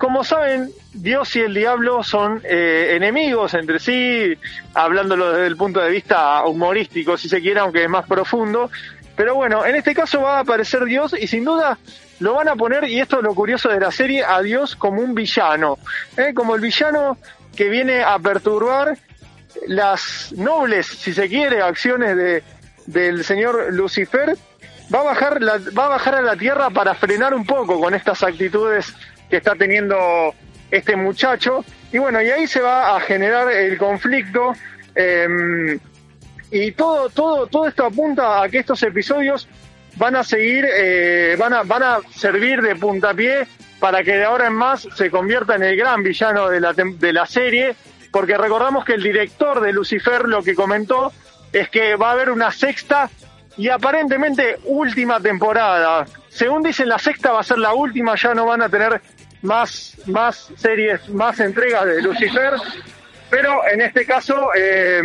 como 0.00 0.24
saben, 0.24 0.70
Dios 0.94 1.36
y 1.36 1.40
el 1.40 1.52
diablo 1.52 2.02
son 2.02 2.40
eh, 2.44 2.94
enemigos 2.96 3.52
entre 3.52 3.78
sí, 3.78 4.32
hablándolo 4.72 5.30
desde 5.30 5.46
el 5.46 5.58
punto 5.58 5.78
de 5.78 5.90
vista 5.90 6.42
humorístico, 6.46 7.18
si 7.18 7.28
se 7.28 7.42
quiere, 7.42 7.60
aunque 7.60 7.84
es 7.84 7.88
más 7.90 8.06
profundo. 8.06 8.70
Pero 9.14 9.34
bueno, 9.34 9.66
en 9.66 9.76
este 9.76 9.94
caso 9.94 10.22
va 10.22 10.38
a 10.38 10.40
aparecer 10.40 10.86
Dios 10.86 11.14
y 11.20 11.26
sin 11.26 11.44
duda 11.44 11.76
lo 12.18 12.32
van 12.32 12.48
a 12.48 12.56
poner, 12.56 12.84
y 12.84 12.98
esto 12.98 13.18
es 13.18 13.24
lo 13.24 13.34
curioso 13.34 13.68
de 13.68 13.78
la 13.78 13.90
serie, 13.90 14.24
a 14.24 14.40
Dios 14.40 14.74
como 14.74 15.02
un 15.02 15.14
villano, 15.14 15.76
¿eh? 16.16 16.32
como 16.34 16.54
el 16.54 16.62
villano 16.62 17.18
que 17.54 17.68
viene 17.68 18.02
a 18.02 18.18
perturbar 18.18 18.96
las 19.66 20.32
nobles, 20.34 20.86
si 20.86 21.12
se 21.12 21.28
quiere, 21.28 21.60
acciones 21.60 22.16
de, 22.16 22.42
del 22.86 23.22
señor 23.22 23.74
Lucifer, 23.74 24.34
va 24.92 25.00
a 25.00 25.04
bajar 25.04 25.42
la, 25.42 25.58
va 25.78 25.86
a 25.86 25.88
bajar 25.88 26.14
a 26.14 26.22
la 26.22 26.36
tierra 26.36 26.70
para 26.70 26.94
frenar 26.94 27.34
un 27.34 27.44
poco 27.44 27.78
con 27.78 27.94
estas 27.94 28.22
actitudes 28.22 28.94
que 29.30 29.36
está 29.36 29.54
teniendo 29.54 30.34
este 30.70 30.96
muchacho 30.96 31.64
y 31.92 31.98
bueno 31.98 32.20
y 32.20 32.30
ahí 32.30 32.46
se 32.46 32.60
va 32.60 32.96
a 32.96 33.00
generar 33.00 33.50
el 33.50 33.78
conflicto 33.78 34.52
eh, 34.94 35.78
y 36.50 36.72
todo 36.72 37.08
todo 37.10 37.46
todo 37.46 37.66
esto 37.68 37.86
apunta 37.86 38.42
a 38.42 38.48
que 38.48 38.58
estos 38.58 38.82
episodios 38.82 39.48
van 39.96 40.16
a 40.16 40.24
seguir 40.24 40.66
eh, 40.68 41.36
van 41.38 41.54
a 41.54 41.62
van 41.62 41.82
a 41.82 41.98
servir 42.14 42.60
de 42.60 42.76
puntapié 42.76 43.46
para 43.78 44.02
que 44.02 44.12
de 44.12 44.24
ahora 44.24 44.48
en 44.48 44.54
más 44.54 44.86
se 44.94 45.10
convierta 45.10 45.54
en 45.54 45.62
el 45.62 45.76
gran 45.76 46.02
villano 46.02 46.48
de 46.48 46.60
la 46.60 46.72
de 46.72 47.12
la 47.12 47.26
serie 47.26 47.74
porque 48.10 48.36
recordamos 48.36 48.84
que 48.84 48.94
el 48.94 49.02
director 49.02 49.60
de 49.60 49.72
Lucifer 49.72 50.26
lo 50.26 50.42
que 50.42 50.54
comentó 50.54 51.12
es 51.52 51.68
que 51.68 51.96
va 51.96 52.10
a 52.10 52.12
haber 52.12 52.30
una 52.30 52.50
sexta 52.50 53.10
y 53.56 53.68
aparentemente 53.68 54.58
última 54.64 55.20
temporada. 55.20 56.06
Según 56.28 56.62
dicen, 56.62 56.88
la 56.88 56.98
sexta 56.98 57.32
va 57.32 57.40
a 57.40 57.44
ser 57.44 57.58
la 57.58 57.74
última, 57.74 58.14
ya 58.14 58.34
no 58.34 58.46
van 58.46 58.62
a 58.62 58.68
tener 58.68 59.00
más, 59.42 59.96
más 60.06 60.50
series, 60.56 61.08
más 61.08 61.40
entregas 61.40 61.86
de 61.86 62.02
Lucifer, 62.02 62.52
pero 63.30 63.66
en 63.68 63.80
este 63.80 64.04
caso, 64.04 64.50
eh, 64.56 65.02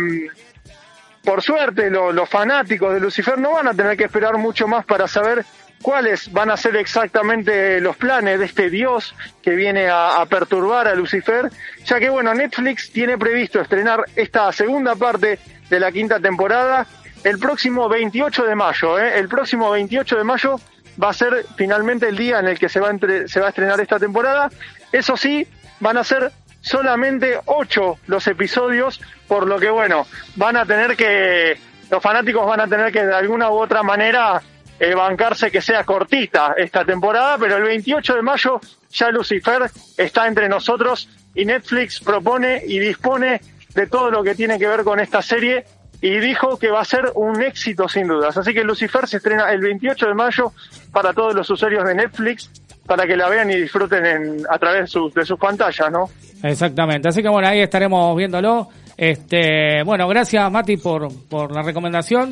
por 1.24 1.42
suerte, 1.42 1.90
lo- 1.90 2.12
los 2.12 2.28
fanáticos 2.28 2.94
de 2.94 3.00
Lucifer 3.00 3.38
no 3.38 3.52
van 3.52 3.68
a 3.68 3.74
tener 3.74 3.96
que 3.96 4.04
esperar 4.04 4.36
mucho 4.38 4.68
más 4.68 4.84
para 4.84 5.08
saber 5.08 5.44
cuáles 5.82 6.32
van 6.32 6.50
a 6.50 6.56
ser 6.56 6.76
exactamente 6.76 7.80
los 7.80 7.96
planes 7.96 8.38
de 8.38 8.44
este 8.46 8.70
dios 8.70 9.14
que 9.42 9.50
viene 9.50 9.88
a, 9.88 10.20
a 10.20 10.26
perturbar 10.26 10.88
a 10.88 10.94
Lucifer, 10.94 11.50
ya 11.84 11.98
que 11.98 12.08
bueno, 12.08 12.32
Netflix 12.34 12.90
tiene 12.92 13.18
previsto 13.18 13.60
estrenar 13.60 14.04
esta 14.16 14.50
segunda 14.52 14.94
parte 14.96 15.38
de 15.68 15.80
la 15.80 15.90
quinta 15.92 16.18
temporada 16.20 16.86
el 17.24 17.38
próximo 17.38 17.88
28 17.88 18.44
de 18.44 18.54
mayo, 18.54 18.98
¿eh? 19.00 19.18
el 19.18 19.28
próximo 19.28 19.70
28 19.70 20.16
de 20.16 20.24
mayo 20.24 20.60
va 21.02 21.10
a 21.10 21.12
ser 21.14 21.44
finalmente 21.56 22.08
el 22.08 22.16
día 22.16 22.38
en 22.40 22.48
el 22.48 22.58
que 22.58 22.68
se 22.68 22.80
va, 22.80 22.88
a 22.88 22.90
entre- 22.90 23.28
se 23.28 23.40
va 23.40 23.46
a 23.46 23.48
estrenar 23.50 23.80
esta 23.80 23.98
temporada. 23.98 24.50
Eso 24.92 25.16
sí, 25.16 25.46
van 25.80 25.96
a 25.96 26.04
ser 26.04 26.32
solamente 26.60 27.38
ocho 27.46 27.98
los 28.06 28.26
episodios, 28.26 29.00
por 29.28 29.46
lo 29.46 29.58
que 29.58 29.70
bueno, 29.70 30.06
van 30.36 30.56
a 30.56 30.64
tener 30.66 30.96
que, 30.96 31.56
los 31.90 32.02
fanáticos 32.02 32.46
van 32.46 32.60
a 32.60 32.66
tener 32.66 32.92
que 32.92 33.04
de 33.06 33.14
alguna 33.14 33.50
u 33.50 33.54
otra 33.58 33.82
manera 33.82 34.42
eh, 34.80 34.94
bancarse 34.94 35.50
que 35.50 35.62
sea 35.62 35.84
cortita 35.84 36.54
esta 36.56 36.84
temporada, 36.84 37.38
pero 37.38 37.56
el 37.56 37.62
28 37.62 38.16
de 38.16 38.22
mayo 38.22 38.60
ya 38.90 39.10
Lucifer 39.10 39.70
está 39.96 40.26
entre 40.26 40.48
nosotros 40.48 41.08
y 41.34 41.44
Netflix 41.44 42.00
propone 42.00 42.62
y 42.66 42.78
dispone 42.78 43.40
de 43.74 43.86
todo 43.86 44.10
lo 44.10 44.22
que 44.24 44.34
tiene 44.34 44.58
que 44.58 44.66
ver 44.66 44.82
con 44.82 44.98
esta 45.00 45.22
serie 45.22 45.64
y 46.00 46.18
dijo 46.18 46.58
que 46.58 46.70
va 46.70 46.80
a 46.80 46.84
ser 46.84 47.12
un 47.14 47.42
éxito 47.42 47.88
sin 47.88 48.08
dudas. 48.08 48.36
Así 48.36 48.52
que 48.52 48.62
Lucifer 48.64 49.06
se 49.06 49.16
estrena 49.18 49.50
el 49.52 49.60
28 49.60 50.06
de 50.06 50.14
mayo 50.14 50.52
para 50.92 51.12
todos 51.12 51.34
los 51.34 51.48
usuarios 51.50 51.84
de 51.84 51.94
Netflix 51.94 52.50
para 52.86 53.06
que 53.06 53.16
la 53.16 53.28
vean 53.28 53.50
y 53.50 53.56
disfruten 53.56 54.06
en, 54.06 54.46
a 54.48 54.58
través 54.58 54.82
de 54.82 54.86
sus, 54.86 55.12
de 55.12 55.24
sus 55.24 55.38
pantallas, 55.38 55.90
¿no? 55.90 56.08
Exactamente, 56.42 57.08
así 57.08 57.22
que 57.22 57.28
bueno, 57.28 57.48
ahí 57.48 57.60
estaremos 57.60 58.16
viéndolo. 58.16 58.68
Este, 58.96 59.82
bueno, 59.84 60.08
gracias 60.08 60.50
Mati 60.50 60.76
por, 60.78 61.08
por 61.28 61.52
la 61.52 61.62
recomendación. 61.62 62.30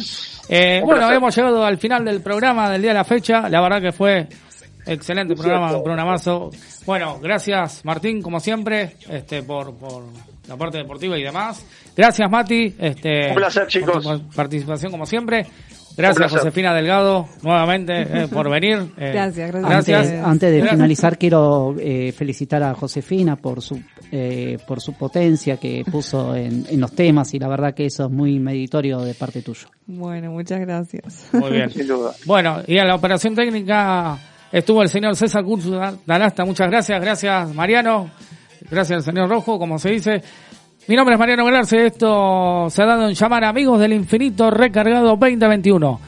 Eh, 0.48 0.80
bueno, 0.84 1.10
hemos 1.12 1.34
llegado 1.36 1.64
al 1.64 1.78
final 1.78 2.04
del 2.04 2.22
programa 2.22 2.70
del 2.70 2.82
día 2.82 2.92
de 2.92 2.98
la 2.98 3.04
fecha. 3.04 3.48
La 3.48 3.60
verdad 3.60 3.82
que 3.82 3.92
fue 3.92 4.28
excelente 4.86 5.34
programa, 5.34 5.76
un 5.76 5.82
programazo. 5.82 6.50
Bueno, 6.86 7.18
gracias 7.20 7.84
Martín, 7.84 8.22
como 8.22 8.40
siempre, 8.40 8.96
este, 9.10 9.42
por, 9.42 9.74
por 9.74 10.04
la 10.48 10.56
parte 10.56 10.78
deportiva 10.78 11.18
y 11.18 11.22
demás. 11.22 11.64
Gracias 11.96 12.30
Mati, 12.30 12.74
este, 12.78 13.28
Un 13.30 13.34
placer, 13.36 13.62
por 13.62 13.70
chicos. 13.70 14.04
tu 14.04 14.28
participación 14.34 14.90
como 14.92 15.06
siempre. 15.06 15.46
Gracias. 15.96 16.32
Josefina 16.32 16.74
Delgado, 16.74 17.28
nuevamente, 17.42 17.92
eh, 18.02 18.26
por 18.28 18.50
venir. 18.50 18.78
Eh, 18.98 19.12
Gracias, 19.12 19.52
gracias. 19.52 19.98
Antes, 20.08 20.24
antes 20.24 20.50
de 20.50 20.56
Gracias. 20.58 20.74
finalizar 20.74 21.18
quiero 21.18 21.74
eh, 21.78 22.10
felicitar 22.10 22.62
a 22.64 22.74
Josefina 22.74 23.36
por 23.36 23.62
su 23.62 23.80
eh, 24.10 24.58
por 24.66 24.80
su 24.80 24.92
potencia 24.94 25.56
que 25.56 25.84
puso 25.90 26.34
en, 26.34 26.66
en 26.68 26.80
los 26.80 26.92
temas 26.92 27.32
y 27.34 27.38
la 27.38 27.46
verdad 27.48 27.74
que 27.74 27.86
eso 27.86 28.06
es 28.06 28.10
muy 28.10 28.40
meritorio 28.40 28.98
de 29.00 29.14
parte 29.14 29.42
tuyo. 29.42 29.68
Bueno, 29.86 30.32
muchas 30.32 30.60
gracias. 30.60 31.28
Muy 31.32 31.52
bien. 31.52 31.70
Bueno, 32.26 32.58
y 32.66 32.76
en 32.76 32.88
la 32.88 32.96
operación 32.96 33.34
técnica 33.36 34.18
estuvo 34.50 34.82
el 34.82 34.88
señor 34.88 35.14
César 35.14 35.44
Curso 35.44 35.78
Dalasta. 36.04 36.44
Muchas 36.44 36.68
gracias. 36.68 37.00
Gracias, 37.00 37.54
Mariano. 37.54 38.10
Gracias 38.70 39.04
señor 39.04 39.28
Rojo, 39.28 39.58
como 39.58 39.78
se 39.78 39.90
dice. 39.90 40.22
Mi 40.86 40.96
nombre 40.96 41.14
es 41.14 41.18
Mariano 41.18 41.44
Galarse. 41.44 41.86
Esto 41.86 42.68
se 42.68 42.82
ha 42.82 42.86
dado 42.86 43.08
en 43.08 43.14
llamar 43.14 43.44
Amigos 43.44 43.80
del 43.80 43.94
Infinito 43.94 44.50
Recargado 44.50 45.16
2021. 45.16 46.00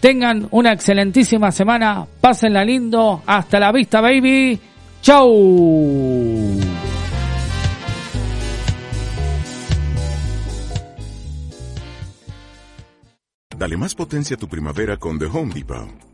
Tengan 0.00 0.46
una 0.50 0.72
excelentísima 0.72 1.50
semana. 1.50 2.06
Pásenla 2.20 2.64
lindo. 2.64 3.22
Hasta 3.26 3.58
la 3.58 3.72
vista, 3.72 4.00
baby. 4.00 4.60
Chau. 5.02 6.60
Dale 13.56 13.76
más 13.76 13.94
potencia 13.94 14.36
a 14.36 14.38
tu 14.38 14.48
primavera 14.48 14.96
con 14.96 15.18
The 15.18 15.26
Home 15.26 15.54
Depot. 15.54 16.13